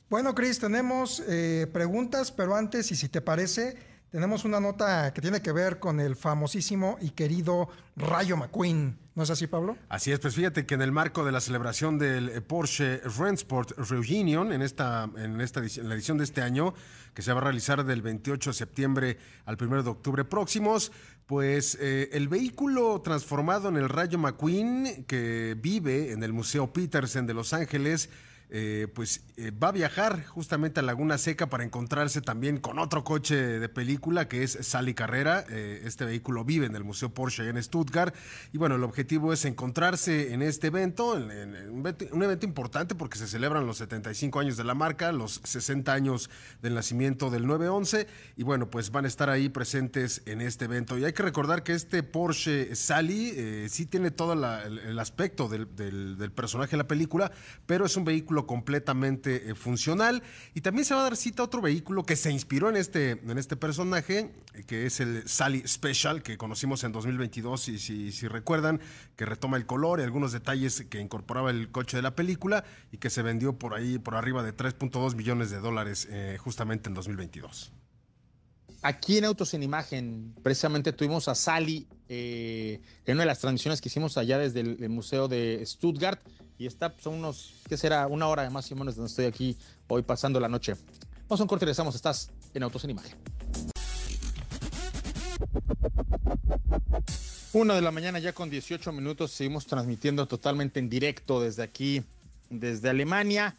Bueno, 0.10 0.34
Cris, 0.34 0.58
tenemos 0.58 1.22
eh, 1.28 1.68
preguntas, 1.74 2.32
pero 2.32 2.56
antes, 2.56 2.94
y 2.94 2.96
si 2.96 3.10
te 3.10 3.20
parece, 3.20 3.76
tenemos 4.10 4.46
una 4.46 4.62
nota 4.62 5.12
que 5.14 5.20
tiene 5.20 5.42
que 5.42 5.52
ver 5.52 5.80
con 5.80 6.00
el 6.00 6.16
famosísimo 6.16 6.98
y 7.02 7.10
querido 7.10 7.68
Rayo 7.98 8.38
McQueen. 8.38 8.98
¿No 9.16 9.24
es 9.24 9.30
así, 9.32 9.48
Pablo? 9.48 9.76
Así 9.90 10.14
es, 10.14 10.20
pues 10.20 10.34
fíjate 10.34 10.66
que 10.66 10.76
en 10.76 10.82
el 10.82 10.94
marco 10.94 11.26
de 11.26 11.34
la 11.34 11.42
celebración 11.42 12.00
del 12.00 12.30
eh, 12.30 12.40
Porsche 12.40 13.02
Rennsport 13.18 13.72
Reunion, 13.78 14.54
en, 14.54 14.62
esta, 14.62 15.10
en, 15.18 15.42
esta, 15.42 15.60
en 15.60 15.90
la 15.90 15.96
edición 15.96 16.18
de 16.20 16.24
este 16.24 16.42
año, 16.42 16.74
que 17.14 17.22
se 17.22 17.34
va 17.34 17.42
a 17.42 17.44
realizar 17.44 17.84
del 17.84 18.02
28 18.02 18.52
de 18.52 18.54
septiembre 18.54 19.18
al 19.44 19.58
1 19.60 19.84
de 19.84 19.90
octubre 19.90 20.24
próximos, 20.24 20.94
pues 21.26 21.78
eh, 21.82 22.08
el 22.14 22.30
vehículo 22.30 23.02
transformado 23.02 23.68
en 23.68 23.76
el 23.76 23.90
Rayo 23.90 24.18
McQueen, 24.18 25.04
que 25.04 25.58
vive 25.60 26.14
en 26.14 26.24
el 26.24 26.32
Museo 26.32 26.72
Petersen 26.72 27.28
de 27.28 27.34
Los 27.34 27.52
Ángeles, 27.52 28.10
eh, 28.50 28.88
pues 28.94 29.24
eh, 29.36 29.52
va 29.52 29.70
a 29.70 29.72
viajar 29.74 30.26
justamente 30.26 30.80
a 30.80 30.84
Laguna 30.84 31.18
Seca 31.18 31.50
para 31.50 31.66
encontrarse 31.66 32.22
también 32.22 32.60
con 32.60 32.80
otro 32.80 33.04
coche 33.04 33.36
de 33.36 33.68
película 33.68 34.30
que 34.30 34.44
es 34.44 34.58
Sally 34.62 34.94
Carrera. 34.94 35.44
Eh, 35.50 35.82
este 35.84 36.06
vehículo 36.06 36.46
vive 36.46 36.66
en 36.66 36.76
el 36.76 36.86
Museo 36.86 37.10
Porsche 37.10 37.50
en 37.50 37.62
Stuttgart. 37.62 38.16
Y 38.54 38.58
bueno, 38.58 38.76
el 38.76 38.84
objetivo 38.86 39.34
es 39.34 39.44
encontrarse 39.44 40.34
en 40.34 40.42
este 40.42 40.68
evento, 40.68 41.18
en, 41.18 41.56
un, 41.72 42.24
evento, 42.24 42.46
importante 42.46 42.96
porque 42.96 43.18
se 43.18 43.28
celebran 43.28 43.68
los 43.68 43.78
75 43.80 44.40
años 44.40 44.56
de 44.56 44.64
la 44.64 44.74
marca, 44.74 45.12
los 45.12 45.42
60 45.44 45.92
años 45.92 46.30
del 46.62 46.74
nacimiento 46.74 47.30
del 47.30 47.48
911. 47.48 48.08
Y 48.38 48.44
bueno, 48.44 48.70
pues 48.70 48.92
van 48.92 49.04
a 49.04 49.10
estar 49.10 49.30
ahí 49.30 49.50
presentes 49.50 50.22
en 50.26 50.40
este 50.40 50.66
evento. 50.66 50.98
Y 50.98 51.04
hay 51.04 51.12
que 51.12 51.24
recordar 51.24 51.64
que 51.64 51.74
este 51.74 52.02
Porsche 52.02 52.76
Sally 52.76 53.68
sí 53.68 53.86
tiene 53.86 54.12
todo 54.12 54.34
el, 54.34 55.00
aspecto 55.00 55.50
del 55.50 56.32
personaje 56.34 56.72
de 56.72 56.78
la 56.78 56.88
película, 56.88 57.32
pero 57.66 57.86
es 57.86 57.98
un 57.98 58.06
vehículo 58.06 58.37
completamente 58.46 59.50
eh, 59.50 59.56
funcional. 59.56 60.22
Y 60.54 60.62
también 60.62 60.86
se 60.86 60.94
va 60.94 61.00
a 61.00 61.04
dar 61.04 61.18
cita 61.18 61.42
a 61.42 61.46
otro 61.46 61.62
vehículo 61.62 62.04
que 62.04 62.16
se 62.16 62.32
inspiró 62.32 62.70
en 62.70 62.76
este, 62.76 63.12
en 63.12 63.38
este 63.38 63.56
personaje, 63.56 64.32
eh, 64.54 64.64
que 64.68 64.86
es 64.86 65.00
el 65.00 65.28
Sally 65.28 65.64
Special, 65.68 66.22
que 66.22 66.38
conocimos 66.38 66.84
en 66.84 66.92
2022, 66.92 67.70
y 67.70 67.80
si, 67.80 68.28
recuerdan, 68.28 68.80
que 69.16 69.26
retoma 69.26 69.58
el 69.58 69.66
color 69.66 70.00
y 70.00 70.04
algunos 70.04 70.32
detalles 70.32 70.86
que 70.90 71.00
incorporaba 71.00 71.50
el 71.50 71.72
coche 71.72 71.98
de 71.98 72.04
la 72.04 72.16
película 72.16 72.66
y 72.92 72.98
que 72.98 73.10
se 73.10 73.22
vendió 73.22 73.58
por 73.58 73.74
ahí, 73.74 73.98
por 73.98 74.16
arriba 74.16 74.44
de 74.44 74.56
3.2 74.56 75.16
millones 75.16 75.50
de 75.50 75.60
dólares 75.60 76.08
eh, 76.12 76.38
justamente 76.40 76.90
en 76.90 76.94
2022. 76.94 77.72
Aquí 78.84 79.18
en 79.18 79.26
Autos 79.26 79.54
en 79.54 79.64
Imagen, 79.64 80.36
precisamente 80.44 80.94
tuvimos 80.94 81.28
a 81.28 81.36
Sally 81.36 81.88
en 82.10 82.82
una 83.08 83.24
de 83.24 83.28
las 83.28 83.40
transmisiones 83.40 83.82
que 83.82 83.90
hicimos 83.90 84.18
allá 84.18 84.38
desde 84.38 84.62
el 84.62 84.90
Museo 84.90 85.28
de 85.28 85.62
Stuttgart 85.66 86.22
y 86.60 86.66
está, 86.66 86.96
son 87.00 87.16
unos, 87.16 87.54
¿qué 87.70 87.78
será? 87.78 88.08
Una 88.08 88.28
hora 88.28 88.44
de 88.44 88.50
más 88.50 88.70
y 88.72 88.76
menos 88.76 88.96
donde 88.96 89.10
estoy 89.10 89.26
aquí 89.26 89.58
hoy 89.88 90.02
pasando 90.02 90.40
la 90.40 90.50
noche. 90.50 90.76
Vamos 91.28 91.40
a 91.40 91.44
un 91.44 91.48
corte 91.48 91.66
y 91.66 91.68
regresamos. 91.68 91.94
Estás 91.94 92.32
en 92.54 92.64
Autos 92.64 92.84
en 92.84 92.92
Imagen. 92.92 93.18
Una 97.54 97.76
de 97.76 97.82
la 97.82 97.92
mañana 97.92 98.20
ya 98.20 98.34
con 98.34 98.50
18 98.50 98.92
minutos 98.92 99.32
seguimos 99.32 99.68
transmitiendo 99.68 100.28
totalmente 100.28 100.80
en 100.80 100.90
directo 100.90 101.42
desde 101.42 101.64
aquí, 101.64 102.04
desde 102.50 102.90
Alemania. 102.90 103.56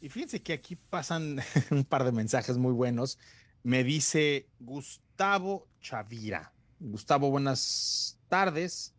Y 0.00 0.08
fíjense 0.08 0.42
que 0.42 0.52
aquí 0.52 0.76
pasan 0.76 1.40
un 1.70 1.84
par 1.84 2.04
de 2.04 2.12
mensajes 2.12 2.56
muy 2.56 2.72
buenos. 2.72 3.18
Me 3.62 3.84
dice 3.84 4.46
Gustavo 4.58 5.66
Chavira. 5.80 6.53
Gustavo, 6.80 7.30
buenas 7.30 8.18
tardes, 8.28 8.94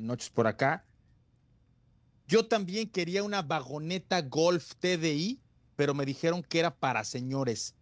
noches 0.00 0.30
por 0.30 0.46
acá. 0.46 0.84
Yo 2.26 2.46
también 2.46 2.88
quería 2.88 3.22
una 3.22 3.42
vagoneta 3.42 4.22
Golf 4.22 4.74
TDI, 4.78 5.40
pero 5.76 5.94
me 5.94 6.06
dijeron 6.06 6.42
que 6.42 6.60
era 6.60 6.74
para 6.74 7.04
señores. 7.04 7.74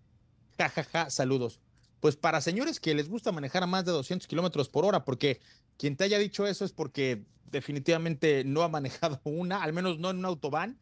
Ja, 0.59 0.69
ja, 0.69 0.85
ja, 0.85 1.11
saludos. 1.11 1.61
Pues 2.01 2.17
para 2.17 2.41
señores 2.41 2.81
que 2.81 2.95
les 2.95 3.09
gusta 3.09 3.33
manejar 3.33 3.63
a 3.63 3.67
más 3.67 3.85
de 3.85 3.93
200 3.93 4.27
kilómetros 4.27 4.69
por 4.69 4.85
hora, 4.85 5.05
porque 5.05 5.41
quien 5.77 5.97
te 5.97 6.05
haya 6.05 6.19
dicho 6.19 6.47
eso 6.47 6.65
es 6.65 6.73
porque 6.73 7.25
definitivamente 7.51 8.45
no 8.45 8.63
ha 8.63 8.69
manejado 8.69 9.21
una, 9.25 9.63
al 9.63 9.73
menos 9.73 9.99
no 9.99 10.11
en 10.11 10.19
un 10.19 10.25
autobán. 10.25 10.79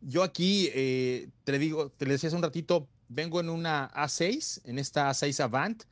Yo 0.00 0.22
aquí 0.22 0.70
eh, 0.72 1.28
te 1.44 1.58
digo, 1.58 1.90
te 1.90 2.06
decía 2.06 2.28
hace 2.28 2.36
un 2.36 2.42
ratito, 2.42 2.88
vengo 3.08 3.40
en 3.40 3.50
una 3.50 3.90
A6, 3.92 4.62
en 4.64 4.78
esta 4.78 5.10
A6 5.10 5.40
Avant, 5.40 5.82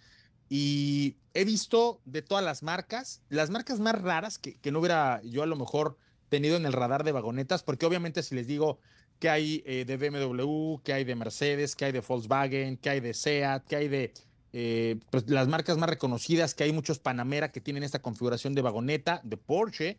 y 0.48 1.16
he 1.34 1.44
visto 1.44 2.00
de 2.04 2.22
todas 2.22 2.44
las 2.44 2.62
marcas, 2.62 3.22
las 3.28 3.50
marcas 3.50 3.80
más 3.80 4.00
raras 4.00 4.38
que, 4.38 4.58
no 4.70 4.78
hubiera 4.80 5.20
yo 5.22 5.42
a 5.42 5.46
lo 5.46 5.56
mejor 5.56 5.96
tenido 6.28 6.56
en 6.56 6.66
el 6.66 6.72
radar 6.72 7.04
de 7.04 7.12
vagonetas, 7.12 7.62
porque 7.62 7.86
obviamente 7.86 8.22
si 8.22 8.34
les 8.34 8.46
digo 8.46 8.78
que 9.18 9.28
hay 9.28 9.62
eh, 9.66 9.84
de 9.84 9.96
BMW, 9.96 10.78
que 10.82 10.92
hay 10.92 11.04
de 11.04 11.14
Mercedes, 11.16 11.76
que 11.76 11.86
hay 11.86 11.92
de 11.92 12.00
Volkswagen, 12.00 12.76
que 12.76 12.90
hay 12.90 13.00
de 13.00 13.14
SEAT, 13.14 13.66
que 13.66 13.76
hay 13.76 13.88
de 13.88 14.12
eh, 14.52 14.96
pues, 15.10 15.28
las 15.28 15.48
marcas 15.48 15.76
más 15.76 15.90
reconocidas, 15.90 16.54
que 16.54 16.64
hay 16.64 16.72
muchos 16.72 16.98
Panamera 16.98 17.50
que 17.50 17.60
tienen 17.60 17.82
esta 17.82 18.00
configuración 18.00 18.54
de 18.54 18.62
vagoneta, 18.62 19.20
de 19.24 19.36
Porsche, 19.36 19.98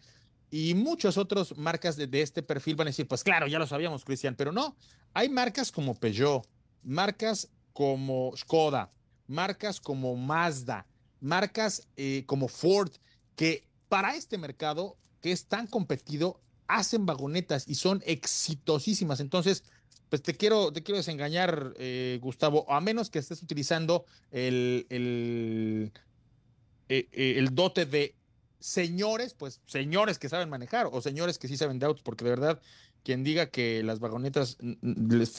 y 0.51 0.73
muchas 0.73 1.17
otras 1.17 1.55
marcas 1.57 1.95
de, 1.95 2.07
de, 2.07 2.21
este 2.21 2.41
perfil 2.41 2.75
van 2.75 2.87
a 2.87 2.89
decir, 2.89 3.07
pues 3.07 3.23
claro, 3.23 3.45
ya 3.45 3.59
lo 3.59 3.67
sabíamos, 3.67 4.03
Cristian, 4.03 4.35
pero 4.35 4.51
no, 4.51 4.75
hay 5.13 5.29
marcas 5.29 5.71
como 5.71 5.93
Peugeot, 5.93 6.47
marcas 6.81 7.49
como 7.71 8.35
Skoda, 8.35 8.89
marcas 9.29 9.79
como 9.79 10.15
Mazda, 10.17 10.85
marcas 11.21 11.87
eh, 11.95 12.23
como 12.25 12.49
Ford, 12.49 12.91
que 13.35 13.63
para 13.87 14.15
este 14.15 14.37
mercado 14.37 14.97
que 15.21 15.31
es 15.31 15.45
tan 15.45 15.67
competido, 15.67 16.39
hacen 16.67 17.05
vagonetas 17.05 17.67
y 17.67 17.75
son 17.75 18.01
exitosísimas. 18.05 19.19
Entonces, 19.19 19.63
pues 20.09 20.21
te 20.21 20.35
quiero, 20.35 20.71
te 20.71 20.83
quiero 20.83 20.97
desengañar, 20.97 21.73
eh, 21.77 22.19
Gustavo, 22.21 22.71
a 22.71 22.79
menos 22.79 23.09
que 23.09 23.19
estés 23.19 23.41
utilizando 23.43 24.05
el, 24.31 24.85
el, 24.89 25.91
eh, 26.89 27.07
eh, 27.11 27.35
el 27.37 27.53
dote 27.53 27.85
de 27.85 28.15
señores, 28.59 29.33
pues 29.33 29.61
señores 29.65 30.19
que 30.19 30.29
saben 30.29 30.49
manejar 30.49 30.87
o 30.91 31.01
señores 31.01 31.37
que 31.37 31.47
sí 31.47 31.57
saben 31.57 31.79
de 31.79 31.85
autos, 31.85 32.03
porque 32.03 32.23
de 32.23 32.31
verdad 32.31 32.61
quien 33.03 33.23
diga 33.23 33.49
que 33.49 33.81
las 33.83 33.99
vagonetas 33.99 34.57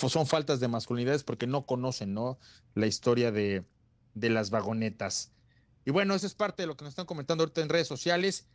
son 0.03 0.26
faltas 0.26 0.61
de 0.61 0.68
masculinidades 0.68 1.24
porque 1.24 1.47
no 1.47 1.66
conocen, 1.66 2.14
¿no? 2.14 2.38
La 2.74 2.86
historia 2.86 3.30
de, 3.30 3.64
de 4.14 4.30
las 4.30 4.50
vagonetas. 4.50 5.32
Y 5.84 5.90
bueno, 5.90 6.14
eso 6.14 6.26
es 6.26 6.34
parte 6.34 6.62
de 6.62 6.66
lo 6.66 6.76
que 6.76 6.84
nos 6.84 6.92
están 6.92 7.06
comentando 7.06 7.42
ahorita 7.42 7.62
en 7.62 7.68
redes 7.68 7.88
sociales. 7.88 8.46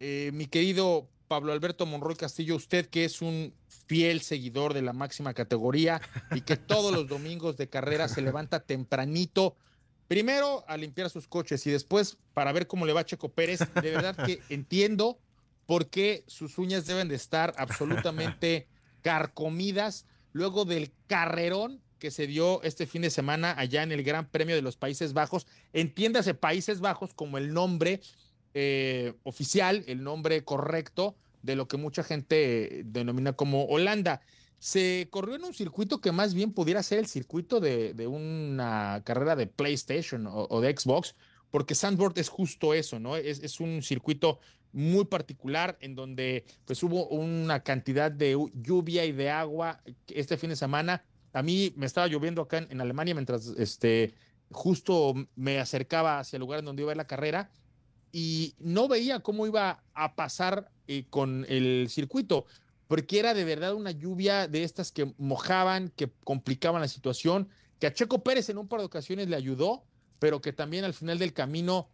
Eh, 0.00 0.30
mi 0.34 0.46
querido 0.46 1.08
Pablo 1.28 1.52
Alberto 1.52 1.86
Monroy 1.86 2.16
Castillo, 2.16 2.56
usted 2.56 2.90
que 2.90 3.04
es 3.04 3.22
un 3.22 3.54
fiel 3.86 4.20
seguidor 4.20 4.74
de 4.74 4.82
la 4.82 4.92
máxima 4.92 5.32
categoría 5.32 6.02
y 6.32 6.42
que 6.42 6.56
todos 6.56 6.92
los 6.92 7.06
domingos 7.08 7.56
de 7.56 7.70
carrera 7.70 8.08
se 8.08 8.20
levanta 8.20 8.60
tempranito, 8.60 9.56
primero 10.08 10.64
a 10.68 10.76
limpiar 10.76 11.08
sus 11.08 11.28
coches 11.28 11.66
y 11.66 11.70
después 11.70 12.18
para 12.34 12.52
ver 12.52 12.66
cómo 12.66 12.84
le 12.84 12.92
va 12.92 13.00
a 13.00 13.06
Checo 13.06 13.30
Pérez, 13.30 13.60
de 13.60 13.90
verdad 13.92 14.14
que 14.26 14.42
entiendo 14.50 15.18
por 15.64 15.88
qué 15.88 16.24
sus 16.26 16.58
uñas 16.58 16.84
deben 16.84 17.08
de 17.08 17.14
estar 17.14 17.54
absolutamente 17.56 18.68
carcomidas 19.00 20.04
luego 20.32 20.64
del 20.66 20.92
carrerón 21.06 21.80
que 22.02 22.10
se 22.10 22.26
dio 22.26 22.60
este 22.64 22.84
fin 22.84 23.02
de 23.02 23.10
semana 23.10 23.54
allá 23.56 23.84
en 23.84 23.92
el 23.92 24.02
Gran 24.02 24.28
Premio 24.28 24.56
de 24.56 24.60
los 24.60 24.74
Países 24.74 25.12
Bajos. 25.12 25.46
Entiéndase 25.72 26.34
Países 26.34 26.80
Bajos 26.80 27.14
como 27.14 27.38
el 27.38 27.54
nombre 27.54 28.00
eh, 28.54 29.14
oficial, 29.22 29.84
el 29.86 30.02
nombre 30.02 30.42
correcto 30.42 31.14
de 31.42 31.54
lo 31.54 31.68
que 31.68 31.76
mucha 31.76 32.02
gente 32.02 32.82
denomina 32.86 33.34
como 33.34 33.66
Holanda. 33.66 34.20
Se 34.58 35.06
corrió 35.12 35.36
en 35.36 35.44
un 35.44 35.54
circuito 35.54 36.00
que 36.00 36.10
más 36.10 36.34
bien 36.34 36.52
pudiera 36.52 36.82
ser 36.82 36.98
el 36.98 37.06
circuito 37.06 37.60
de, 37.60 37.94
una 38.08 39.00
carrera 39.04 39.36
de 39.36 39.46
PlayStation 39.46 40.26
o, 40.28 40.60
de 40.60 40.76
Xbox, 40.76 41.14
porque 41.52 41.76
Sandboard 41.76 42.18
es 42.18 42.28
justo 42.28 42.74
eso, 42.74 42.98
¿no? 42.98 43.16
Es, 43.16 43.38
es, 43.44 43.60
un 43.60 43.80
circuito 43.80 44.40
muy 44.72 45.04
particular 45.04 45.78
en 45.80 45.94
donde 45.94 46.46
pues 46.64 46.82
hubo 46.82 47.06
una 47.06 47.62
cantidad 47.62 48.10
de 48.10 48.36
lluvia 48.54 49.04
y 49.04 49.12
de 49.12 49.30
agua 49.30 49.80
este 50.08 50.36
fin 50.36 50.50
de 50.50 50.56
semana 50.56 51.04
a 51.32 51.42
mí 51.42 51.72
me 51.76 51.86
estaba 51.86 52.06
lloviendo 52.06 52.42
acá 52.42 52.58
en, 52.58 52.80
Alemania 52.80 53.14
mientras 53.14 53.46
este, 53.58 54.14
justo 54.50 55.14
me 55.34 55.58
acercaba 55.58 56.18
hacia 56.18 56.36
el 56.36 56.40
lugar 56.40 56.58
en 56.60 56.66
donde 56.66 56.82
iba 56.82 56.92
a 56.92 56.96
la 56.96 57.06
carrera 57.06 57.50
y 58.12 58.54
no 58.58 58.88
veía 58.88 59.20
cómo 59.20 59.46
iba 59.46 59.82
a 59.94 60.14
pasar 60.14 60.70
eh, 60.86 61.06
con 61.08 61.46
el 61.48 61.88
circuito, 61.88 62.44
porque 62.86 63.18
era 63.18 63.32
de 63.32 63.44
verdad 63.44 63.74
una 63.74 63.90
lluvia 63.90 64.48
de 64.48 64.64
estas 64.64 64.92
que 64.92 65.14
mojaban, 65.16 65.88
que 65.96 66.10
complicaban 66.24 66.82
la 66.82 66.88
situación, 66.88 67.48
que 67.78 67.86
a 67.86 67.94
Checo 67.94 68.22
Pérez 68.22 68.50
en 68.50 68.58
un 68.58 68.68
par 68.68 68.80
de 68.80 68.86
ocasiones 68.86 69.28
le 69.28 69.36
ayudó, 69.36 69.84
pero 70.18 70.42
que 70.42 70.52
también 70.52 70.84
al 70.84 70.92
final 70.92 71.18
del 71.18 71.32
camino 71.32 71.88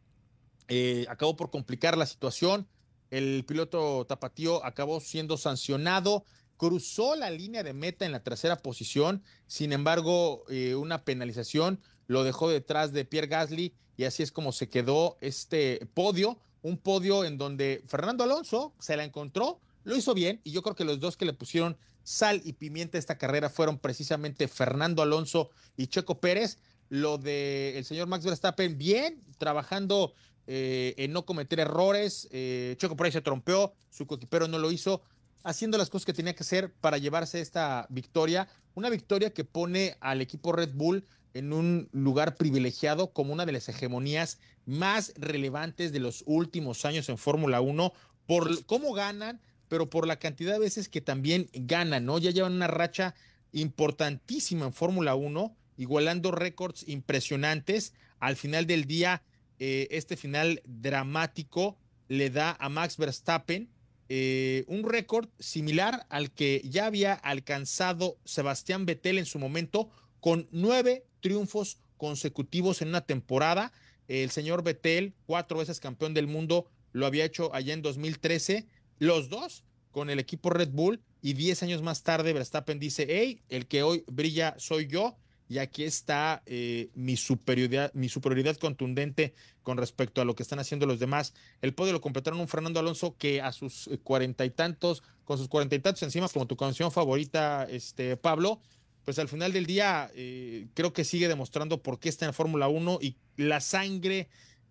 eh, 0.67 1.07
acabó 1.09 1.37
por 1.37 1.51
complicar 1.51 1.97
la 1.97 2.05
situación. 2.05 2.69
El 3.11 3.45
piloto 3.47 4.05
tapatío 4.07 4.65
acabó 4.65 5.01
siendo 5.01 5.39
sancionado 5.39 6.25
cruzó 6.59 7.17
la 7.17 7.31
línea 7.31 7.63
de 7.63 7.73
meta 7.73 8.05
en 8.05 8.13
la 8.13 8.23
tercera 8.23 8.59
posición, 8.59 9.23
sin 9.47 9.73
embargo, 9.73 10.45
eh, 10.51 10.75
una 10.75 11.05
penalización 11.05 11.81
lo 12.09 12.25
dejó 12.25 12.51
detrás 12.51 12.93
de 12.93 13.05
Pierre 13.05 13.29
Gasly 13.29 13.75
y 13.97 14.05
así 14.05 14.23
es 14.23 14.33
como 14.33 14.53
se 14.53 14.69
quedó 14.69 15.17
este 15.21 15.89
podio, 15.95 16.39
un 16.63 16.77
podio 16.77 17.25
en 17.25 17.39
donde 17.39 17.83
Fernando 17.87 18.25
Alonso 18.25 18.75
se 18.81 18.97
la 18.97 19.05
encontró, 19.05 19.61
lo 19.85 19.97
hizo 19.97 20.15
bien 20.15 20.41
y 20.45 20.51
yo 20.51 20.63
creo 20.63 20.75
que 20.75 20.85
los 20.85 21.01
dos 21.01 21.17
que 21.17 21.25
le 21.25 21.33
pusieron 21.33 21.79
sal 22.03 22.41
y 22.45 22.55
pimienta 22.55 22.99
a 22.99 23.01
esta 23.01 23.19
carrera 23.19 23.51
fueron 23.51 23.79
precisamente 23.79 24.49
Fernando 24.49 25.03
Alonso 25.03 25.51
y 25.77 25.87
Checo 25.87 26.21
Pérez. 26.21 26.59
Lo 26.89 27.19
del 27.19 27.77
el 27.77 27.85
señor 27.85 28.09
Max 28.09 28.25
Verstappen, 28.25 28.79
bien, 28.79 29.21
trabajando 29.37 30.15
eh, 30.47 30.95
en 30.97 31.13
no 31.13 31.27
cometer 31.27 31.61
errores. 31.61 32.27
Eh, 32.31 32.77
Checo 32.79 32.97
Pérez 32.97 33.13
se 33.13 33.21
trompeó, 33.21 33.75
su 33.91 34.07
coequipero 34.07 34.49
no 34.49 34.59
lo 34.59 34.73
hizo 34.73 35.03
haciendo 35.45 35.79
las 35.79 35.91
cosas 35.91 36.07
que 36.07 36.13
tenía 36.13 36.35
que 36.35 36.43
hacer 36.43 36.73
para 36.73 36.99
llevarse 36.99 37.41
esta 37.41 37.87
victoria. 37.91 38.49
Una 38.75 38.91
victoria 38.91 39.33
que 39.33 39.45
pone 39.45 39.97
al 40.01 40.21
equipo 40.21 40.53
Red 40.53 40.75
Bull 40.75 41.05
en 41.35 41.53
un 41.53 41.89
lugar 41.93 42.37
privilegiado 42.37 43.13
como 43.13 43.33
una 43.33 43.47
de 43.47 43.53
las 43.53 43.69
hegemonías 43.69 44.39
más 44.67 45.13
relevantes 45.17 45.93
de 45.93 46.01
los 46.01 46.25
últimos 46.27 46.85
años 46.85 47.09
en 47.09 47.19
Fórmula 47.19 47.61
1 47.61 47.93
por 48.27 48.65
cómo 48.67 48.93
ganan, 48.93 49.41
pero 49.69 49.89
por 49.89 50.07
la 50.07 50.19
cantidad 50.19 50.53
de 50.53 50.59
veces 50.59 50.89
que 50.89 51.01
también 51.01 51.49
ganan, 51.53 52.05
¿no? 52.05 52.19
Ya 52.19 52.31
llevan 52.31 52.55
una 52.55 52.67
racha 52.67 53.15
importantísima 53.53 54.67
en 54.67 54.73
Fórmula 54.73 55.15
1, 55.15 55.57
igualando 55.77 56.31
récords 56.31 56.87
impresionantes. 56.89 57.95
Al 58.19 58.37
final 58.37 58.67
del 58.67 58.85
día, 58.85 59.23
eh, 59.59 59.89
este 59.91 60.17
final 60.17 60.61
dramático 60.65 61.79
le 62.09 62.31
da 62.31 62.57
a 62.59 62.69
Max 62.69 62.97
Verstappen 62.97 63.71
eh, 64.09 64.65
un 64.69 64.85
récord 64.85 65.29
similar 65.39 66.07
al 66.09 66.31
que 66.31 66.63
ya 66.65 66.87
había 66.87 67.15
alcanzado 67.15 68.17
Sebastián 68.25 68.87
Vettel 68.87 69.19
en 69.19 69.27
su 69.27 69.39
momento, 69.39 69.91
con 70.21 70.49
nueve 70.51 71.05
triunfos 71.21 71.79
consecutivos 71.97 72.81
en 72.83 72.89
una 72.89 73.03
temporada. 73.03 73.73
El 74.09 74.31
señor 74.31 74.63
Vettel, 74.63 75.15
cuatro 75.27 75.59
veces 75.59 75.81
campeón 75.81 76.15
del 76.15 76.27
mundo, 76.27 76.67
lo 76.93 77.07
había 77.07 77.25
hecho 77.25 77.55
allá 77.55 77.75
en 77.75 77.83
2013. 77.83 78.67
Los 78.99 79.29
dos 79.29 79.65
con 79.91 80.11
el 80.11 80.19
equipo 80.19 80.51
Red 80.51 80.71
Bull 80.71 81.01
y 81.21 81.35
diez 81.35 81.63
años 81.63 81.83
más 81.83 82.03
tarde 82.03 82.33
Verstappen 82.33 82.79
dice, 82.79 83.07
hey, 83.09 83.43
el 83.49 83.67
que 83.67 83.83
hoy 83.83 84.05
brilla 84.07 84.55
soy 84.59 84.87
yo 84.87 85.17
y 85.49 85.59
aquí 85.59 85.85
está 85.85 86.43
eh, 86.47 86.91
mi, 86.95 87.17
superioridad, 87.17 87.93
mi 87.95 88.09
superioridad 88.09 88.57
contundente 88.57 89.35
con 89.63 89.79
respecto 89.79 90.21
a 90.21 90.25
lo 90.25 90.35
que 90.35 90.43
están 90.43 90.59
haciendo 90.59 90.87
los 90.87 90.99
demás. 90.99 91.35
El 91.63 91.75
podio 91.75 91.93
lo 91.93 92.01
completaron 92.01 92.41
un 92.41 92.49
Fernando 92.49 92.81
Alonso 92.81 93.17
que 93.19 93.41
a 93.41 93.53
sus 93.53 93.89
eh, 93.89 93.99
cuarenta 94.03 94.45
y 94.45 94.51
tantos, 94.51 95.03
con 95.25 95.39
sus 95.39 95.49
cuarenta 95.49 95.75
y 95.75 95.81
tantos 95.81 96.03
encima, 96.03 96.29
como 96.29 96.47
tu 96.47 96.57
canción 96.57 96.93
favorita, 96.93 97.65
este 97.65 98.17
Pablo, 98.17 98.61
pues 99.05 99.19
al 99.19 99.29
final 99.29 99.53
del 99.53 99.65
día 99.65 100.11
eh, 100.15 100.67
creo 100.75 100.93
que 100.93 101.05
sigue 101.05 101.29
demostrando 101.29 101.83
por 101.83 101.99
qué 101.99 102.11
está 102.11 102.27
en 102.27 102.35
Fórmula 102.35 102.69
1 102.69 102.99
y 103.01 103.17
la 103.37 103.61
sangre 103.61 104.29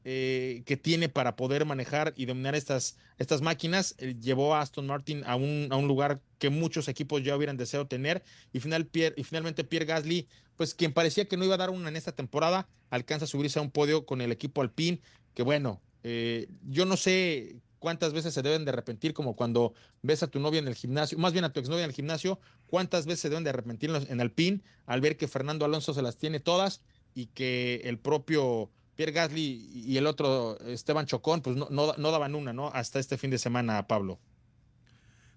eh, 0.09 0.63
que 0.65 0.77
tiene 0.77 1.09
para 1.09 1.35
poder 1.35 1.65
manejar 1.65 2.13
y 2.15 2.27
dominar 2.27 2.55
estas, 2.55 2.95
estas 3.17 3.41
máquinas, 3.41 3.93
eh, 3.97 4.15
llevó 4.17 4.55
a 4.55 4.61
Aston 4.61 4.87
Martin 4.87 5.21
a 5.25 5.35
un, 5.35 5.67
a 5.69 5.75
un 5.75 5.85
lugar 5.85 6.21
que 6.37 6.49
muchos 6.49 6.87
equipos 6.87 7.23
ya 7.23 7.35
hubieran 7.35 7.57
deseado 7.57 7.87
tener. 7.87 8.23
Y, 8.53 8.61
final, 8.61 8.89
y 8.93 9.23
finalmente 9.25 9.65
Pierre 9.65 9.85
Gasly, 9.85 10.29
pues 10.55 10.73
quien 10.73 10.93
parecía 10.93 11.25
que 11.25 11.35
no 11.35 11.43
iba 11.43 11.55
a 11.55 11.57
dar 11.57 11.71
una 11.71 11.89
en 11.89 11.97
esta 11.97 12.13
temporada, 12.13 12.69
alcanza 12.89 13.25
a 13.25 13.27
subirse 13.27 13.59
a 13.59 13.61
un 13.61 13.69
podio 13.69 14.05
con 14.05 14.21
el 14.21 14.31
equipo 14.31 14.61
Alpine, 14.61 15.01
que 15.33 15.43
bueno, 15.43 15.81
eh, 16.03 16.47
yo 16.65 16.85
no 16.85 16.95
sé 16.95 17.57
cuántas 17.79 18.13
veces 18.13 18.33
se 18.33 18.41
deben 18.41 18.63
de 18.63 18.71
arrepentir, 18.71 19.13
como 19.13 19.35
cuando 19.35 19.73
ves 20.03 20.23
a 20.23 20.27
tu 20.27 20.39
novia 20.39 20.59
en 20.59 20.69
el 20.69 20.75
gimnasio, 20.75 21.17
más 21.17 21.33
bien 21.33 21.43
a 21.43 21.51
tu 21.51 21.59
exnovia 21.59 21.83
en 21.83 21.89
el 21.89 21.95
gimnasio, 21.95 22.39
cuántas 22.67 23.07
veces 23.07 23.19
se 23.19 23.29
deben 23.29 23.43
de 23.43 23.49
arrepentir 23.49 23.89
en 23.89 24.21
Alpine 24.21 24.61
al 24.85 25.01
ver 25.01 25.17
que 25.17 25.27
Fernando 25.27 25.65
Alonso 25.65 25.93
se 25.93 26.01
las 26.01 26.15
tiene 26.15 26.39
todas 26.39 26.81
y 27.13 27.25
que 27.25 27.81
el 27.83 27.99
propio 27.99 28.71
Pierre 28.97 29.11
Gasly 29.11 29.69
y 29.71 29.95
el 29.97 30.07
otro 30.07 30.57
Esteban 30.65 31.05
Chocón, 31.05 31.41
pues 31.41 31.55
no, 31.55 31.67
no, 31.69 32.11
daban 32.11 32.33
una, 32.33 32.51
¿no? 32.51 32.69
Hasta 32.73 32.99
este 32.99 33.17
fin 33.17 33.29
de 33.29 33.37
semana, 33.37 33.87
Pablo. 33.87 34.17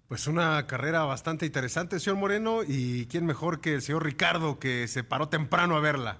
Pues 0.07 0.25
una 0.25 0.65
carrera 0.65 1.03
bastante 1.03 1.45
interesante, 1.45 1.99
señor 1.99 2.17
Moreno, 2.17 2.63
y 2.67 3.05
quién 3.05 3.25
mejor 3.25 3.61
que 3.61 3.75
el 3.75 3.83
señor 3.83 4.03
Ricardo, 4.03 4.57
que 4.57 4.87
se 4.87 5.03
paró 5.03 5.29
temprano 5.29 5.77
a 5.77 5.79
verla. 5.79 6.17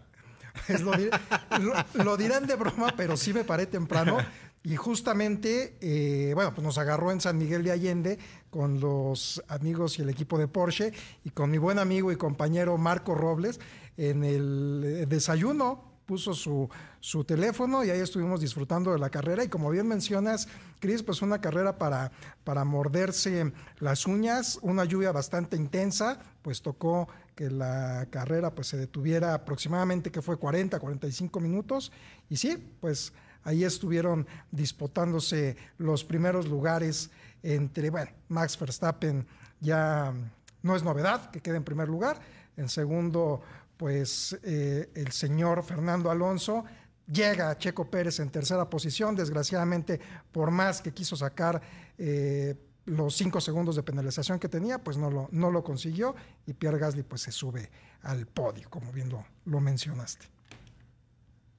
Pues 0.67 0.81
lo, 0.81 2.17
dirán 2.17 2.45
de 2.45 2.55
broma, 2.55 2.93
pero 2.95 3.17
sí 3.17 3.33
me 3.33 3.43
paré 3.43 3.65
temprano. 3.65 4.19
Y 4.63 4.75
justamente, 4.75 5.77
eh, 5.81 6.33
bueno, 6.35 6.53
pues 6.53 6.63
nos 6.63 6.77
agarró 6.77 7.11
en 7.11 7.21
San 7.21 7.39
Miguel 7.39 7.63
de 7.63 7.71
Allende 7.71 8.19
con 8.51 8.79
los 8.79 9.41
amigos 9.47 9.97
y 9.97 10.03
el 10.03 10.09
equipo 10.09 10.37
de 10.37 10.47
Porsche 10.47 10.93
y 11.23 11.31
con 11.31 11.49
mi 11.49 11.57
buen 11.57 11.79
amigo 11.79 12.11
y 12.11 12.17
compañero 12.17 12.77
Marco 12.77 13.15
Robles 13.15 13.59
en 13.97 14.23
el 14.23 15.05
desayuno 15.09 15.90
puso 16.11 16.33
su, 16.33 16.69
su 16.99 17.23
teléfono 17.23 17.85
y 17.85 17.89
ahí 17.89 18.01
estuvimos 18.01 18.41
disfrutando 18.41 18.91
de 18.91 18.99
la 18.99 19.09
carrera. 19.09 19.45
Y 19.45 19.47
como 19.47 19.69
bien 19.69 19.87
mencionas, 19.87 20.49
Cris, 20.81 21.03
pues 21.03 21.21
una 21.21 21.39
carrera 21.39 21.77
para, 21.77 22.11
para 22.43 22.65
morderse 22.65 23.53
las 23.79 24.05
uñas, 24.05 24.59
una 24.61 24.83
lluvia 24.83 25.13
bastante 25.13 25.55
intensa, 25.55 26.19
pues 26.41 26.61
tocó 26.61 27.07
que 27.33 27.49
la 27.49 28.07
carrera 28.09 28.53
pues 28.53 28.67
se 28.67 28.75
detuviera 28.75 29.33
aproximadamente 29.33 30.11
que 30.11 30.21
fue 30.21 30.35
40, 30.35 30.81
45 30.81 31.39
minutos. 31.39 31.93
Y 32.29 32.35
sí, 32.35 32.57
pues 32.81 33.13
ahí 33.45 33.63
estuvieron 33.63 34.27
disputándose 34.51 35.55
los 35.77 36.03
primeros 36.03 36.45
lugares 36.45 37.09
entre, 37.41 37.89
bueno, 37.89 38.11
Max 38.27 38.59
Verstappen 38.59 39.25
ya 39.61 40.13
no 40.61 40.75
es 40.75 40.83
novedad 40.83 41.31
que 41.31 41.39
quede 41.39 41.55
en 41.55 41.63
primer 41.63 41.87
lugar. 41.87 42.19
En 42.57 42.67
segundo, 42.67 43.41
pues 43.81 44.37
eh, 44.43 44.91
el 44.93 45.11
señor 45.11 45.63
Fernando 45.63 46.11
Alonso 46.11 46.63
llega 47.11 47.49
a 47.49 47.57
Checo 47.57 47.89
Pérez 47.89 48.19
en 48.19 48.29
tercera 48.29 48.69
posición, 48.69 49.15
desgraciadamente 49.15 49.99
por 50.31 50.51
más 50.51 50.83
que 50.83 50.93
quiso 50.93 51.15
sacar 51.15 51.59
eh, 51.97 52.53
los 52.85 53.15
cinco 53.15 53.41
segundos 53.41 53.75
de 53.75 53.81
penalización 53.81 54.37
que 54.37 54.47
tenía, 54.47 54.77
pues 54.77 54.97
no 54.97 55.09
lo, 55.09 55.29
no 55.31 55.49
lo 55.49 55.63
consiguió 55.63 56.13
y 56.45 56.53
Pierre 56.53 56.77
Gasly 56.77 57.01
pues 57.01 57.23
se 57.23 57.31
sube 57.31 57.71
al 58.03 58.27
podio, 58.27 58.69
como 58.69 58.91
bien 58.91 59.09
lo, 59.09 59.59
mencionaste. 59.59 60.27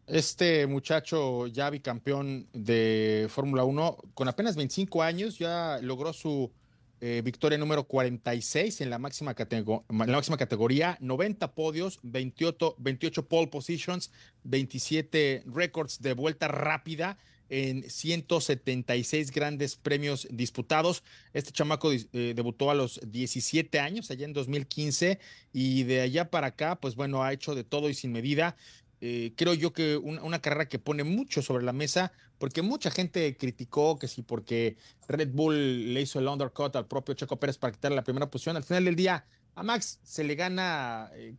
Este 0.06 0.68
muchacho 0.68 1.48
ya 1.48 1.70
bicampeón 1.70 2.46
de 2.52 3.26
Fórmula 3.30 3.64
1, 3.64 3.96
con 4.14 4.28
apenas 4.28 4.54
25 4.54 5.02
años, 5.02 5.40
ya 5.40 5.80
logró 5.82 6.12
su 6.12 6.52
eh, 7.04 7.20
victoria 7.24 7.58
número 7.58 7.82
46 7.82 8.80
en 8.80 8.88
la 8.88 8.98
máxima, 9.00 9.34
la 9.36 10.06
máxima 10.06 10.36
categoría, 10.36 10.96
90 11.00 11.52
podios, 11.52 11.98
28, 12.04 12.76
28 12.78 13.26
pole 13.26 13.48
positions, 13.48 14.12
27 14.44 15.42
récords 15.46 16.00
de 16.00 16.12
vuelta 16.12 16.46
rápida 16.46 17.18
en 17.48 17.90
176 17.90 19.32
grandes 19.32 19.74
premios 19.74 20.28
disputados. 20.30 21.02
Este 21.34 21.50
chamaco 21.50 21.92
eh, 21.92 22.32
debutó 22.36 22.70
a 22.70 22.74
los 22.74 23.00
17 23.04 23.80
años, 23.80 24.10
allá 24.12 24.24
en 24.24 24.32
2015, 24.32 25.18
y 25.52 25.82
de 25.82 26.02
allá 26.02 26.30
para 26.30 26.46
acá, 26.46 26.76
pues 26.76 26.94
bueno, 26.94 27.24
ha 27.24 27.32
hecho 27.32 27.56
de 27.56 27.64
todo 27.64 27.90
y 27.90 27.94
sin 27.94 28.12
medida. 28.12 28.56
Eh, 29.04 29.32
creo 29.34 29.52
yo 29.52 29.72
que 29.72 29.96
una 29.96 30.40
carrera 30.40 30.68
que 30.68 30.78
pone 30.78 31.02
mucho 31.02 31.42
sobre 31.42 31.64
la 31.64 31.72
mesa, 31.72 32.12
porque 32.38 32.62
mucha 32.62 32.88
gente 32.88 33.36
criticó 33.36 33.98
que 33.98 34.06
sí, 34.06 34.22
porque 34.22 34.76
Red 35.08 35.30
Bull 35.32 35.92
le 35.92 36.02
hizo 36.02 36.20
el 36.20 36.28
undercut 36.28 36.76
al 36.76 36.86
propio 36.86 37.16
Checo 37.16 37.40
Pérez 37.40 37.58
para 37.58 37.72
quitarle 37.72 37.96
la 37.96 38.04
primera 38.04 38.30
posición. 38.30 38.56
Al 38.56 38.62
final 38.62 38.84
del 38.84 38.94
día, 38.94 39.26
a 39.56 39.64
Max 39.64 39.98
se 40.04 40.22
le 40.22 40.36
gana, 40.36 41.10
eh, 41.14 41.34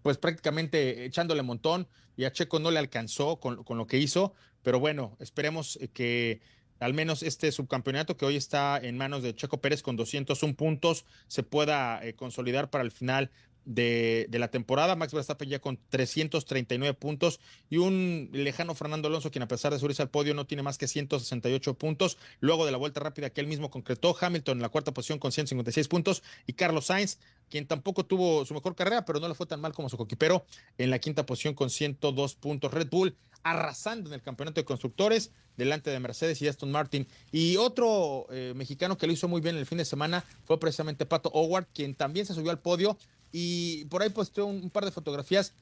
pues 0.00 0.16
prácticamente 0.16 1.04
echándole 1.04 1.42
montón, 1.42 1.86
y 2.16 2.24
a 2.24 2.32
Checo 2.32 2.60
no 2.60 2.70
le 2.70 2.78
alcanzó 2.78 3.40
con, 3.40 3.62
con 3.62 3.76
lo 3.76 3.86
que 3.86 3.98
hizo, 3.98 4.32
pero 4.62 4.80
bueno, 4.80 5.14
esperemos 5.20 5.78
que 5.92 6.40
al 6.80 6.94
menos 6.94 7.22
este 7.22 7.52
subcampeonato 7.52 8.16
que 8.16 8.24
hoy 8.24 8.36
está 8.36 8.78
en 8.78 8.96
manos 8.96 9.22
de 9.22 9.34
Checo 9.34 9.60
Pérez 9.60 9.82
con 9.82 9.96
201 9.96 10.56
puntos 10.56 11.04
se 11.28 11.42
pueda 11.42 12.04
eh, 12.04 12.14
consolidar 12.14 12.70
para 12.70 12.82
el 12.82 12.90
final 12.90 13.30
de, 13.64 14.26
la 14.32 14.48
temporada. 14.48 14.96
Max 14.96 15.12
Verstappen 15.12 15.48
ya 15.48 15.58
con 15.58 15.78
339 15.88 16.94
puntos 16.94 17.40
y 17.70 17.78
un 17.78 18.30
lejano 18.32 18.74
Fernando 18.74 19.08
Alonso, 19.08 19.30
quien 19.30 19.42
a 19.42 19.48
pesar 19.48 19.72
de 19.72 19.78
subirse 19.78 20.02
al 20.02 20.10
podio 20.10 20.34
no 20.34 20.46
tiene 20.46 20.62
más 20.62 20.78
que 20.78 20.88
168 20.88 21.74
puntos. 21.74 22.18
Luego 22.40 22.66
de 22.66 22.72
la 22.72 22.78
vuelta 22.78 23.00
rápida 23.00 23.30
que 23.30 23.40
él 23.40 23.46
mismo 23.46 23.70
concretó, 23.70 24.16
Hamilton 24.18 24.58
en 24.58 24.62
la 24.62 24.68
cuarta 24.68 24.92
posición 24.92 25.18
con 25.18 25.32
156 25.32 25.88
puntos 25.88 26.22
y 26.46 26.54
Carlos 26.54 26.86
Sainz, 26.86 27.18
quien 27.48 27.66
tampoco 27.66 28.04
tuvo 28.04 28.44
su 28.44 28.54
mejor 28.54 28.74
carrera, 28.74 29.04
pero 29.04 29.20
no 29.20 29.28
le 29.28 29.34
fue 29.34 29.46
tan 29.46 29.60
mal 29.60 29.72
como 29.72 29.88
su 29.88 29.96
coquipero, 29.96 30.44
en 30.78 30.90
la 30.90 30.98
quinta 30.98 31.26
posición 31.26 31.54
con 31.54 31.70
102 31.70 32.34
puntos. 32.36 32.72
Red 32.72 32.88
Bull 32.90 33.16
arrasando 33.42 34.08
en 34.08 34.14
el 34.14 34.22
campeonato 34.22 34.60
de 34.60 34.64
constructores 34.64 35.32
delante 35.56 35.90
de 35.90 36.00
Mercedes 36.00 36.40
y 36.42 36.48
Aston 36.48 36.70
Martin. 36.70 37.06
Y 37.30 37.56
otro 37.56 38.26
eh, 38.30 38.52
mexicano 38.56 38.96
que 38.96 39.06
lo 39.06 39.12
hizo 39.12 39.28
muy 39.28 39.40
bien 39.40 39.56
el 39.56 39.66
fin 39.66 39.78
de 39.78 39.84
semana 39.84 40.24
fue 40.44 40.58
precisamente 40.58 41.06
Pato 41.06 41.30
Howard, 41.30 41.66
quien 41.74 41.94
también 41.94 42.26
se 42.26 42.34
subió 42.34 42.50
al 42.50 42.60
podio 42.60 42.96
y 43.32 43.86
por 43.86 44.02
ahí 44.02 44.10
posteó 44.10 44.46
un, 44.46 44.70
par 44.70 44.84
de 44.84 44.92
fotografías 44.92 45.52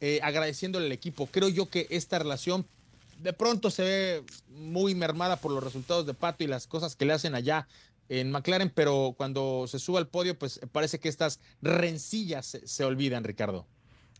eh, 0.00 0.20
agradeciéndole 0.22 0.86
al 0.86 0.92
equipo. 0.92 1.26
Creo 1.26 1.48
yo 1.48 1.70
que 1.70 1.86
esta 1.90 2.18
relación 2.18 2.66
de 3.22 3.32
pronto 3.32 3.70
se 3.70 3.82
ve 3.82 4.24
muy 4.48 4.94
mermada 4.94 5.36
por 5.36 5.52
los 5.52 5.62
resultados 5.62 6.06
de 6.06 6.14
Pato 6.14 6.42
y 6.42 6.46
las 6.46 6.66
cosas 6.66 6.96
que 6.96 7.04
le 7.04 7.12
hacen 7.12 7.34
allá 7.34 7.68
en 8.08 8.30
McLaren, 8.32 8.70
pero 8.70 9.14
cuando 9.16 9.66
se 9.68 9.78
sube 9.78 9.98
al 9.98 10.08
podio, 10.08 10.36
pues 10.36 10.60
parece 10.72 10.98
que 10.98 11.08
estas 11.08 11.38
rencillas 11.62 12.58
se, 12.64 12.84
olvidan, 12.84 13.22
Ricardo. 13.22 13.66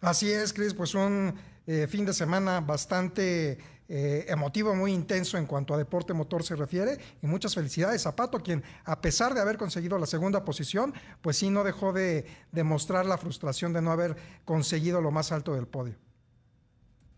Así 0.01 0.31
es, 0.31 0.53
Chris, 0.53 0.75
pues 0.75 0.95
un 0.95 1.35
eh, 1.67 1.87
fin 1.89 2.05
de 2.05 2.13
semana 2.13 2.61
bastante 2.61 3.59
eh, 3.93 4.27
emotivo, 4.29 4.73
muy 4.75 4.93
intenso 4.93 5.37
en 5.37 5.47
cuanto 5.47 5.75
a 5.75 5.77
deporte 5.77 6.15
motor 6.15 6.45
se 6.45 6.55
refiere. 6.55 6.99
Y 7.23 7.27
muchas 7.27 7.57
felicidades 7.57 8.07
a 8.07 8.15
Pato, 8.15 8.39
quien 8.39 8.63
a 8.85 9.01
pesar 9.01 9.35
de 9.35 9.41
haber 9.41 9.59
conseguido 9.59 9.99
la 9.99 10.07
segunda 10.07 10.45
posición, 10.45 10.95
pues 11.21 11.39
sí 11.39 11.51
no 11.51 11.65
dejó 11.65 11.93
de 11.93 12.25
demostrar 12.53 13.05
la 13.05 13.19
frustración 13.19 13.73
de 13.73 13.83
no 13.83 13.91
haber 13.91 14.17
conseguido 14.45 15.01
lo 15.01 15.11
más 15.11 15.33
alto 15.33 15.55
del 15.55 15.67
podio. 15.67 15.97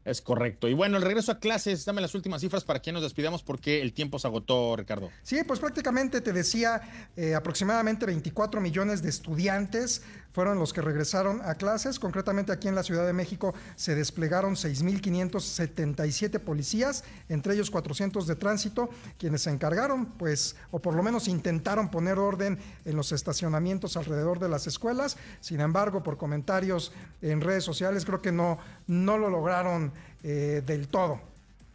Es 0.05 0.21
correcto. 0.21 0.69
Y 0.69 0.75
bueno, 0.75 0.97
el 0.97 1.03
regreso 1.03 1.31
a 1.31 1.39
clases, 1.39 1.85
dame 1.85 2.01
las 2.01 2.15
últimas 2.15 2.41
cifras 2.41 2.65
para 2.65 2.83
que 2.83 2.91
nos 2.91 3.03
despidamos 3.03 3.43
porque 3.43 3.83
el 3.83 3.93
tiempo 3.93 4.19
se 4.19 4.27
agotó, 4.27 4.75
Ricardo. 4.75 5.11
Sí, 5.23 5.39
pues 5.47 5.61
prácticamente 5.61 6.21
te 6.21 6.33
decía, 6.33 7.11
eh, 7.17 7.35
aproximadamente 7.35 8.05
24 8.07 8.61
millones 8.61 9.03
de 9.03 9.11
estudiantes 9.11 10.03
fueron 10.33 10.59
los 10.59 10.73
que 10.73 10.81
regresaron 10.81 11.41
a 11.45 11.55
clases. 11.55 11.99
Concretamente 11.99 12.53
aquí 12.53 12.69
en 12.69 12.75
la 12.75 12.83
Ciudad 12.83 13.07
de 13.07 13.13
México 13.13 13.55
se 13.77 13.95
desplegaron 13.95 14.55
6.577 14.55 16.39
policías, 16.41 17.05
entre 17.29 17.55
ellos 17.55 17.71
400 17.71 18.27
de 18.27 18.37
tránsito, 18.37 18.89
quienes 19.19 19.43
se 19.43 19.51
encargaron, 19.51 20.07
pues, 20.07 20.57
o 20.71 20.79
por 20.79 20.95
lo 20.95 21.03
menos 21.03 21.29
intentaron 21.29 21.91
poner 21.91 22.19
orden 22.19 22.59
en 22.85 22.97
los 22.97 23.13
estacionamientos 23.13 23.97
alrededor 23.97 24.39
de 24.39 24.49
las 24.49 24.67
escuelas. 24.67 25.17
Sin 25.41 25.61
embargo, 25.61 26.03
por 26.03 26.17
comentarios 26.17 26.93
en 27.21 27.41
redes 27.41 27.65
sociales, 27.65 28.05
creo 28.05 28.21
que 28.21 28.33
no, 28.33 28.59
no 28.87 29.19
lo 29.19 29.31
lograron 29.31 29.93
eh, 30.23 30.63
del 30.65 30.89
todo 30.89 31.21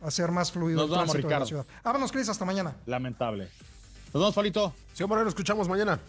hacer 0.01 0.31
más 0.31 0.51
fluido 0.51 0.83
el 0.83 0.91
tránsito 0.91 1.27
de 1.27 1.39
la 1.39 1.45
ciudad. 1.45 1.65
Vámonos, 1.83 2.11
Cris, 2.11 2.29
hasta 2.29 2.45
mañana. 2.45 2.75
Lamentable. 2.85 3.49
Nos 4.13 4.35
vemos. 4.35 4.73
Señor 4.93 5.09
Moreno, 5.09 5.29
escuchamos 5.29 5.67
mañana. 5.67 5.99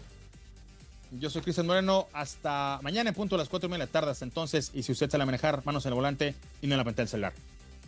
Yo 1.11 1.29
soy 1.29 1.41
Cristian 1.41 1.67
Moreno. 1.67 2.07
Hasta 2.13 2.79
mañana 2.83 3.09
en 3.09 3.15
punto 3.15 3.35
a 3.35 3.37
las 3.37 3.49
4 3.49 3.67
y 3.67 3.71
media 3.71 3.85
de 3.85 3.87
la 3.87 3.91
tarde. 3.91 4.11
Hasta 4.11 4.25
entonces, 4.25 4.71
y 4.73 4.83
si 4.83 4.91
usted 4.91 5.09
sale 5.09 5.23
a 5.23 5.25
manejar, 5.25 5.65
manos 5.65 5.85
en 5.85 5.89
el 5.89 5.95
volante 5.95 6.35
y 6.61 6.67
no 6.67 6.75
en 6.75 6.77
la 6.77 6.83
pantalla 6.83 7.05
del 7.05 7.09
celular. 7.09 7.33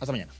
Hasta 0.00 0.12
mañana. 0.12 0.32